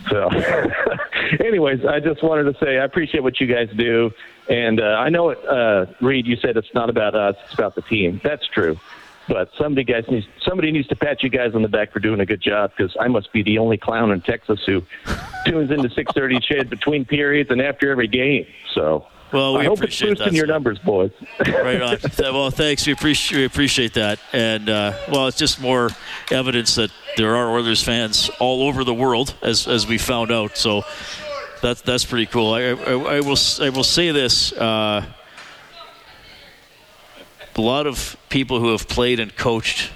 So, 0.08 0.28
anyways, 1.44 1.84
I 1.84 2.00
just 2.00 2.22
wanted 2.22 2.52
to 2.52 2.64
say 2.64 2.78
I 2.78 2.84
appreciate 2.84 3.22
what 3.22 3.40
you 3.40 3.46
guys 3.46 3.68
do, 3.76 4.10
and 4.48 4.80
uh, 4.80 4.84
I 4.84 5.10
know 5.10 5.30
it. 5.30 5.46
Uh, 5.46 5.86
Reid, 6.00 6.26
you 6.26 6.36
said 6.36 6.56
it's 6.56 6.72
not 6.74 6.88
about 6.88 7.14
us; 7.14 7.36
it's 7.44 7.54
about 7.54 7.74
the 7.74 7.82
team. 7.82 8.20
That's 8.24 8.46
true. 8.46 8.78
But 9.28 9.50
somebody 9.56 9.84
guys 9.84 10.04
needs 10.10 10.26
somebody 10.44 10.72
needs 10.72 10.88
to 10.88 10.96
pat 10.96 11.22
you 11.22 11.28
guys 11.28 11.54
on 11.54 11.62
the 11.62 11.68
back 11.68 11.92
for 11.92 12.00
doing 12.00 12.20
a 12.20 12.26
good 12.26 12.40
job 12.40 12.72
because 12.76 12.96
I 12.98 13.08
must 13.08 13.32
be 13.32 13.42
the 13.42 13.58
only 13.58 13.76
clown 13.76 14.10
in 14.10 14.20
Texas 14.22 14.60
who 14.64 14.82
tunes 15.46 15.70
into 15.70 15.88
6:30 15.88 16.42
CHED 16.42 16.70
between 16.70 17.04
periods 17.04 17.50
and 17.50 17.60
after 17.60 17.90
every 17.90 18.08
game. 18.08 18.46
So, 18.74 19.06
Well, 19.32 19.54
we 19.54 19.60
I 19.60 19.64
hope 19.64 19.74
it's 19.74 19.80
appreciate 19.80 20.08
boosting 20.10 20.26
that, 20.26 20.34
your 20.34 20.46
numbers, 20.46 20.78
boys. 20.78 21.12
right 21.46 21.80
on. 21.80 21.98
Well, 22.18 22.50
thanks. 22.50 22.86
We 22.86 22.92
appreciate 22.92 23.38
we 23.38 23.44
appreciate 23.44 23.94
that, 23.94 24.18
and 24.32 24.68
uh, 24.68 24.94
well, 25.10 25.28
it's 25.28 25.36
just 25.36 25.60
more 25.60 25.90
evidence 26.30 26.74
that 26.74 26.90
there 27.16 27.36
are 27.36 27.50
Oilers 27.50 27.82
fans 27.82 28.30
all 28.40 28.62
over 28.62 28.82
the 28.84 28.94
world, 28.94 29.34
as 29.42 29.68
as 29.68 29.86
we 29.86 29.98
found 29.98 30.32
out. 30.32 30.56
So 30.56 30.82
that's 31.62 31.82
that's 31.82 32.04
pretty 32.04 32.26
cool. 32.26 32.54
I, 32.54 32.62
I, 32.62 33.16
I 33.16 33.20
will 33.20 33.38
I 33.60 33.68
will 33.70 33.84
say 33.84 34.10
this. 34.10 34.52
Uh, 34.52 35.06
a 37.56 37.60
lot 37.60 37.86
of 37.86 38.16
people 38.30 38.58
who 38.58 38.70
have 38.70 38.88
played 38.88 39.20
and 39.20 39.36
coached 39.36 39.90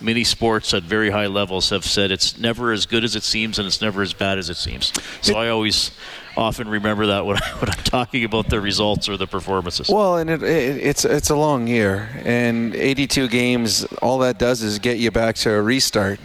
many 0.00 0.24
sports 0.24 0.74
at 0.74 0.82
very 0.82 1.10
high 1.10 1.26
levels 1.26 1.70
have 1.70 1.84
said 1.84 2.10
it's 2.10 2.38
never 2.38 2.72
as 2.72 2.84
good 2.86 3.04
as 3.04 3.16
it 3.16 3.22
seems 3.22 3.58
and 3.58 3.66
it's 3.66 3.80
never 3.80 4.02
as 4.02 4.12
bad 4.12 4.38
as 4.38 4.50
it 4.50 4.56
seems. 4.56 4.92
So 5.22 5.36
I 5.36 5.48
always 5.48 5.92
often 6.36 6.68
remember 6.68 7.06
that 7.06 7.26
when, 7.26 7.36
I, 7.42 7.58
I'm 7.62 7.84
talking 7.84 8.24
about 8.24 8.48
the 8.48 8.60
results 8.60 9.08
or 9.08 9.16
the 9.16 9.26
performances. 9.26 9.88
Well, 9.88 10.16
and 10.18 10.30
it, 10.30 10.42
it, 10.42 10.76
it's 10.78 11.04
it's 11.04 11.30
a 11.30 11.36
long 11.36 11.66
year, 11.66 12.08
and 12.24 12.74
82 12.74 13.28
games. 13.28 13.84
All 14.02 14.18
that 14.18 14.38
does 14.38 14.62
is 14.62 14.78
get 14.78 14.98
you 14.98 15.10
back 15.10 15.36
to 15.36 15.52
a 15.52 15.62
restart. 15.62 16.20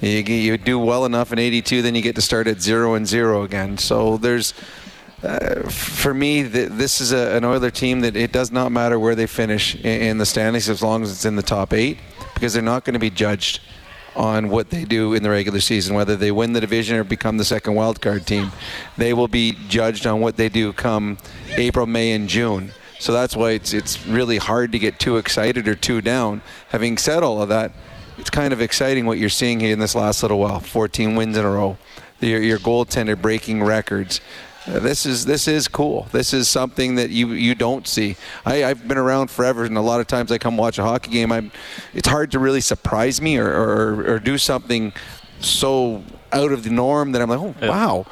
You, 0.00 0.22
you 0.22 0.56
do 0.56 0.78
well 0.78 1.04
enough 1.04 1.32
in 1.32 1.38
82, 1.38 1.82
then 1.82 1.94
you 1.94 2.00
get 2.00 2.14
to 2.16 2.22
start 2.22 2.46
at 2.46 2.60
zero 2.60 2.94
and 2.94 3.06
zero 3.06 3.42
again. 3.42 3.76
So 3.76 4.16
there's, 4.16 4.54
uh, 5.22 5.68
for 5.68 6.14
me, 6.14 6.48
th- 6.48 6.70
this 6.70 7.02
is 7.02 7.12
a, 7.12 7.36
an 7.36 7.44
Oiler 7.44 7.70
team 7.70 8.00
that 8.00 8.16
it 8.16 8.32
does 8.32 8.50
not 8.50 8.72
matter 8.72 8.98
where 8.98 9.14
they 9.14 9.26
finish 9.26 9.74
in, 9.74 10.02
in 10.02 10.18
the 10.18 10.24
standings 10.24 10.70
as 10.70 10.82
long 10.82 11.02
as 11.02 11.12
it's 11.12 11.26
in 11.26 11.36
the 11.36 11.42
top 11.42 11.74
eight, 11.74 11.98
because 12.32 12.54
they're 12.54 12.62
not 12.62 12.84
going 12.84 12.94
to 12.94 13.00
be 13.00 13.10
judged 13.10 13.60
on 14.16 14.48
what 14.48 14.70
they 14.70 14.84
do 14.84 15.14
in 15.14 15.22
the 15.22 15.30
regular 15.30 15.60
season, 15.60 15.94
whether 15.94 16.16
they 16.16 16.32
win 16.32 16.52
the 16.52 16.60
division 16.60 16.96
or 16.96 17.04
become 17.04 17.38
the 17.38 17.44
second 17.44 17.74
wild 17.74 18.00
card 18.00 18.26
team. 18.26 18.52
They 18.96 19.12
will 19.14 19.28
be 19.28 19.52
judged 19.68 20.06
on 20.06 20.20
what 20.20 20.36
they 20.36 20.48
do 20.48 20.72
come 20.72 21.18
April, 21.50 21.86
May, 21.86 22.12
and 22.12 22.28
June. 22.28 22.72
So 22.98 23.12
that's 23.12 23.34
why 23.34 23.52
it's 23.52 23.72
it's 23.72 24.06
really 24.06 24.36
hard 24.36 24.72
to 24.72 24.78
get 24.78 24.98
too 24.98 25.16
excited 25.16 25.66
or 25.66 25.74
too 25.74 26.00
down. 26.02 26.42
Having 26.68 26.98
said 26.98 27.22
all 27.22 27.40
of 27.40 27.48
that, 27.48 27.72
it's 28.18 28.30
kind 28.30 28.52
of 28.52 28.60
exciting 28.60 29.06
what 29.06 29.18
you're 29.18 29.30
seeing 29.30 29.60
here 29.60 29.72
in 29.72 29.78
this 29.78 29.94
last 29.94 30.22
little 30.22 30.38
while. 30.38 30.60
14 30.60 31.14
wins 31.14 31.36
in 31.38 31.44
a 31.44 31.50
row. 31.50 31.78
Your, 32.20 32.42
your 32.42 32.58
goaltender 32.58 33.20
breaking 33.20 33.62
records. 33.62 34.20
This 34.78 35.04
is 35.04 35.24
this 35.24 35.48
is 35.48 35.66
cool. 35.68 36.06
This 36.12 36.32
is 36.32 36.48
something 36.48 36.94
that 36.94 37.10
you 37.10 37.28
you 37.28 37.54
don't 37.54 37.86
see. 37.86 38.16
I, 38.46 38.64
I've 38.64 38.86
been 38.86 38.98
around 38.98 39.30
forever, 39.30 39.64
and 39.64 39.76
a 39.76 39.80
lot 39.80 40.00
of 40.00 40.06
times 40.06 40.30
I 40.30 40.38
come 40.38 40.56
watch 40.56 40.78
a 40.78 40.82
hockey 40.82 41.10
game. 41.10 41.32
I'm. 41.32 41.50
It's 41.92 42.08
hard 42.08 42.30
to 42.32 42.38
really 42.38 42.60
surprise 42.60 43.20
me 43.20 43.38
or 43.38 43.48
or, 43.48 44.14
or 44.14 44.18
do 44.18 44.38
something 44.38 44.92
so 45.40 46.02
out 46.32 46.52
of 46.52 46.62
the 46.62 46.70
norm 46.70 47.12
that 47.12 47.22
I'm 47.22 47.28
like, 47.28 47.40
oh 47.40 47.54
wow. 47.66 48.06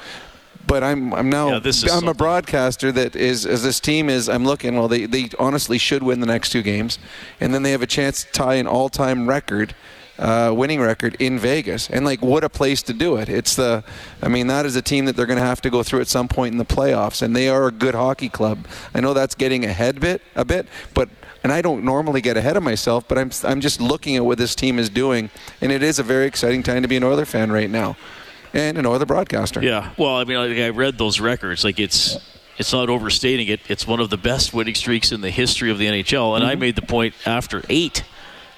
But 0.67 0.83
I'm 0.83 1.15
I'm 1.15 1.31
now 1.31 1.61
Yeah, 1.93 1.97
I'm 1.97 2.09
a 2.09 2.15
broadcaster 2.15 2.93
that 2.93 3.17
is 3.17 3.47
as 3.47 3.63
this 3.63 3.81
team 3.81 4.11
is. 4.11 4.29
I'm 4.29 4.45
looking. 4.45 4.77
Well, 4.77 4.89
they 4.89 5.07
they 5.07 5.31
honestly 5.39 5.79
should 5.79 6.03
win 6.03 6.21
the 6.21 6.27
next 6.27 6.51
two 6.51 6.63
games, 6.63 6.99
and 7.41 7.55
then 7.55 7.63
they 7.63 7.71
have 7.71 7.83
a 7.83 7.87
chance 7.87 8.25
to 8.25 8.33
tie 8.33 8.55
an 8.57 8.67
all-time 8.67 9.29
record 9.29 9.75
uh, 10.19 10.53
winning 10.55 10.81
record 10.81 11.17
in 11.21 11.39
Vegas. 11.39 11.89
And 11.91 12.05
like, 12.05 12.21
what 12.23 12.45
a 12.45 12.49
place 12.49 12.83
to 12.83 12.93
do 12.93 13.17
it! 13.17 13.29
It's 13.29 13.55
the, 13.57 13.85
I 14.23 14.29
mean, 14.29 14.47
that 14.49 14.67
is 14.67 14.77
a 14.77 14.83
team 14.83 15.05
that 15.07 15.17
they're 15.17 15.27
going 15.27 15.39
to 15.39 15.45
have 15.45 15.61
to 15.63 15.71
go 15.71 15.83
through 15.83 16.01
at 16.01 16.09
some 16.09 16.29
point 16.29 16.53
in 16.53 16.59
the 16.59 16.65
playoffs, 16.65 17.23
and 17.23 17.35
they 17.37 17.49
are 17.49 17.67
a 17.67 17.73
good 17.73 17.95
hockey 17.95 18.29
club. 18.29 18.67
I 18.95 19.01
know 19.01 19.15
that's 19.15 19.35
getting 19.35 19.65
ahead 19.65 20.01
bit 20.01 20.23
a 20.35 20.45
bit, 20.45 20.67
but. 20.95 21.09
And 21.45 21.53
I 21.53 21.63
don't 21.63 21.85
normally 21.85 22.21
get 22.21 22.37
ahead 22.37 22.57
of 22.57 22.65
myself, 22.65 23.07
but 23.07 23.17
I'm, 23.17 23.31
I'm 23.45 23.61
just 23.61 23.81
looking 23.81 24.17
at 24.17 24.25
what 24.25 24.39
this 24.39 24.57
team 24.57 24.77
is 24.77 24.91
doing, 24.91 25.31
and 25.61 25.71
it 25.71 25.85
is 25.85 26.01
a 26.01 26.03
very 26.03 26.27
exciting 26.27 26.65
time 26.65 26.83
to 26.83 26.89
be 26.89 26.97
an 26.97 27.05
Oiler 27.05 27.25
fan 27.25 27.53
right 27.53 27.71
now, 27.71 27.97
and 28.53 28.77
an 28.77 28.85
Oiler 28.85 29.07
broadcaster. 29.07 29.63
Yeah, 29.63 29.93
well, 29.97 30.17
I 30.17 30.25
mean, 30.25 30.37
like, 30.37 30.59
I 30.59 30.71
read 30.71 30.99
those 30.99 31.21
records. 31.21 31.63
Like 31.63 31.79
it's 31.79 32.17
it's 32.59 32.73
not 32.73 32.91
overstating 32.91 33.47
it. 33.47 33.61
It's 33.69 33.87
one 33.87 34.01
of 34.01 34.11
the 34.11 34.17
best 34.17 34.53
winning 34.53 34.75
streaks 34.75 35.13
in 35.13 35.21
the 35.21 35.31
history 35.31 35.71
of 35.71 35.79
the 35.79 35.87
NHL. 35.87 36.35
And 36.35 36.45
I 36.45 36.57
Mhm. 36.57 36.59
made 36.59 36.75
the 36.77 36.83
point 36.83 37.15
after 37.25 37.63
eight. 37.69 38.03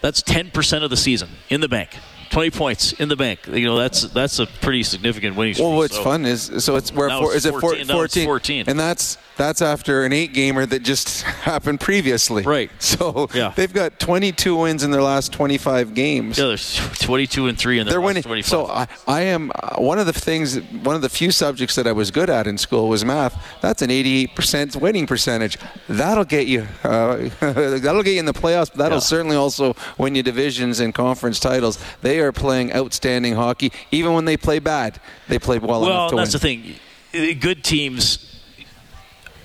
That's 0.01 0.23
ten 0.23 0.51
percent 0.51 0.85
of 0.85 0.91
the 0.91 0.97
season 0.97 1.31
in 1.49 1.61
the 1.61 1.69
bank. 1.69 1.91
20 2.31 2.51
points 2.53 2.93
in 2.93 3.09
the 3.09 3.17
bank. 3.17 3.47
You 3.49 3.67
know, 3.67 3.77
that's 3.77 4.03
that's 4.03 4.39
a 4.39 4.47
pretty 4.47 4.83
significant 4.85 5.37
winning 5.37 5.55
streak. 5.55 5.67
Well, 5.67 5.77
what's 5.77 5.97
so. 5.97 6.05
fun 6.05 6.25
is 6.25 6.65
so 6.65 6.77
it's 6.77 6.93
where 6.93 7.11
four, 7.11 7.35
it's 7.35 7.45
is 7.45 7.47
it 7.47 7.51
four- 7.51 7.61
14, 7.61 8.25
14. 8.25 8.65
and 8.69 8.79
that's 8.79 9.19
that's 9.41 9.62
after 9.62 10.05
an 10.05 10.12
eight 10.12 10.34
gamer 10.34 10.66
that 10.66 10.82
just 10.82 11.22
happened 11.51 11.80
previously. 11.80 12.43
Right. 12.43 12.70
So 12.78 13.28
Yeah. 13.34 13.53
they've 13.57 13.72
got 13.72 13.99
22 13.99 14.55
wins 14.57 14.82
in 14.84 14.91
their 14.91 15.01
last 15.03 15.32
25 15.32 15.95
games. 15.95 16.38
Yeah, 16.38 16.47
there's 16.49 16.76
22 17.01 17.47
and 17.49 17.59
three 17.59 17.78
in 17.78 17.86
their 17.86 17.93
They're 17.95 18.01
last 18.01 18.07
winning. 18.07 18.22
25. 18.22 18.47
So 18.49 18.66
I, 18.66 18.86
I 19.09 19.22
am 19.22 19.51
uh, 19.55 19.76
one 19.80 19.99
of 19.99 20.07
the 20.07 20.12
things, 20.12 20.59
one 20.61 20.95
of 20.95 21.01
the 21.03 21.09
few 21.09 21.30
subjects 21.30 21.74
that 21.76 21.86
I 21.86 21.93
was 21.93 22.11
good 22.11 22.28
at 22.28 22.47
in 22.47 22.59
school 22.59 22.88
was 22.88 23.05
math. 23.05 23.34
That's 23.62 23.80
an 23.82 23.88
88% 23.91 24.76
winning 24.76 25.07
percentage. 25.07 25.57
That'll 25.88 26.24
get 26.24 26.47
you. 26.47 26.66
Uh, 26.84 27.30
that'll 27.41 28.03
get 28.03 28.12
you 28.12 28.18
in 28.20 28.26
the 28.26 28.34
playoffs. 28.34 28.68
But 28.70 28.76
that'll 28.78 28.97
Yeah. 28.97 29.01
certainly 29.01 29.36
also 29.36 29.74
win 29.97 30.14
you 30.14 30.22
divisions 30.22 30.80
and 30.80 30.95
conference 30.95 31.41
titles. 31.41 31.78
They 32.03 32.20
are 32.20 32.32
playing 32.32 32.74
outstanding 32.74 33.34
hockey, 33.36 33.72
even 33.91 34.12
when 34.12 34.26
they 34.26 34.36
play 34.36 34.59
bad. 34.59 35.01
They 35.28 35.38
play 35.38 35.59
well, 35.59 35.80
well, 35.80 35.91
enough 35.91 36.11
to 36.11 36.16
win 36.16 36.24
that's 36.24 36.45
win. 36.45 36.62
the 36.62 36.76
thing. 37.12 37.36
Good 37.41 37.64
teams 37.64 38.26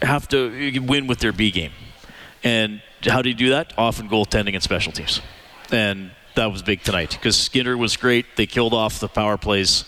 have 0.02 0.28
to 0.30 0.80
win 0.82 1.08
with 1.08 1.20
their 1.20 1.32
B 1.32 1.52
game, 1.52 1.72
and 2.44 2.82
how 3.04 3.22
do 3.22 3.30
you 3.30 3.36
do 3.36 3.50
that? 3.50 3.74
Often 3.78 4.10
goaltending 4.10 4.54
and 4.54 4.64
special 4.64 4.92
teams, 4.92 5.22
and 5.72 6.12
that 6.36 6.52
was 6.52 6.62
big 6.62 6.84
tonight 6.84 7.12
because 7.12 7.38
Skinner 7.38 7.78
was 7.78 7.98
great. 7.98 8.26
They 8.36 8.46
killed 8.46 8.74
off 8.74 9.00
the 9.00 9.08
power 9.08 9.38
plays, 9.38 9.86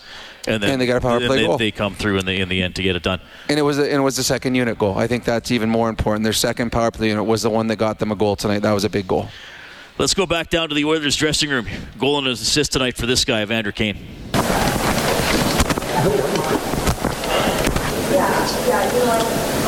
and 0.47 0.63
then 0.63 0.71
And 0.71 0.81
they 0.81 0.85
got 0.87 0.97
a 0.97 1.01
power 1.01 1.19
play 1.19 1.39
they, 1.39 1.45
goal. 1.45 1.57
they 1.57 1.71
come 1.71 1.93
through 1.95 2.19
in 2.19 2.25
the 2.25 2.39
in 2.39 2.49
the 2.49 2.61
end 2.63 2.75
to 2.75 2.83
get 2.83 2.95
it 2.95 3.03
done. 3.03 3.19
And 3.49 3.59
it 3.59 3.63
was 3.63 3.77
a, 3.79 3.83
and 3.83 3.95
it 3.95 4.03
was 4.03 4.15
the 4.15 4.23
second 4.23 4.55
unit 4.55 4.77
goal. 4.77 4.97
I 4.97 5.07
think 5.07 5.23
that's 5.23 5.51
even 5.51 5.69
more 5.69 5.89
important. 5.89 6.23
Their 6.23 6.33
second 6.33 6.71
power 6.71 6.91
play 6.91 7.09
unit 7.09 7.25
was 7.25 7.41
the 7.41 7.49
one 7.49 7.67
that 7.67 7.75
got 7.75 7.99
them 7.99 8.11
a 8.11 8.15
goal 8.15 8.35
tonight. 8.35 8.59
That 8.59 8.73
was 8.73 8.83
a 8.83 8.89
big 8.89 9.07
goal. 9.07 9.27
Let's 9.97 10.13
go 10.13 10.27
back 10.27 10.51
down 10.51 10.69
to 10.69 10.75
the 10.75 10.85
Oilers 10.85 11.15
dressing 11.15 11.49
room. 11.49 11.65
Goal 11.97 12.19
and 12.19 12.27
assist 12.27 12.71
tonight 12.71 12.95
for 12.95 13.07
this 13.07 13.25
guy, 13.25 13.41
Evander 13.41 13.71
Kane. 13.71 13.97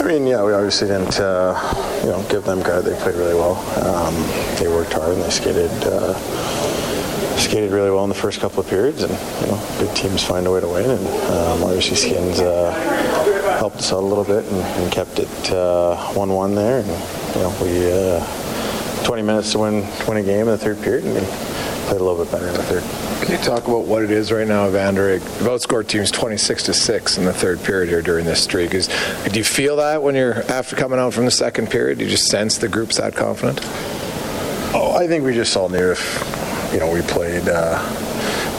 I 0.10 0.14
mean, 0.14 0.26
yeah, 0.26 0.44
we 0.44 0.54
obviously 0.54 0.88
didn't, 0.88 1.20
uh, 1.20 1.54
you 2.02 2.10
know, 2.10 2.26
give 2.30 2.44
them 2.44 2.64
credit. 2.64 2.84
They 2.84 3.00
played 3.00 3.14
really 3.14 3.36
well. 3.36 3.58
Um, 3.86 4.16
they 4.58 4.68
worked 4.68 4.94
hard 4.94 5.14
and 5.14 5.22
they 5.22 5.30
skated, 5.30 5.70
uh, 5.84 6.18
skated 7.38 7.72
really 7.72 7.92
well 7.92 8.06
in 8.06 8.10
the 8.10 8.16
first 8.16 8.40
couple 8.40 8.60
of 8.60 8.68
periods. 8.68 9.04
And 9.04 9.12
you 9.12 9.52
know, 9.52 9.76
good 9.78 9.96
teams 9.96 10.24
find 10.24 10.48
a 10.48 10.52
way 10.52 10.62
to 10.62 10.68
win. 10.68 10.90
And 10.90 11.08
um, 11.08 11.64
obviously, 11.64 11.96
Skins 11.96 12.40
uh, 12.40 12.74
helped 13.60 13.78
us 13.78 13.94
out 13.94 14.00
a 14.00 14.08
little 14.08 14.24
bit 14.24 14.46
and, 14.46 14.62
and 14.82 14.92
kept 14.92 15.20
it 15.20 15.52
uh, 15.52 15.96
one-one 16.14 16.56
there. 16.56 16.80
And 16.80 16.88
you 17.36 17.42
know, 17.44 17.56
we 17.62 17.92
uh, 17.92 18.49
20 19.06 19.22
minutes 19.22 19.52
to 19.54 19.60
win 19.60 19.88
win 20.08 20.18
a 20.18 20.24
game 20.24 20.42
in 20.42 20.48
the 20.48 20.58
third 20.58 20.82
period, 20.82 21.06
and 21.06 21.14
we 21.14 21.22
played 21.88 22.02
a 22.02 22.04
little 22.04 22.24
bit 22.24 22.32
better 22.32 22.48
in 22.48 22.54
the 22.54 22.64
third. 22.64 22.84
Can 23.26 23.38
you 23.38 23.44
talk 23.44 23.68
about 23.68 23.86
what 23.86 24.04
it 24.04 24.12
is 24.12 24.32
right 24.32 24.48
now, 24.48 24.68
Evander? 24.68 25.14
You've 25.14 25.24
outscored 25.24 25.88
teams 25.88 26.12
26 26.12 26.64
to 26.64 26.74
six 26.74 27.18
in 27.18 27.26
the 27.26 27.34
third 27.34 27.64
period 27.64 27.90
here 27.90 28.02
during 28.02 28.26
this 28.26 28.44
streak. 28.44 28.74
Is 28.74 28.88
do 29.32 29.38
you 29.38 29.44
feel 29.44 29.78
that 29.78 30.02
when 30.02 30.16
you're 30.16 30.44
after 30.52 30.76
coming 30.76 31.00
out 31.00 31.14
from 31.14 31.26
the 31.26 31.32
second 31.32 31.70
period? 31.70 32.00
Do 32.00 32.06
you 32.06 32.10
just 32.10 32.28
sense 32.28 32.58
the 32.58 32.70
group's 32.70 32.98
that 32.98 33.16
confident? 33.16 33.60
Oh, 34.74 34.96
I 34.96 35.08
think 35.08 35.24
we 35.26 35.34
just 35.34 35.56
all 35.58 35.70
knew 35.70 35.92
if 35.92 36.70
you 36.74 36.80
know 36.80 36.92
we 36.92 37.02
played 37.02 37.48
uh, 37.48 37.80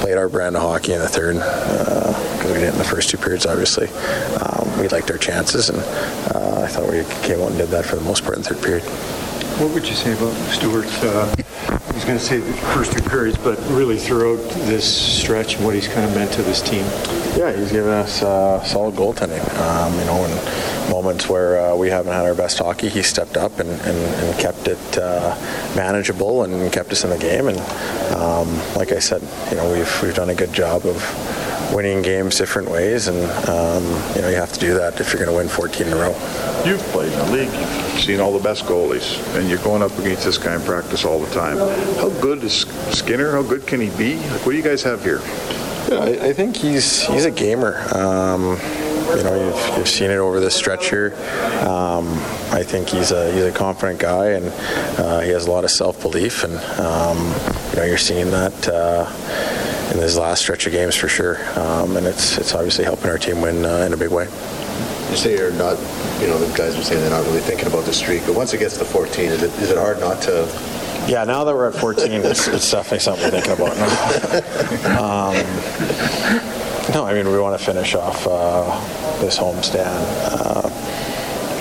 played 0.00 0.16
our 0.16 0.28
brand 0.28 0.56
of 0.56 0.62
hockey 0.62 0.92
in 0.92 0.98
the 0.98 1.08
third 1.08 1.34
because 1.36 2.52
we 2.52 2.58
didn't 2.58 2.72
in 2.72 2.78
the 2.78 2.84
first 2.84 3.10
two 3.10 3.16
periods. 3.18 3.46
Obviously, 3.46 3.88
um, 4.40 4.78
we 4.80 4.88
liked 4.88 5.10
our 5.10 5.18
chances, 5.18 5.68
and 5.68 5.78
uh, 5.78 6.62
I 6.64 6.68
thought 6.68 6.90
we 6.90 7.04
came 7.26 7.40
out 7.40 7.50
and 7.50 7.58
did 7.58 7.68
that 7.68 7.84
for 7.84 7.96
the 7.96 8.02
most 8.02 8.24
part 8.24 8.36
in 8.36 8.42
the 8.42 8.54
third 8.54 8.62
period. 8.62 9.19
What 9.60 9.74
would 9.74 9.86
you 9.86 9.94
say 9.94 10.14
about 10.14 10.32
Stuart's, 10.50 11.04
uh, 11.04 11.34
I 11.68 11.92
was 11.92 12.06
going 12.06 12.16
to 12.16 12.24
say 12.24 12.38
the 12.38 12.50
first 12.72 12.92
two 12.92 13.02
periods, 13.02 13.36
but 13.36 13.58
really 13.68 13.98
throughout 13.98 14.38
this 14.64 15.20
stretch 15.20 15.56
and 15.56 15.66
what 15.66 15.74
he's 15.74 15.86
kind 15.86 16.08
of 16.08 16.14
meant 16.14 16.32
to 16.32 16.42
this 16.42 16.62
team? 16.62 16.82
Yeah, 17.36 17.54
he's 17.54 17.70
given 17.70 17.90
us 17.90 18.22
uh, 18.22 18.64
solid 18.64 18.94
goaltending. 18.94 19.46
Um, 19.58 19.92
you 19.98 20.06
know, 20.06 20.24
in 20.24 20.90
moments 20.90 21.28
where 21.28 21.60
uh, 21.60 21.76
we 21.76 21.90
haven't 21.90 22.10
had 22.10 22.24
our 22.24 22.34
best 22.34 22.58
hockey, 22.58 22.88
he 22.88 23.02
stepped 23.02 23.36
up 23.36 23.58
and, 23.58 23.68
and, 23.68 23.98
and 23.98 24.38
kept 24.40 24.66
it 24.66 24.96
uh, 24.96 25.36
manageable 25.76 26.44
and 26.44 26.72
kept 26.72 26.90
us 26.90 27.04
in 27.04 27.10
the 27.10 27.18
game. 27.18 27.48
And 27.48 27.60
um, 28.14 28.48
like 28.76 28.92
I 28.92 28.98
said, 28.98 29.20
you 29.50 29.58
know, 29.58 29.70
we've 29.70 30.02
we've 30.02 30.14
done 30.14 30.30
a 30.30 30.34
good 30.34 30.54
job 30.54 30.86
of 30.86 31.74
winning 31.74 32.00
games 32.00 32.38
different 32.38 32.70
ways, 32.70 33.08
and 33.08 33.18
um, 33.46 33.84
you 34.16 34.22
know, 34.22 34.30
you 34.30 34.36
have 34.36 34.52
to 34.54 34.60
do 34.60 34.72
that 34.72 34.98
if 35.00 35.12
you're 35.12 35.22
going 35.22 35.30
to 35.30 35.36
win 35.36 35.48
14 35.48 35.86
in 35.86 35.92
a 35.92 35.96
row. 35.96 36.16
You've 36.64 36.80
played 36.92 37.12
in 37.12 37.18
the 37.18 37.30
league, 37.30 37.52
you've 37.52 37.79
seen 37.98 38.20
all 38.20 38.32
the 38.32 38.42
best 38.42 38.64
goalies, 38.64 39.18
and 39.36 39.48
you're 39.48 39.58
going 39.58 39.82
up 39.82 39.96
against 39.98 40.24
this 40.24 40.38
guy 40.38 40.54
in 40.54 40.62
practice 40.62 41.04
all 41.04 41.18
the 41.18 41.32
time. 41.34 41.58
How 41.96 42.08
good 42.20 42.42
is 42.44 42.62
Skinner? 42.90 43.32
How 43.32 43.42
good 43.42 43.66
can 43.66 43.80
he 43.80 43.90
be? 43.90 44.16
Like, 44.16 44.46
what 44.46 44.52
do 44.52 44.56
you 44.56 44.62
guys 44.62 44.82
have 44.82 45.02
here? 45.02 45.20
Yeah, 45.88 45.98
I, 46.00 46.28
I 46.28 46.32
think 46.32 46.56
he's 46.56 47.06
he's 47.06 47.24
a 47.24 47.30
gamer. 47.30 47.80
Um, 47.94 48.58
you 49.16 49.24
know, 49.24 49.34
you've, 49.34 49.78
you've 49.78 49.88
seen 49.88 50.10
it 50.10 50.18
over 50.18 50.38
this 50.40 50.54
stretch. 50.54 50.92
Um, 50.92 52.06
I 52.52 52.62
think 52.62 52.88
he's 52.88 53.10
a 53.10 53.32
he's 53.32 53.44
a 53.44 53.52
confident 53.52 53.98
guy, 53.98 54.30
and 54.30 54.46
uh, 54.98 55.20
he 55.20 55.30
has 55.30 55.46
a 55.46 55.50
lot 55.50 55.64
of 55.64 55.70
self 55.70 56.00
belief, 56.00 56.44
and 56.44 56.56
um, 56.80 57.18
you 57.70 57.76
know, 57.76 57.84
you're 57.84 57.98
seeing 57.98 58.30
that. 58.30 58.68
Uh, 58.68 59.06
in 59.90 59.98
his 59.98 60.16
last 60.16 60.42
stretch 60.42 60.66
of 60.66 60.72
games 60.72 60.94
for 60.94 61.08
sure, 61.08 61.38
um, 61.58 61.96
and 61.96 62.06
it's 62.06 62.38
it's 62.38 62.54
obviously 62.54 62.84
helping 62.84 63.10
our 63.10 63.18
team 63.18 63.40
win 63.40 63.64
uh, 63.64 63.78
in 63.78 63.92
a 63.92 63.96
big 63.96 64.10
way. 64.10 64.28
You 65.10 65.16
say 65.16 65.36
you're 65.36 65.50
not, 65.52 65.76
you 66.20 66.28
know, 66.28 66.38
the 66.38 66.56
guys 66.56 66.76
are 66.76 66.82
saying 66.82 67.00
they're 67.00 67.10
not 67.10 67.24
really 67.24 67.40
thinking 67.40 67.66
about 67.66 67.84
the 67.84 67.92
streak, 67.92 68.24
but 68.26 68.36
once 68.36 68.54
it 68.54 68.58
gets 68.58 68.78
to 68.78 68.84
14, 68.84 69.24
is 69.24 69.42
it, 69.42 69.52
is 69.60 69.70
it 69.70 69.76
hard 69.76 69.98
not 69.98 70.22
to? 70.22 70.46
Yeah, 71.08 71.24
now 71.24 71.42
that 71.42 71.54
we're 71.54 71.68
at 71.68 71.74
14, 71.74 72.12
it's, 72.24 72.46
it's 72.46 72.70
definitely 72.70 73.00
something 73.00 73.24
we're 73.24 73.40
thinking 73.40 73.52
about 73.52 73.76
now. 73.76 75.30
um, 75.30 76.60
no, 76.94 77.04
I 77.04 77.14
mean 77.14 77.28
we 77.28 77.38
want 77.38 77.58
to 77.58 77.64
finish 77.64 77.94
off 77.94 78.26
uh, 78.26 79.20
this 79.20 79.38
homestand 79.38 80.04
uh, 80.30 80.68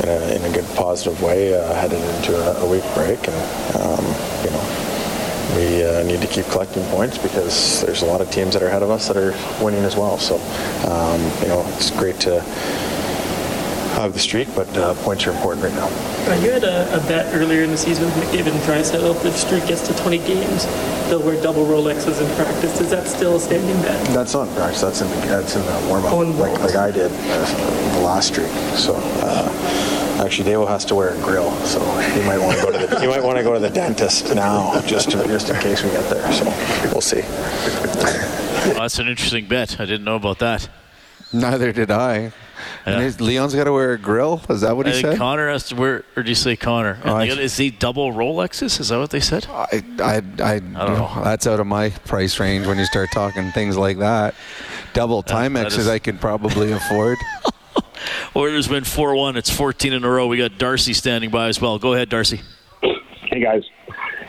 in, 0.04 0.10
a, 0.10 0.36
in 0.36 0.52
a 0.52 0.54
good 0.54 0.66
positive 0.76 1.22
way, 1.22 1.54
uh, 1.54 1.74
headed 1.76 2.02
into 2.16 2.36
a, 2.36 2.66
a 2.66 2.70
week 2.70 2.84
break, 2.96 3.20
and 3.28 3.76
um, 3.76 4.06
you 4.44 4.50
know 4.50 4.80
we 5.56 5.84
uh, 5.84 6.04
need 6.04 6.22
to 6.22 6.28
keep 6.28 6.46
collecting 6.48 6.84
points 6.86 7.18
because 7.18 7.82
there's 7.82 8.02
a 8.02 8.06
lot 8.06 8.22
of 8.22 8.32
teams 8.32 8.54
that 8.54 8.64
are 8.64 8.68
ahead 8.68 8.82
of 8.82 8.90
us 8.90 9.08
that 9.08 9.18
are 9.18 9.34
winning 9.64 9.84
as 9.84 9.96
well. 9.96 10.18
So 10.18 10.36
um, 10.90 11.22
you 11.42 11.48
know 11.48 11.64
it's 11.76 11.92
great 11.92 12.20
to 12.22 12.44
have 14.02 14.14
the 14.14 14.20
streak, 14.20 14.48
but 14.56 14.68
uh, 14.78 14.94
points 15.04 15.28
are 15.28 15.32
important 15.32 15.64
right 15.64 15.74
now. 15.74 15.88
Uh, 16.30 16.36
you 16.42 16.52
had 16.52 16.64
a, 16.64 16.96
a 16.96 17.00
bet 17.08 17.34
earlier 17.36 17.64
in 17.64 17.72
the 17.72 17.78
season 17.78 18.06
with 18.06 18.14
McDavid 18.16 18.52
and 18.52 18.62
Draisaitl. 18.62 19.16
If 19.16 19.24
the 19.24 19.32
streak 19.32 19.68
gets 19.68 19.88
to 19.88 19.94
20 19.98 20.18
games, 20.20 20.66
they'll 21.10 21.22
wear 21.22 21.42
double 21.42 21.66
Rolexes 21.66 22.22
in 22.22 22.36
practice. 22.36 22.80
Is 22.80 22.90
that 22.92 23.08
still 23.08 23.36
a 23.36 23.40
standing 23.40 23.82
bet? 23.82 24.06
That's 24.08 24.34
not 24.34 24.48
in 24.48 24.56
practice. 24.56 24.82
That's 24.82 25.02
in 25.02 25.10
the, 25.10 25.16
that's 25.28 25.56
in 25.56 25.62
the 25.66 25.88
warm 25.88 26.06
up, 26.06 26.40
like, 26.40 26.60
like 26.60 26.76
I 26.76 26.92
did 26.92 27.12
uh, 27.12 27.96
the 27.96 28.02
last 28.02 28.28
streak. 28.28 28.52
So 28.78 28.96
uh, 28.96 30.24
actually, 30.24 30.50
Davo 30.50 30.68
has 30.68 30.86
to 30.86 30.96
wear 30.96 31.10
a 31.10 31.22
grill, 31.22 31.52
so 31.66 31.80
he 32.00 32.22
might 32.22 32.40
want 32.40 32.58
to 32.58 32.64
go 32.64 32.72
to 32.72 32.88
the 32.88 33.00
he 33.02 33.08
might 33.08 33.24
want 33.24 33.38
to 33.38 33.44
go 33.44 33.54
to 33.54 33.60
the 33.60 33.70
dentist 33.70 34.34
now, 34.34 34.80
just 34.82 35.12
to, 35.12 35.18
just 35.28 35.50
in 35.50 35.60
case 35.60 35.84
we 35.84 35.90
get 35.92 36.10
there. 36.10 36.32
So 36.32 36.46
we'll 36.92 37.02
see. 37.02 37.22
Well, 37.22 38.82
that's 38.82 39.00
an 39.00 39.08
interesting 39.08 39.48
bet. 39.48 39.80
I 39.80 39.86
didn't 39.86 40.04
know 40.04 40.16
about 40.16 40.40
that. 40.40 40.70
Neither 41.34 41.72
did 41.72 41.92
I. 41.92 42.32
And 42.86 43.02
his- 43.02 43.20
Leon's 43.22 43.54
got 43.56 43.66
to 43.66 43.74
wear 43.74 43.94
a 43.94 43.98
grill. 43.98 44.42
Is 44.50 44.62
that 44.62 44.76
what 44.76 44.86
he 44.86 44.92
I 44.92 44.96
think 44.96 45.08
said? 45.08 45.18
Connor 45.18 45.50
has 45.50 45.66
to 45.70 45.76
wear, 45.76 46.04
or 46.16 46.24
do 46.24 46.30
you 46.30 46.36
say 46.36 46.56
Connor? 46.56 47.00
Oh, 47.04 47.16
I- 47.16 47.26
is 47.26 47.58
he 47.58 47.70
double 47.70 48.12
Rolexes? 48.14 48.80
Is 48.80 48.90
that 48.90 49.00
what 49.00 49.10
they 49.10 49.20
said? 49.20 49.46
I, 49.50 49.84
I, 50.00 50.16
I, 50.18 50.60
don't 50.60 50.74
know. 50.74 51.22
That's 51.24 51.48
out 51.48 51.60
of 51.60 51.68
my 51.68 51.90
price 51.90 52.40
range 52.40 52.68
when 52.68 52.78
you 52.78 52.86
start 52.86 53.10
talking 53.12 53.52
things 53.52 53.78
like 53.78 54.00
that. 54.00 54.36
Double 54.94 55.24
Timexes 55.24 55.78
is- 55.80 55.88
I 55.88 56.00
could 56.00 56.20
probably 56.20 56.72
afford. 56.72 57.18
Oilers 58.36 58.70
win 58.70 58.84
4 58.84 59.16
1. 59.16 59.38
It's 59.38 59.50
14 59.50 59.94
in 59.94 60.04
a 60.04 60.10
row. 60.10 60.28
We 60.28 60.38
got 60.38 60.58
Darcy 60.58 60.94
standing 60.94 61.30
by 61.30 61.48
as 61.48 61.60
well. 61.60 61.80
Go 61.80 61.94
ahead, 61.94 62.10
Darcy. 62.10 62.42
Hey 62.82 63.42
guys. 63.42 63.64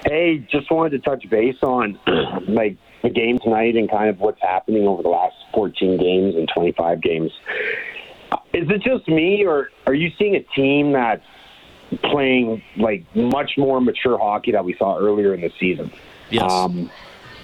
Hey, 0.04 0.38
just 0.50 0.70
wanted 0.70 0.90
to 0.90 0.98
touch 0.98 1.28
base 1.28 1.56
on 1.62 1.98
like 2.48 2.76
the 3.02 3.10
game 3.10 3.38
tonight 3.38 3.76
and 3.76 3.90
kind 3.90 4.08
of 4.10 4.18
what's 4.18 4.40
happening 4.40 4.86
over 4.86 5.02
the 5.02 5.08
last 5.08 5.34
14 5.54 5.98
games 5.98 6.34
and 6.36 6.48
25 6.54 7.00
games. 7.00 7.30
Is 8.52 8.68
it 8.68 8.82
just 8.82 9.08
me, 9.08 9.44
or 9.44 9.70
are 9.86 9.94
you 9.94 10.10
seeing 10.18 10.36
a 10.36 10.42
team 10.54 10.92
that's 10.92 11.24
playing 12.04 12.62
like 12.76 13.04
much 13.14 13.52
more 13.56 13.80
mature 13.80 14.18
hockey 14.18 14.52
that 14.52 14.64
we 14.64 14.74
saw 14.74 14.98
earlier 14.98 15.34
in 15.34 15.40
the 15.40 15.52
season? 15.58 15.90
Yes. 16.30 16.50
Um, 16.50 16.90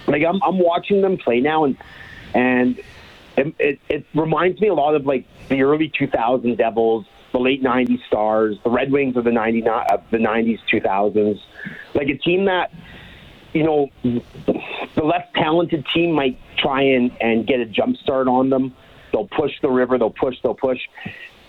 like 0.07 0.23
I'm, 0.25 0.41
I'm 0.43 0.59
watching 0.59 1.03
them 1.03 1.17
play 1.17 1.41
now, 1.41 1.65
and 1.65 1.77
and 2.35 2.79
it, 3.37 3.55
it, 3.59 3.81
it 3.89 4.07
reminds 4.15 4.61
me 4.61 4.69
a 4.69 4.75
lot 4.75 4.95
of 4.95 5.07
like 5.07 5.27
the 5.49 5.63
early 5.63 5.93
2000 5.97 6.57
Devils, 6.57 7.07
the 7.33 7.39
late 7.39 7.63
90s 7.63 8.05
Stars, 8.07 8.57
the 8.65 8.71
Red 8.71 8.91
Wings 8.91 9.17
of 9.17 9.25
the 9.25 9.33
90 9.33 9.63
of 9.69 10.03
the 10.11 10.19
90s 10.19 10.59
2000s, 10.73 11.41
like 11.95 12.09
a 12.09 12.17
team 12.19 12.47
that 12.47 12.73
you 13.53 13.65
know 13.65 13.89
the 14.03 15.03
less 15.03 15.27
talented 15.35 15.87
team 15.95 16.13
might 16.13 16.39
try 16.59 16.83
and 16.83 17.11
and 17.21 17.47
get 17.47 17.61
a 17.61 17.67
jump 17.67 17.97
start 17.97 18.29
on 18.29 18.51
them. 18.51 18.75
They'll 19.17 19.29
push 19.29 19.53
the 19.63 19.71
river. 19.71 19.97
They'll 19.97 20.11
push. 20.11 20.37
They'll 20.43 20.53
push. 20.55 20.79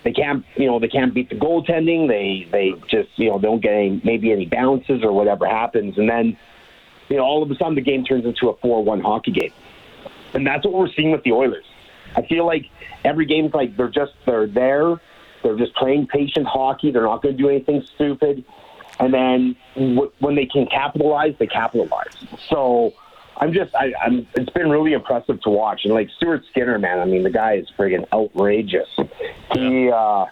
They 0.02 0.12
can't, 0.12 0.42
you 0.56 0.66
know, 0.66 0.78
they 0.78 0.88
can't 0.88 1.12
beat 1.12 1.28
the 1.28 1.34
goaltending. 1.34 2.08
They 2.08 2.48
they 2.50 2.72
just, 2.88 3.10
you 3.16 3.28
know, 3.28 3.38
don't 3.38 3.60
get 3.60 3.72
any 3.74 4.00
maybe 4.02 4.32
any 4.32 4.46
bounces 4.46 5.02
or 5.02 5.12
whatever 5.12 5.46
happens, 5.46 5.98
and 5.98 6.08
then, 6.08 6.38
you 7.10 7.16
know, 7.18 7.24
all 7.24 7.42
of 7.42 7.50
a 7.50 7.54
sudden 7.56 7.74
the 7.74 7.82
game 7.82 8.04
turns 8.04 8.24
into 8.24 8.48
a 8.48 8.56
four-one 8.56 9.00
hockey 9.00 9.32
game. 9.32 9.52
and 10.32 10.46
that's 10.46 10.64
what 10.64 10.72
we're 10.72 10.92
seeing 10.96 11.10
with 11.10 11.24
the 11.24 11.32
Oilers. 11.32 11.66
I 12.16 12.22
feel 12.22 12.46
like 12.46 12.64
every 13.04 13.26
game's 13.26 13.52
like 13.52 13.76
they're 13.76 13.88
just 13.88 14.12
they're 14.24 14.46
there, 14.46 14.96
they're 15.42 15.58
just 15.58 15.74
playing 15.74 16.06
patient 16.06 16.46
hockey. 16.46 16.90
They're 16.90 17.02
not 17.02 17.20
going 17.22 17.36
to 17.36 17.42
do 17.42 17.50
anything 17.50 17.82
stupid, 17.94 18.44
and 18.98 19.12
then 19.12 19.56
w- 19.74 20.12
when 20.20 20.36
they 20.36 20.46
can 20.46 20.66
capitalize, 20.66 21.34
they 21.38 21.46
capitalize. 21.46 22.16
So. 22.48 22.94
I'm 23.38 23.52
just, 23.52 23.74
I, 23.74 23.92
I'm. 24.02 24.26
It's 24.34 24.50
been 24.50 24.68
really 24.68 24.92
impressive 24.92 25.40
to 25.42 25.50
watch, 25.50 25.84
and 25.84 25.94
like 25.94 26.10
Stuart 26.16 26.42
Skinner, 26.50 26.78
man. 26.78 26.98
I 26.98 27.04
mean, 27.04 27.22
the 27.22 27.30
guy 27.30 27.54
is 27.54 27.68
friggin' 27.78 28.04
outrageous. 28.12 28.88
He, 29.52 29.90
uh, 29.90 30.26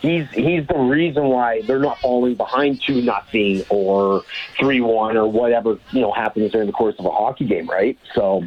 he's 0.00 0.26
he's 0.30 0.66
the 0.66 0.78
reason 0.78 1.24
why 1.24 1.62
they're 1.62 1.78
not 1.78 1.98
falling 2.00 2.34
behind 2.34 2.82
two 2.82 3.02
nothing 3.02 3.64
or 3.68 4.22
three 4.58 4.80
one 4.80 5.16
or 5.16 5.26
whatever 5.26 5.78
you 5.92 6.00
know 6.00 6.12
happens 6.12 6.52
during 6.52 6.66
the 6.66 6.72
course 6.72 6.96
of 6.98 7.04
a 7.04 7.10
hockey 7.10 7.44
game, 7.44 7.68
right? 7.68 7.98
So 8.14 8.42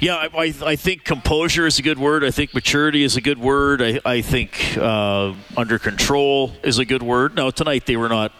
Yeah, 0.00 0.16
I, 0.16 0.28
I, 0.34 0.54
I 0.64 0.76
think 0.76 1.04
composure 1.04 1.66
is 1.66 1.78
a 1.78 1.82
good 1.82 1.98
word. 1.98 2.24
I 2.24 2.30
think 2.30 2.54
maturity 2.54 3.02
is 3.02 3.16
a 3.16 3.20
good 3.20 3.38
word. 3.38 3.82
I, 3.82 4.00
I 4.04 4.20
think 4.22 4.76
uh, 4.78 5.34
under 5.56 5.78
control 5.78 6.52
is 6.62 6.78
a 6.78 6.86
good 6.86 7.02
word. 7.02 7.34
Now, 7.34 7.50
tonight 7.50 7.84
they 7.84 7.96
were 7.96 8.08
not 8.08 8.32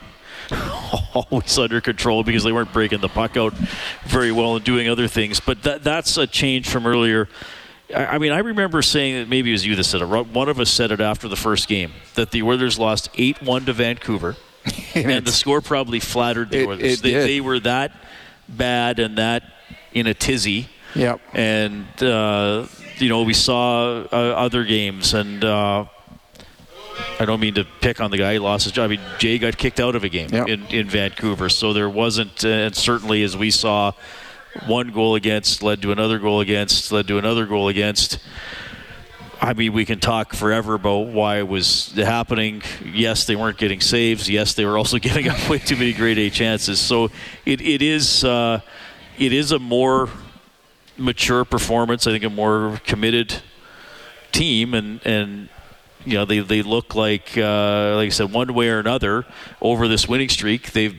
always 1.14 1.58
under 1.58 1.80
control 1.80 2.22
because 2.24 2.44
they 2.44 2.52
weren't 2.52 2.72
breaking 2.72 3.00
the 3.00 3.08
puck 3.08 3.36
out 3.36 3.52
very 4.04 4.32
well 4.32 4.56
and 4.56 4.64
doing 4.64 4.88
other 4.88 5.08
things. 5.08 5.40
But 5.40 5.62
that, 5.62 5.84
that's 5.84 6.16
a 6.16 6.26
change 6.26 6.68
from 6.68 6.86
earlier. 6.86 7.28
I, 7.94 8.06
I 8.06 8.18
mean, 8.18 8.32
I 8.32 8.38
remember 8.38 8.82
saying 8.82 9.16
that 9.16 9.28
maybe 9.28 9.50
it 9.50 9.52
was 9.52 9.66
you 9.66 9.76
that 9.76 9.84
said 9.84 10.02
it. 10.02 10.06
One 10.06 10.48
of 10.48 10.60
us 10.60 10.70
said 10.70 10.90
it 10.92 11.00
after 11.00 11.28
the 11.28 11.36
first 11.36 11.68
game 11.68 11.92
that 12.14 12.30
the 12.30 12.42
Oilers 12.42 12.78
lost 12.78 13.08
8 13.14 13.42
1 13.42 13.64
to 13.66 13.72
Vancouver. 13.72 14.36
and 14.94 15.24
the 15.26 15.32
score 15.32 15.60
probably 15.60 16.00
flattered 16.00 16.50
the 16.50 16.60
It- 16.60 16.66
Oilers. 16.68 16.82
it 16.82 17.02
they, 17.02 17.12
they 17.14 17.40
were 17.40 17.60
that 17.60 17.92
bad 18.48 18.98
and 18.98 19.16
that 19.18 19.42
in 19.92 20.06
a 20.06 20.14
tizzy. 20.14 20.68
Yep. 20.94 21.20
And, 21.34 21.86
uh, 22.02 22.66
you 22.98 23.08
know, 23.08 23.22
we 23.22 23.32
saw 23.32 24.00
uh, 24.02 24.06
other 24.14 24.64
games, 24.64 25.14
and 25.14 25.42
uh, 25.44 25.84
I 27.18 27.24
don't 27.24 27.40
mean 27.40 27.54
to 27.54 27.64
pick 27.80 28.00
on 28.00 28.10
the 28.10 28.16
guy. 28.16 28.34
He 28.34 28.38
lost 28.38 28.64
his 28.64 28.72
job. 28.72 28.84
I 28.84 28.88
mean, 28.88 29.00
Jay 29.18 29.38
got 29.38 29.56
kicked 29.58 29.80
out 29.80 29.94
of 29.94 30.04
a 30.04 30.08
game 30.08 30.32
in, 30.32 30.66
in 30.66 30.88
Vancouver. 30.88 31.48
So 31.48 31.72
there 31.72 31.88
wasn't, 31.88 32.44
uh, 32.44 32.48
and 32.48 32.76
certainly 32.76 33.22
as 33.22 33.36
we 33.36 33.50
saw, 33.50 33.92
one 34.66 34.90
goal 34.90 35.14
against 35.14 35.62
led 35.62 35.82
to 35.82 35.92
another 35.92 36.18
goal 36.18 36.40
against, 36.40 36.90
led 36.92 37.06
to 37.08 37.18
another 37.18 37.46
goal 37.46 37.68
against. 37.68 38.18
I 39.40 39.54
mean, 39.54 39.72
we 39.72 39.86
can 39.86 40.00
talk 40.00 40.34
forever 40.34 40.74
about 40.74 41.06
why 41.08 41.38
it 41.38 41.48
was 41.48 41.92
happening. 41.92 42.62
Yes, 42.84 43.24
they 43.24 43.36
weren't 43.36 43.56
getting 43.56 43.80
saves. 43.80 44.28
Yes, 44.28 44.52
they 44.54 44.66
were 44.66 44.76
also 44.76 44.98
giving 45.08 45.28
up 45.28 45.48
way 45.48 45.58
too 45.58 45.76
many 45.76 45.92
grade 45.92 46.18
A 46.18 46.30
chances. 46.30 46.78
So 46.78 47.10
it, 47.46 47.60
it 47.60 47.80
is 47.80 48.24
uh, 48.24 48.60
it 49.18 49.32
is 49.32 49.52
a 49.52 49.58
more 49.58 50.08
mature 50.98 51.44
performance. 51.44 52.06
I 52.06 52.12
think 52.12 52.24
a 52.24 52.30
more 52.30 52.80
committed 52.84 53.36
team, 54.32 54.74
and 54.74 55.00
and 55.06 55.48
you 56.04 56.14
know 56.14 56.24
they, 56.24 56.40
they 56.40 56.62
look 56.62 56.94
like 56.94 57.36
uh, 57.36 57.96
like 57.96 58.06
I 58.06 58.10
said, 58.10 58.32
one 58.32 58.52
way 58.54 58.68
or 58.68 58.78
another 58.78 59.26
over 59.60 59.88
this 59.88 60.08
winning 60.08 60.28
streak. 60.28 60.72
They've 60.72 60.96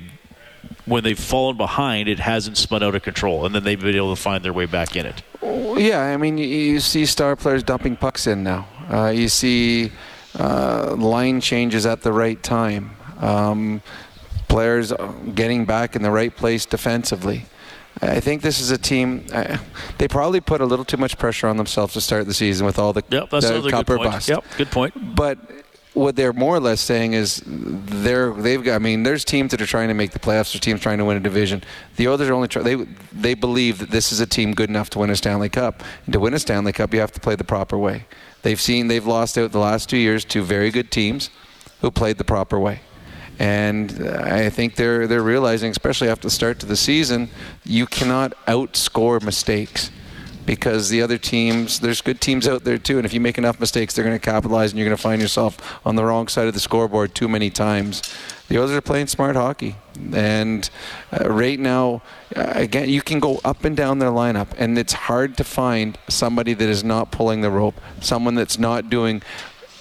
when 0.85 1.03
they've 1.03 1.19
fallen 1.19 1.57
behind, 1.57 2.09
it 2.09 2.19
hasn't 2.19 2.57
spun 2.57 2.83
out 2.83 2.95
of 2.95 3.03
control, 3.03 3.45
and 3.45 3.53
then 3.53 3.63
they've 3.63 3.79
been 3.79 3.95
able 3.95 4.15
to 4.15 4.21
find 4.21 4.43
their 4.43 4.53
way 4.53 4.65
back 4.65 4.95
in 4.95 5.05
it. 5.05 5.23
Yeah, 5.41 6.01
I 6.01 6.17
mean, 6.17 6.37
you, 6.37 6.79
see 6.79 7.05
star 7.05 7.35
players 7.35 7.63
dumping 7.63 7.95
pucks 7.95 8.27
in 8.27 8.43
now. 8.43 8.67
Uh, 8.91 9.07
you 9.07 9.29
see 9.29 9.91
uh, 10.37 10.95
line 10.97 11.41
changes 11.41 11.85
at 11.85 12.01
the 12.01 12.11
right 12.11 12.41
time. 12.41 12.91
Um, 13.19 13.81
players 14.47 14.91
getting 15.33 15.65
back 15.65 15.95
in 15.95 16.01
the 16.01 16.11
right 16.11 16.35
place 16.35 16.65
defensively. 16.65 17.45
I 18.01 18.19
think 18.19 18.41
this 18.41 18.59
is 18.59 18.71
a 18.71 18.77
team. 18.77 19.25
Uh, 19.31 19.57
they 19.97 20.07
probably 20.07 20.41
put 20.41 20.59
a 20.61 20.65
little 20.65 20.85
too 20.85 20.97
much 20.97 21.17
pressure 21.17 21.47
on 21.47 21.57
themselves 21.57 21.93
to 21.93 22.01
start 22.01 22.25
the 22.25 22.33
season 22.33 22.65
with 22.65 22.79
all 22.79 22.93
the, 22.93 23.03
Yep, 23.09 23.29
that's 23.29 23.47
the 23.47 23.61
good 23.61 23.71
copper 23.71 23.97
point. 23.97 24.11
bust. 24.11 24.29
Yep, 24.29 24.43
good 24.57 24.71
point. 24.71 25.15
But 25.15 25.37
what 25.93 26.15
they're 26.15 26.33
more 26.33 26.55
or 26.55 26.59
less 26.59 26.79
saying 26.81 27.13
is 27.13 27.43
they're 27.45 28.33
they've 28.33 28.63
got. 28.63 28.75
I 28.75 28.79
mean, 28.79 29.03
there's 29.03 29.23
teams 29.25 29.51
that 29.51 29.61
are 29.61 29.65
trying 29.65 29.89
to 29.89 29.93
make 29.93 30.11
the 30.11 30.19
playoffs. 30.19 30.53
There's 30.53 30.61
teams 30.61 30.81
trying 30.81 30.97
to 30.99 31.05
win 31.05 31.17
a 31.17 31.19
division. 31.19 31.63
The 31.97 32.07
others 32.07 32.29
are 32.29 32.33
only 32.33 32.47
try, 32.47 32.63
they 32.63 32.75
they 33.11 33.33
believe 33.33 33.79
that 33.79 33.91
this 33.91 34.11
is 34.11 34.19
a 34.19 34.25
team 34.25 34.53
good 34.53 34.69
enough 34.69 34.89
to 34.91 34.99
win 34.99 35.09
a 35.09 35.15
Stanley 35.15 35.49
Cup. 35.49 35.83
And 36.05 36.13
to 36.13 36.19
win 36.19 36.33
a 36.33 36.39
Stanley 36.39 36.71
Cup, 36.73 36.93
you 36.93 36.99
have 37.01 37.11
to 37.11 37.19
play 37.19 37.35
the 37.35 37.43
proper 37.43 37.77
way. 37.77 38.05
They've 38.41 38.59
seen 38.59 38.87
they've 38.87 39.05
lost 39.05 39.37
out 39.37 39.51
the 39.51 39.59
last 39.59 39.89
two 39.89 39.97
years 39.97 40.25
to 40.25 40.41
very 40.41 40.71
good 40.71 40.91
teams 40.91 41.29
who 41.81 41.91
played 41.91 42.17
the 42.17 42.23
proper 42.23 42.57
way. 42.59 42.81
And 43.41 44.07
I 44.07 44.51
think 44.51 44.75
they're 44.75 45.07
they're 45.07 45.23
realizing, 45.23 45.71
especially 45.71 46.09
after 46.09 46.27
the 46.27 46.29
start 46.29 46.59
to 46.59 46.67
the 46.67 46.77
season, 46.77 47.29
you 47.65 47.87
cannot 47.87 48.33
outscore 48.45 49.19
mistakes 49.19 49.89
because 50.45 50.89
the 50.89 51.01
other 51.01 51.17
teams, 51.17 51.79
there's 51.79 52.01
good 52.01 52.21
teams 52.21 52.47
out 52.47 52.63
there 52.65 52.77
too, 52.77 52.97
and 52.97 53.05
if 53.05 53.15
you 53.15 53.19
make 53.19 53.39
enough 53.39 53.59
mistakes, 53.59 53.95
they're 53.95 54.05
going 54.05 54.15
to 54.15 54.23
capitalize, 54.23 54.71
and 54.71 54.77
you're 54.79 54.87
going 54.87 54.95
to 54.95 55.01
find 55.01 55.19
yourself 55.19 55.79
on 55.83 55.95
the 55.95 56.05
wrong 56.05 56.27
side 56.27 56.47
of 56.47 56.53
the 56.53 56.59
scoreboard 56.59 57.15
too 57.15 57.27
many 57.27 57.49
times. 57.49 58.03
The 58.47 58.57
others 58.57 58.75
are 58.75 58.81
playing 58.81 59.07
smart 59.07 59.35
hockey, 59.35 59.75
and 60.13 60.69
uh, 61.11 61.27
right 61.27 61.59
now, 61.59 62.03
uh, 62.35 62.53
again, 62.55 62.89
you 62.89 63.01
can 63.01 63.19
go 63.19 63.39
up 63.43 63.65
and 63.65 63.75
down 63.75 63.97
their 63.97 64.11
lineup, 64.11 64.49
and 64.57 64.77
it's 64.77 64.93
hard 64.93 65.35
to 65.37 65.43
find 65.43 65.97
somebody 66.09 66.53
that 66.53 66.69
is 66.69 66.83
not 66.83 67.11
pulling 67.11 67.41
the 67.41 67.49
rope, 67.49 67.81
someone 68.01 68.35
that's 68.35 68.59
not 68.59 68.89
doing 68.89 69.23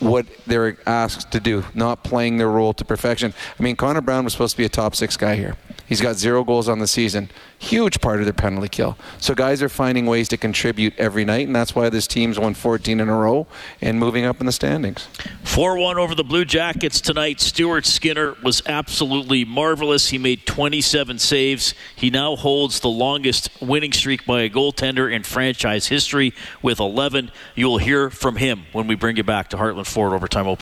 what 0.01 0.27
they're 0.47 0.77
asked 0.87 1.31
to 1.33 1.41
do, 1.41 1.65
not 1.75 2.03
playing 2.03 2.39
their 2.39 2.51
role 2.51 2.73
to 2.75 2.85
perfection. 2.85 3.33
I 3.59 3.63
mean, 3.63 3.77
Connor 3.77 4.01
Brown 4.01 4.25
was 4.25 4.33
supposed 4.33 4.53
to 4.53 4.59
be 4.59 4.65
a 4.65 4.69
top 4.69 4.97
six 4.97 5.17
guy 5.17 5.37
here. 5.37 5.57
He's 5.91 6.01
got 6.01 6.15
zero 6.15 6.45
goals 6.45 6.69
on 6.69 6.79
the 6.79 6.87
season. 6.87 7.31
Huge 7.59 8.01
part 8.01 8.21
of 8.21 8.25
their 8.25 8.33
penalty 8.33 8.69
kill. 8.69 8.97
So 9.19 9.35
guys 9.35 9.61
are 9.61 9.69
finding 9.69 10.07
ways 10.07 10.29
to 10.29 10.37
contribute 10.37 10.97
every 10.97 11.25
night, 11.25 11.49
and 11.49 11.57
that's 11.57 11.75
why 11.75 11.89
this 11.89 12.07
team's 12.07 12.39
won 12.39 12.55
14 12.55 13.01
in 13.01 13.09
a 13.09 13.13
row 13.13 13.49
and 13.81 13.99
moving 13.99 14.25
up 14.25 14.39
in 14.39 14.47
the 14.47 14.53
standings. 14.53 15.09
4 15.43 15.77
1 15.77 15.99
over 15.99 16.15
the 16.15 16.23
Blue 16.23 16.45
Jackets 16.45 17.01
tonight. 17.01 17.41
Stuart 17.41 17.87
Skinner 17.87 18.37
was 18.41 18.63
absolutely 18.67 19.45
marvelous. 19.45 20.11
He 20.11 20.19
made 20.19 20.47
27 20.47 21.19
saves. 21.19 21.75
He 21.97 22.09
now 22.09 22.37
holds 22.37 22.79
the 22.79 22.89
longest 22.89 23.51
winning 23.61 23.93
streak 23.93 24.25
by 24.25 24.43
a 24.43 24.49
goaltender 24.49 25.13
in 25.13 25.25
franchise 25.25 25.89
history 25.89 26.33
with 26.63 26.79
11. 26.79 27.33
You'll 27.57 27.79
hear 27.79 28.11
from 28.11 28.37
him 28.37 28.67
when 28.71 28.87
we 28.87 28.95
bring 28.95 29.17
you 29.17 29.25
back 29.25 29.49
to 29.49 29.57
Heartland 29.57 29.87
Ford 29.87 30.13
Overtime 30.13 30.47
Open. 30.47 30.61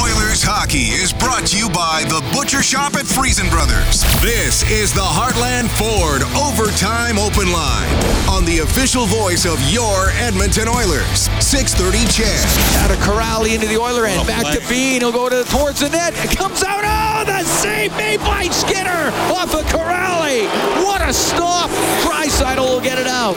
Oilers 0.00 0.44
hockey 0.66 0.90
is 0.98 1.12
brought 1.12 1.46
to 1.46 1.56
you 1.56 1.68
by 1.70 2.02
the 2.08 2.18
Butcher 2.34 2.60
Shop 2.60 2.94
at 2.94 3.04
Friesen 3.04 3.48
Brothers. 3.50 4.02
This 4.20 4.68
is 4.68 4.92
the 4.92 4.98
Heartland 4.98 5.70
Ford 5.78 6.22
Overtime 6.34 7.18
Open 7.18 7.52
Line 7.52 7.86
on 8.28 8.44
the 8.44 8.58
official 8.66 9.06
voice 9.06 9.46
of 9.46 9.62
your 9.70 10.10
Edmonton 10.18 10.66
Oilers. 10.66 11.30
630 11.38 12.10
CHED. 12.10 12.42
Out 12.82 12.90
of 12.90 12.98
Kuraly 12.98 13.54
into 13.54 13.68
the 13.68 13.78
Oiler 13.78 14.06
end. 14.06 14.26
Back 14.26 14.58
to 14.58 14.68
Bean. 14.68 15.02
He'll 15.02 15.12
go 15.12 15.28
to 15.28 15.44
towards 15.44 15.78
the 15.78 15.88
net. 15.88 16.14
It 16.24 16.36
comes 16.36 16.64
out. 16.64 16.82
Oh, 16.82 17.24
the 17.24 17.44
save 17.44 17.92
made 17.96 18.18
by 18.18 18.48
Skinner 18.48 19.14
off 19.30 19.54
of 19.54 19.62
Kuraly. 19.66 20.50
What 20.82 21.00
a 21.00 21.12
stop. 21.12 21.70
Draisaitl 22.02 22.58
will 22.58 22.80
get 22.80 22.98
it 22.98 23.06
out. 23.06 23.36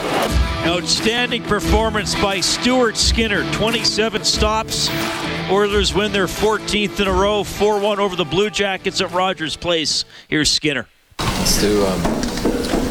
Outstanding 0.66 1.44
performance 1.44 2.14
by 2.16 2.40
Stuart 2.40 2.96
Skinner. 2.96 3.48
27 3.52 4.24
stops. 4.24 4.90
Oilers 5.50 5.92
win 5.92 6.12
their 6.12 6.26
14th 6.26 7.00
in 7.00 7.08
a 7.08 7.12
row. 7.12 7.19
4 7.20 7.80
1 7.80 8.00
over 8.00 8.16
the 8.16 8.24
Blue 8.24 8.48
Jackets 8.48 9.02
at 9.02 9.12
Rogers 9.12 9.54
Place. 9.54 10.06
Here's 10.28 10.50
Skinner. 10.50 10.88
Stu, 11.44 11.84
um, 11.86 12.19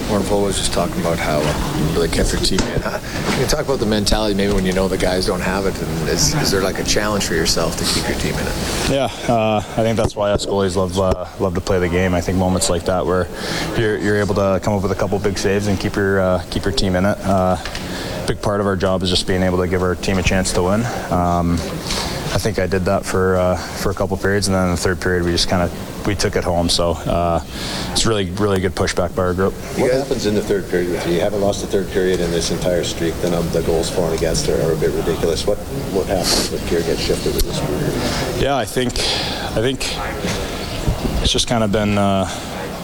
Warren 0.09 0.27
was 0.41 0.57
just 0.57 0.73
talking 0.73 0.99
about 1.01 1.19
how 1.19 1.39
uh, 1.39 1.93
really 1.93 2.07
kept 2.07 2.33
your 2.33 2.41
team 2.41 2.59
in. 2.59 2.81
Uh, 2.81 2.99
Can 2.99 3.41
you 3.41 3.45
talk 3.45 3.63
about 3.63 3.77
the 3.77 3.85
mentality 3.85 4.33
maybe 4.33 4.51
when 4.51 4.65
you 4.65 4.73
know 4.73 4.87
the 4.87 4.97
guys 4.97 5.27
don't 5.27 5.39
have 5.39 5.67
it? 5.67 5.79
And 5.79 6.09
is, 6.09 6.33
is 6.33 6.49
there 6.49 6.63
like 6.63 6.79
a 6.79 6.83
challenge 6.83 7.25
for 7.25 7.35
yourself 7.35 7.77
to 7.77 7.85
keep 7.85 8.09
your 8.09 8.17
team 8.17 8.33
in 8.33 8.47
it? 8.47 8.89
Yeah, 8.89 9.31
uh, 9.31 9.57
I 9.57 9.83
think 9.83 9.97
that's 9.97 10.15
why 10.15 10.31
us 10.31 10.47
goalies 10.47 10.75
love 10.75 10.97
uh, 10.97 11.27
love 11.39 11.53
to 11.53 11.61
play 11.61 11.77
the 11.77 11.87
game. 11.87 12.15
I 12.15 12.21
think 12.21 12.39
moments 12.39 12.71
like 12.71 12.85
that 12.85 13.05
where 13.05 13.27
you're, 13.77 13.99
you're 13.99 14.17
able 14.17 14.33
to 14.33 14.59
come 14.63 14.73
up 14.73 14.81
with 14.81 14.91
a 14.91 14.95
couple 14.95 15.19
big 15.19 15.37
saves 15.37 15.67
and 15.67 15.79
keep 15.79 15.95
your 15.95 16.19
uh, 16.19 16.43
keep 16.49 16.63
your 16.65 16.73
team 16.73 16.95
in 16.95 17.05
it. 17.05 17.17
Uh, 17.21 17.57
big 18.25 18.41
part 18.41 18.61
of 18.61 18.65
our 18.65 18.75
job 18.75 19.03
is 19.03 19.11
just 19.11 19.27
being 19.27 19.43
able 19.43 19.59
to 19.59 19.67
give 19.67 19.83
our 19.83 19.93
team 19.93 20.17
a 20.17 20.23
chance 20.23 20.51
to 20.53 20.63
win. 20.63 20.83
Um, 21.11 21.53
I 22.31 22.39
think 22.39 22.57
I 22.57 22.65
did 22.65 22.85
that 22.85 23.05
for 23.05 23.37
uh, 23.37 23.57
for 23.57 23.91
a 23.91 23.93
couple 23.93 24.17
periods, 24.17 24.47
and 24.47 24.55
then 24.55 24.65
in 24.65 24.71
the 24.71 24.77
third 24.77 24.99
period 24.99 25.23
we 25.23 25.31
just 25.31 25.49
kind 25.49 25.61
of 25.61 25.98
we 26.09 26.15
took 26.15 26.35
it 26.35 26.43
home. 26.43 26.67
So 26.69 26.91
uh, 26.91 27.39
it's 27.91 28.05
really 28.07 28.31
really 28.31 28.59
good 28.59 28.73
pushback 28.73 29.15
by 29.15 29.23
our 29.23 29.33
group. 29.33 29.53
What 29.77 29.93
happens 29.93 30.25
in 30.25 30.33
the 30.33 30.41
third 30.41 30.67
period 30.67 30.89
with 30.91 31.07
you? 31.07 31.13
You 31.13 31.21
haven't 31.21 31.41
lost 31.41 31.61
the 31.61 31.67
third 31.67 31.87
period 31.91 32.19
in 32.19 32.31
this 32.31 32.49
entire 32.49 32.83
streak. 32.83 33.13
Then 33.21 33.35
um, 33.35 33.47
the 33.49 33.61
goals 33.61 33.89
falling 33.91 34.17
against 34.17 34.49
are, 34.49 34.59
are 34.63 34.73
a 34.73 34.77
bit 34.77 34.91
ridiculous. 34.91 35.45
What 35.45 35.59
what 35.93 36.07
happens 36.07 36.51
when 36.51 36.67
gear 36.67 36.81
gets 36.81 36.99
shifted 36.99 37.35
with 37.35 37.45
this 37.45 37.59
group? 37.59 38.41
Yeah, 38.41 38.57
I 38.57 38.65
think 38.65 38.93
I 39.55 39.61
think 39.61 39.79
it's 41.21 41.31
just 41.31 41.47
kind 41.47 41.63
of 41.63 41.71
been 41.71 41.97
uh, 41.97 42.25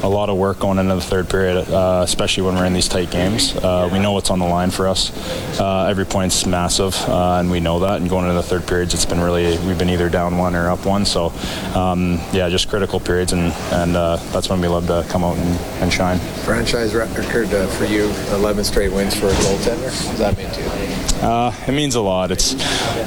a 0.06 0.10
lot 0.10 0.30
of 0.30 0.38
work 0.38 0.60
going 0.60 0.78
into 0.78 0.94
the 0.94 1.02
third 1.02 1.28
period, 1.28 1.68
uh, 1.70 2.02
especially 2.04 2.44
when 2.44 2.54
we're 2.56 2.66
in 2.66 2.74
these 2.74 2.88
tight 2.88 3.10
games. 3.10 3.56
Uh, 3.56 3.90
we 3.92 3.98
know 3.98 4.12
what's 4.12 4.30
on 4.30 4.38
the 4.38 4.46
line 4.46 4.70
for 4.70 4.88
us. 4.88 5.12
Uh, 5.60 5.88
every 5.90 6.06
point's 6.06 6.46
massive, 6.46 6.96
uh, 7.10 7.38
and 7.40 7.50
we 7.50 7.60
know 7.60 7.80
that. 7.80 8.00
And 8.00 8.10
going 8.10 8.26
into 8.26 8.36
the 8.36 8.44
third 8.44 8.68
periods, 8.68 8.94
it's 8.94 9.06
been 9.06 9.20
really 9.20 9.58
we've 9.66 9.80
been 9.80 9.90
either 9.90 10.08
down 10.08 10.38
one 10.38 10.56
or 10.56 10.70
up 10.70 10.86
one. 10.86 11.06
So 11.06 11.34
um, 11.74 12.20
yeah, 12.32 12.50
just 12.50 12.70
critical 12.70 13.00
periods, 13.00 13.34
and 13.34 13.52
and 13.72 13.96
uh, 13.96 14.18
that's 14.32 14.48
when 14.48 14.62
we 14.62 14.68
love 14.68 14.86
to 14.88 15.04
come 15.10 15.24
out 15.24 15.38
and, 15.38 15.60
and 15.82 15.92
shine. 15.92 16.20
Franchise 16.46 16.94
record 16.94 17.52
uh, 17.52 17.66
for 17.68 17.86
you, 17.86 18.06
11 18.32 18.64
straight 18.64 18.92
wins 18.92 19.16
for 19.16 19.28
a 19.28 19.32
goaltender. 19.32 19.86
What 20.06 20.12
does 20.12 20.20
that 20.20 20.38
mean 20.38 20.50
to 20.52 20.62
you? 20.62 20.96
Uh, 21.22 21.52
it 21.68 21.72
means 21.72 21.96
a 21.96 22.02
lot. 22.02 22.30
It's, 22.30 22.54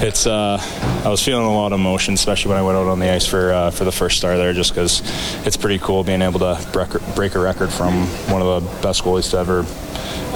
it's. 0.02 0.26
Uh, 0.26 0.58
I 1.04 1.08
was 1.08 1.22
feeling 1.22 1.44
a 1.44 1.54
lot 1.54 1.72
of 1.72 1.78
emotion, 1.78 2.14
especially 2.14 2.48
when 2.48 2.58
I 2.58 2.62
went 2.62 2.76
out 2.76 2.88
on 2.88 2.98
the 2.98 3.08
ice 3.08 3.26
for 3.26 3.52
uh, 3.52 3.70
for 3.70 3.84
the 3.84 3.92
first 3.92 4.16
star 4.16 4.36
there, 4.36 4.52
just 4.52 4.72
because 4.72 5.02
it's 5.46 5.56
pretty 5.56 5.78
cool 5.78 6.02
being 6.02 6.22
able 6.22 6.40
to 6.40 6.58
break, 6.88 7.14
break 7.14 7.34
a 7.34 7.38
record 7.38 7.72
from 7.72 7.94
one 8.30 8.42
of 8.42 8.62
the 8.62 8.82
best 8.82 9.02
goalies 9.02 9.30
to 9.30 9.38
ever 9.38 9.64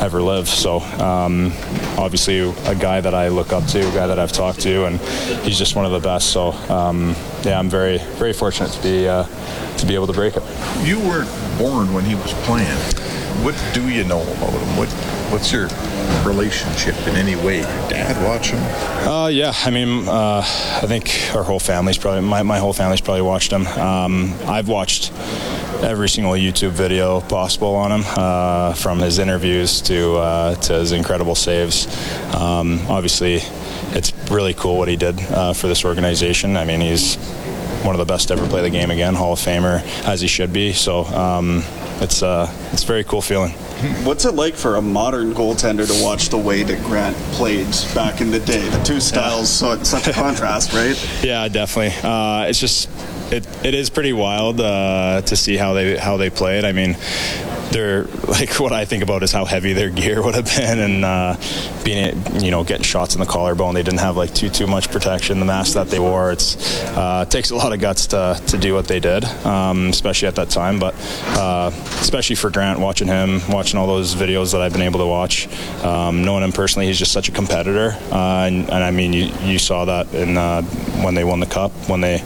ever 0.01 0.23
live. 0.23 0.49
So 0.49 0.81
um, 0.81 1.53
obviously 1.97 2.41
a 2.41 2.75
guy 2.75 3.01
that 3.01 3.15
I 3.15 3.29
look 3.29 3.53
up 3.53 3.65
to, 3.69 3.81
a 3.81 3.93
guy 3.93 4.07
that 4.07 4.19
I've 4.19 4.33
talked 4.33 4.61
to, 4.61 4.87
and 4.87 4.99
he's 5.45 5.59
just 5.59 5.77
one 5.77 5.85
of 5.85 5.93
the 5.93 6.01
best. 6.01 6.33
So 6.33 6.53
um, 6.69 7.15
yeah, 7.43 7.59
I'm 7.59 7.69
very 7.69 7.99
very 7.99 8.33
fortunate 8.33 8.71
to 8.73 8.83
be 8.83 9.09
uh, 9.09 9.25
to 9.77 9.87
be 9.87 9.95
able 9.95 10.07
to 10.07 10.13
break 10.13 10.37
it. 10.37 10.43
You 10.83 10.99
weren't 11.01 11.31
born 11.59 11.93
when 11.93 12.05
he 12.05 12.15
was 12.15 12.33
playing. 12.45 13.12
What 13.45 13.55
do 13.75 13.89
you 13.89 14.05
know 14.05 14.23
about 14.23 14.53
him? 14.53 14.77
What 14.77 14.89
What's 15.33 15.51
your 15.51 15.69
relationship 16.27 16.95
in 17.09 17.17
any 17.17 17.37
way? 17.37 17.61
Your 17.61 17.89
dad 17.89 18.23
watch 18.23 18.51
him? 18.51 18.63
Uh, 19.09 19.29
yeah, 19.29 19.55
I 19.65 19.71
mean, 19.71 20.07
uh, 20.07 20.43
I 20.45 20.87
think 20.87 21.35
our 21.35 21.43
whole 21.43 21.59
family's 21.59 21.97
probably 21.97 22.21
my, 22.21 22.43
my 22.43 22.59
whole 22.59 22.75
family's 22.75 23.01
probably 23.01 23.23
watched 23.23 23.51
him. 23.51 23.67
Um, 23.67 24.35
I've 24.45 24.69
watched 24.69 25.11
every 25.83 26.11
single 26.11 26.35
YouTube 26.35 26.73
video 26.73 27.23
possible 27.23 27.75
on 27.75 27.93
him, 27.93 28.05
uh, 28.09 28.75
from 28.75 28.99
his 28.99 29.19
interviews 29.19 29.81
to 29.83 30.17
uh, 30.17 30.55
to 30.57 30.75
his 30.75 30.93
incredible 30.93 31.35
saves. 31.35 31.87
Um, 32.35 32.81
obviously, 32.89 33.41
it's 33.97 34.13
really 34.31 34.53
cool 34.53 34.77
what 34.77 34.89
he 34.89 34.97
did 34.97 35.19
uh, 35.31 35.55
for 35.55 35.67
this 35.67 35.85
organization. 35.85 36.59
I 36.59 36.67
mean, 36.67 36.83
he's 36.83 37.17
one 37.85 37.95
of 37.95 37.99
the 37.99 38.13
best 38.13 38.29
to 38.29 38.35
ever 38.35 38.47
play 38.49 38.63
the 38.63 38.71
game 38.71 38.91
again, 38.91 39.15
Hall 39.15 39.33
of 39.33 39.39
Famer 39.39 39.83
as 40.07 40.21
he 40.21 40.29
should 40.29 40.53
be. 40.53 40.73
So 40.73 41.05
um, 41.05 41.65
it's 42.03 42.23
uh, 42.23 42.53
it's 42.73 42.83
a 42.83 42.87
very 42.87 43.05
cool 43.05 43.23
feeling. 43.23 43.53
What's 44.05 44.25
it 44.25 44.35
like 44.35 44.55
for 44.55 44.77
a 44.77 44.83
modern 44.83 45.33
goaltender 45.35 45.87
to 45.87 46.05
watch 46.05 46.29
the 46.29 46.39
way 46.39 46.63
that 46.63 46.85
Grant 46.85 47.17
played 47.33 47.67
back 47.95 48.21
in 48.21 48.31
the 48.31 48.41
day? 48.41 48.69
The 48.69 48.83
two 48.83 49.01
styles, 49.01 49.49
so 49.49 49.73
it's 49.73 49.89
such 49.89 50.09
a 50.09 50.13
contrast, 50.13 50.73
right? 50.75 50.97
Yeah, 51.23 51.49
definitely. 51.49 51.95
Uh, 52.09 52.47
it's 52.49 52.61
just 52.61 52.89
it, 53.33 53.47
it 53.65 53.75
is 53.75 53.91
pretty 53.91 54.13
wild 54.13 54.61
uh, 54.61 55.23
to 55.23 55.37
see 55.37 55.57
how 55.57 55.73
they 55.73 55.97
how 55.97 56.17
they 56.17 56.31
play 56.31 56.59
it. 56.59 56.65
I 56.65 56.73
mean, 56.73 56.97
they're 57.73 58.05
like 58.29 58.61
what 58.61 58.73
I 58.73 58.85
think 58.85 59.03
about 59.03 59.23
is 59.23 59.33
how 59.33 59.45
heavy 59.45 59.73
their 59.73 59.91
gear 59.91 60.23
would 60.23 60.35
have 60.35 60.45
been, 60.45 60.79
and 60.79 61.05
uh, 61.05 61.37
being 61.85 62.15
you 62.41 62.51
know 62.51 62.65
getting 62.65 62.85
shots 62.85 63.15
in 63.15 63.21
the 63.21 63.27
collarbone. 63.27 63.75
They 63.75 63.83
didn't 63.83 64.01
have 64.01 64.17
like 64.17 64.35
too 64.35 64.49
too 64.49 64.67
much 64.67 64.91
protection. 64.91 65.41
The 65.41 65.47
mask 65.47 65.75
that 65.75 65.89
they 65.89 65.99
wore, 65.99 66.33
it's 66.33 66.83
uh, 66.97 67.25
it 67.27 67.31
takes 67.31 67.51
a 67.51 67.57
lot 67.57 67.73
of 67.73 67.81
guts 67.81 68.07
to 68.09 68.41
to 68.49 68.59
do 68.59 68.75
what 68.75 68.87
they 68.87 69.01
did, 69.01 69.25
um, 69.47 69.89
especially 69.89 70.29
at 70.29 70.37
that 70.37 70.51
time. 70.51 70.79
But 70.79 70.95
uh, 71.39 71.71
especially 72.01 72.37
for 72.37 72.51
Grant, 72.51 72.79
watching 72.79 73.09
him, 73.09 73.41
watching 73.49 73.79
all 73.79 73.87
those 73.87 74.15
videos 74.15 74.53
that 74.53 74.61
I've 74.61 74.73
been 74.73 74.83
able 74.83 75.01
to 75.01 75.07
watch, 75.07 75.49
um, 75.85 76.25
knowing 76.25 76.45
him 76.45 76.53
personally, 76.53 76.87
he's 76.87 76.99
just 76.99 77.13
such 77.13 77.29
a 77.29 77.33
competitor, 77.33 77.97
uh, 78.13 78.47
and, 78.47 78.71
and, 78.71 78.83
I 78.83 78.91
mean 78.91 79.13
you 79.13 79.25
you 79.43 79.59
saw 79.59 79.85
that 79.87 80.13
in 80.15 80.37
uh, 80.37 80.63
when 81.03 81.15
they 81.15 81.25
won 81.25 81.41
the 81.41 81.47
cup, 81.47 81.73
when 81.89 82.01
they 82.01 82.23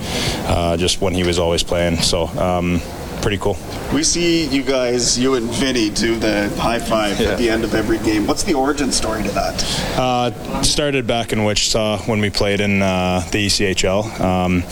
uh, 0.46 0.76
just 0.76 1.00
when 1.00 1.14
he 1.14 1.22
was 1.22 1.38
always 1.38 1.62
playing. 1.62 1.96
So. 1.98 2.26
Um, 2.26 2.80
pretty 3.26 3.42
cool. 3.42 3.56
We 3.92 4.04
see 4.04 4.46
you 4.46 4.62
guys, 4.62 5.18
you 5.18 5.34
and 5.34 5.50
Vinny, 5.50 5.90
do 5.90 6.14
the 6.14 6.48
high 6.60 6.78
five 6.78 7.18
yeah. 7.18 7.30
at 7.30 7.38
the 7.38 7.50
end 7.50 7.64
of 7.64 7.74
every 7.74 7.98
game. 7.98 8.24
What's 8.24 8.44
the 8.44 8.54
origin 8.54 8.92
story 8.92 9.24
to 9.24 9.30
that? 9.32 9.64
Uh, 9.98 10.62
started 10.62 11.08
back 11.08 11.32
in 11.32 11.42
Wichita 11.42 12.04
when 12.04 12.20
we 12.20 12.30
played 12.30 12.60
in 12.60 12.82
uh, 12.82 13.26
the 13.32 13.46
ECHL. 13.46 14.20
Um, 14.20 14.62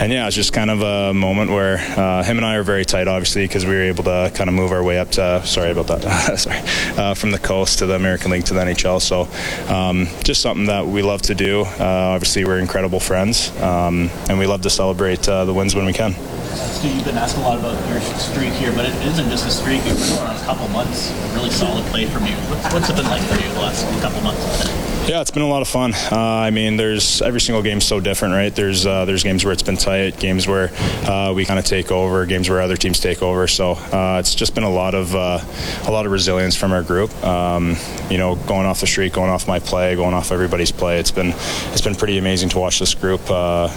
and 0.00 0.10
yeah, 0.10 0.26
it's 0.26 0.34
just 0.34 0.54
kind 0.54 0.70
of 0.70 0.80
a 0.80 1.12
moment 1.12 1.50
where 1.50 1.76
uh, 1.76 2.22
him 2.22 2.38
and 2.38 2.46
I 2.46 2.56
are 2.56 2.62
very 2.62 2.86
tight, 2.86 3.06
obviously, 3.06 3.44
because 3.44 3.66
we 3.66 3.74
were 3.74 3.82
able 3.82 4.04
to 4.04 4.32
kind 4.34 4.48
of 4.48 4.54
move 4.54 4.72
our 4.72 4.82
way 4.82 4.98
up 4.98 5.10
to, 5.10 5.44
sorry 5.44 5.70
about 5.70 5.88
that, 5.88 6.38
sorry, 6.38 6.60
uh, 6.96 7.12
from 7.12 7.32
the 7.32 7.38
coast 7.38 7.80
to 7.80 7.86
the 7.86 7.96
American 7.96 8.30
League 8.30 8.46
to 8.46 8.54
the 8.54 8.60
NHL. 8.60 9.02
So 9.02 9.28
um, 9.70 10.08
just 10.24 10.40
something 10.40 10.64
that 10.68 10.86
we 10.86 11.02
love 11.02 11.20
to 11.22 11.34
do. 11.34 11.64
Uh, 11.64 12.14
obviously, 12.14 12.46
we're 12.46 12.60
incredible 12.60 12.98
friends, 12.98 13.50
um, 13.60 14.08
and 14.30 14.38
we 14.38 14.46
love 14.46 14.62
to 14.62 14.70
celebrate 14.70 15.28
uh, 15.28 15.44
the 15.44 15.52
wins 15.52 15.74
when 15.74 15.84
we 15.84 15.92
can. 15.92 16.14
Stu, 16.56 16.88
you've 16.88 17.04
been 17.04 17.18
asked 17.18 17.36
a 17.36 17.40
lot 17.40 17.58
about 17.58 17.76
your 17.88 18.00
streak 18.18 18.52
here, 18.54 18.72
but 18.72 18.84
it 18.84 18.94
isn't 19.06 19.28
just 19.30 19.46
a 19.46 19.50
streak. 19.50 19.84
You've 19.84 19.98
been 19.98 20.18
on 20.18 20.36
a 20.36 20.40
couple 20.40 20.68
months, 20.68 21.12
really 21.34 21.50
solid 21.50 21.84
play 21.86 22.06
from 22.06 22.26
you. 22.26 22.34
What's, 22.50 22.72
what's 22.74 22.90
it 22.90 22.96
been 22.96 23.06
like 23.06 23.22
for 23.22 23.36
you 23.40 23.52
the 23.52 23.60
last 23.60 23.86
couple 24.00 24.20
months? 24.22 24.99
Yeah, 25.10 25.20
it's 25.22 25.32
been 25.32 25.42
a 25.42 25.48
lot 25.48 25.60
of 25.60 25.66
fun. 25.66 25.92
Uh, 25.92 26.16
I 26.16 26.50
mean, 26.50 26.76
there's 26.76 27.20
every 27.20 27.40
single 27.40 27.64
game's 27.64 27.84
so 27.84 27.98
different, 27.98 28.32
right? 28.32 28.54
There's 28.54 28.86
uh, 28.86 29.06
there's 29.06 29.24
games 29.24 29.44
where 29.44 29.52
it's 29.52 29.64
been 29.64 29.76
tight, 29.76 30.20
games 30.20 30.46
where 30.46 30.70
uh, 31.04 31.32
we 31.34 31.44
kind 31.44 31.58
of 31.58 31.64
take 31.64 31.90
over, 31.90 32.24
games 32.26 32.48
where 32.48 32.60
other 32.60 32.76
teams 32.76 33.00
take 33.00 33.20
over. 33.20 33.48
So 33.48 33.72
uh, 33.72 34.18
it's 34.20 34.36
just 34.36 34.54
been 34.54 34.62
a 34.62 34.70
lot 34.70 34.94
of 34.94 35.12
uh, 35.16 35.40
a 35.84 35.90
lot 35.90 36.06
of 36.06 36.12
resilience 36.12 36.54
from 36.54 36.70
our 36.70 36.84
group. 36.84 37.12
Um, 37.24 37.74
you 38.08 38.18
know, 38.18 38.36
going 38.36 38.66
off 38.66 38.78
the 38.78 38.86
street, 38.86 39.12
going 39.12 39.30
off 39.30 39.48
my 39.48 39.58
play, 39.58 39.96
going 39.96 40.14
off 40.14 40.30
everybody's 40.30 40.70
play. 40.70 41.00
It's 41.00 41.10
been 41.10 41.30
it's 41.72 41.80
been 41.80 41.96
pretty 41.96 42.16
amazing 42.16 42.50
to 42.50 42.60
watch 42.60 42.78
this 42.78 42.94
group 42.94 43.28
uh, 43.28 43.68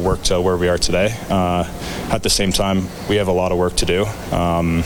work 0.00 0.22
to 0.22 0.40
where 0.40 0.56
we 0.56 0.68
are 0.68 0.78
today. 0.78 1.08
at 1.28 2.22
the 2.22 2.30
same 2.30 2.52
time, 2.52 2.86
we 3.08 3.16
have 3.16 3.26
a 3.26 3.32
lot 3.32 3.50
of 3.50 3.58
work 3.58 3.74
to 3.78 3.84
do. 3.84 4.04
Um, 4.30 4.84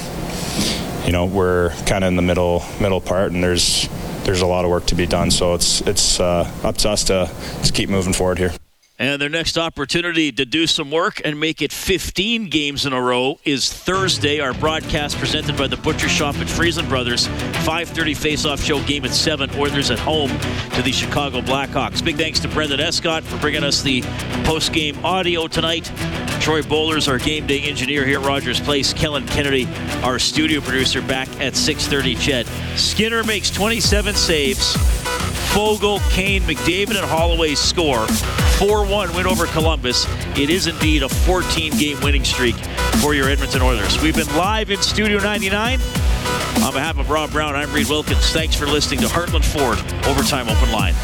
you 1.05 1.13
know, 1.13 1.27
we're 1.27 1.69
kind 1.85 2.03
of 2.03 2.09
in 2.09 2.17
the 2.17 2.23
middle 2.23 2.65
middle 2.81 3.03
part, 3.03 3.33
and 3.33 3.45
there's 3.45 3.91
there's 4.27 4.43
a 4.43 4.47
lot 4.47 4.65
of 4.65 4.71
work 4.71 4.85
to 4.87 4.95
be 4.95 5.07
done. 5.07 5.31
So 5.31 5.55
it's 5.55 5.81
it's 5.83 6.21
uh, 6.21 6.51
up 6.63 6.77
to 6.79 6.91
us 6.91 7.05
to, 7.05 7.31
to 7.63 7.73
keep 7.73 7.89
moving 7.89 8.13
forward 8.13 8.39
here. 8.39 8.53
And 8.99 9.21
their 9.21 9.29
next 9.29 9.59
opportunity 9.59 10.33
to 10.33 10.47
do 10.47 10.67
some 10.67 10.91
work 10.91 11.21
and 11.23 11.39
make 11.39 11.61
it 11.61 11.71
15 11.71 12.49
games 12.49 12.87
in 12.87 12.95
a 12.95 13.01
row 13.01 13.39
is 13.45 13.71
Thursday. 13.71 14.41
Our 14.41 14.55
broadcast 14.55 15.19
presented 15.19 15.57
by 15.59 15.67
the 15.67 15.77
Butcher 15.77 16.09
Shop 16.09 16.35
at 16.37 16.49
Freson 16.49 16.89
Brothers. 16.89 17.27
5:30 17.67 18.15
face-off 18.15 18.63
show 18.63 18.83
game 18.85 19.05
at 19.05 19.13
seven. 19.13 19.51
Oilers 19.57 19.91
at 19.91 19.99
home 19.99 20.31
to 20.75 20.83
the 20.83 20.93
Chicago 20.93 21.43
Blackhawks. 21.43 22.03
Big 22.03 22.17
thanks 22.17 22.41
to 22.41 22.49
Brendan 22.49 22.81
Escott 22.81 23.23
for 23.23 23.37
bringing 23.37 23.65
us 23.65 23.83
the 23.83 24.03
post-game 24.45 25.05
audio 25.05 25.47
tonight. 25.47 25.91
Troy 26.41 26.63
Bowlers, 26.63 27.07
our 27.07 27.19
game 27.19 27.47
day 27.47 27.61
engineer 27.63 28.07
here 28.07 28.19
at 28.21 28.27
Rogers 28.27 28.61
Place. 28.61 28.95
Kellen 28.95 29.27
Kennedy, 29.27 29.69
our 30.03 30.19
studio 30.19 30.63
producer, 30.63 31.03
back 31.03 31.29
at 31.39 31.55
6:30. 31.55 32.15
Chet 32.15 32.47
Skinner 32.77 33.23
makes 33.25 33.51
27 33.51 34.15
saves. 34.15 34.75
Foegele, 35.57 36.07
Kane, 36.11 36.43
McDavid, 36.43 36.99
and 36.99 37.07
Holloway 37.07 37.55
score. 37.55 38.07
4 38.59 38.85
1 38.85 39.15
win 39.15 39.27
over 39.27 39.47
Columbus. 39.47 40.07
It 40.37 40.51
is 40.51 40.67
indeed 40.67 41.03
a 41.03 41.09
14 41.09 41.79
game 41.79 41.99
winning 42.03 42.25
streak 42.25 42.57
for 43.01 43.15
your 43.15 43.31
Edmonton 43.31 43.63
Oilers. 43.63 43.99
We've 44.03 44.15
been 44.15 44.29
live 44.37 44.71
in 44.71 44.83
Studio 44.83 45.19
99. 45.19 45.81
On 46.63 46.73
behalf 46.75 46.99
of 46.99 47.09
Rob 47.09 47.31
Brown, 47.31 47.57
I'm 47.57 47.73
Reid 47.73 47.89
Wilkins. 47.89 48.31
Thanks 48.33 48.55
for 48.55 48.67
listening 48.67 49.01
to 49.01 49.07
Heartland 49.07 49.47
Ford 49.47 49.79
Overtime 50.07 50.47
Open 50.51 50.71
Line. 50.73 50.95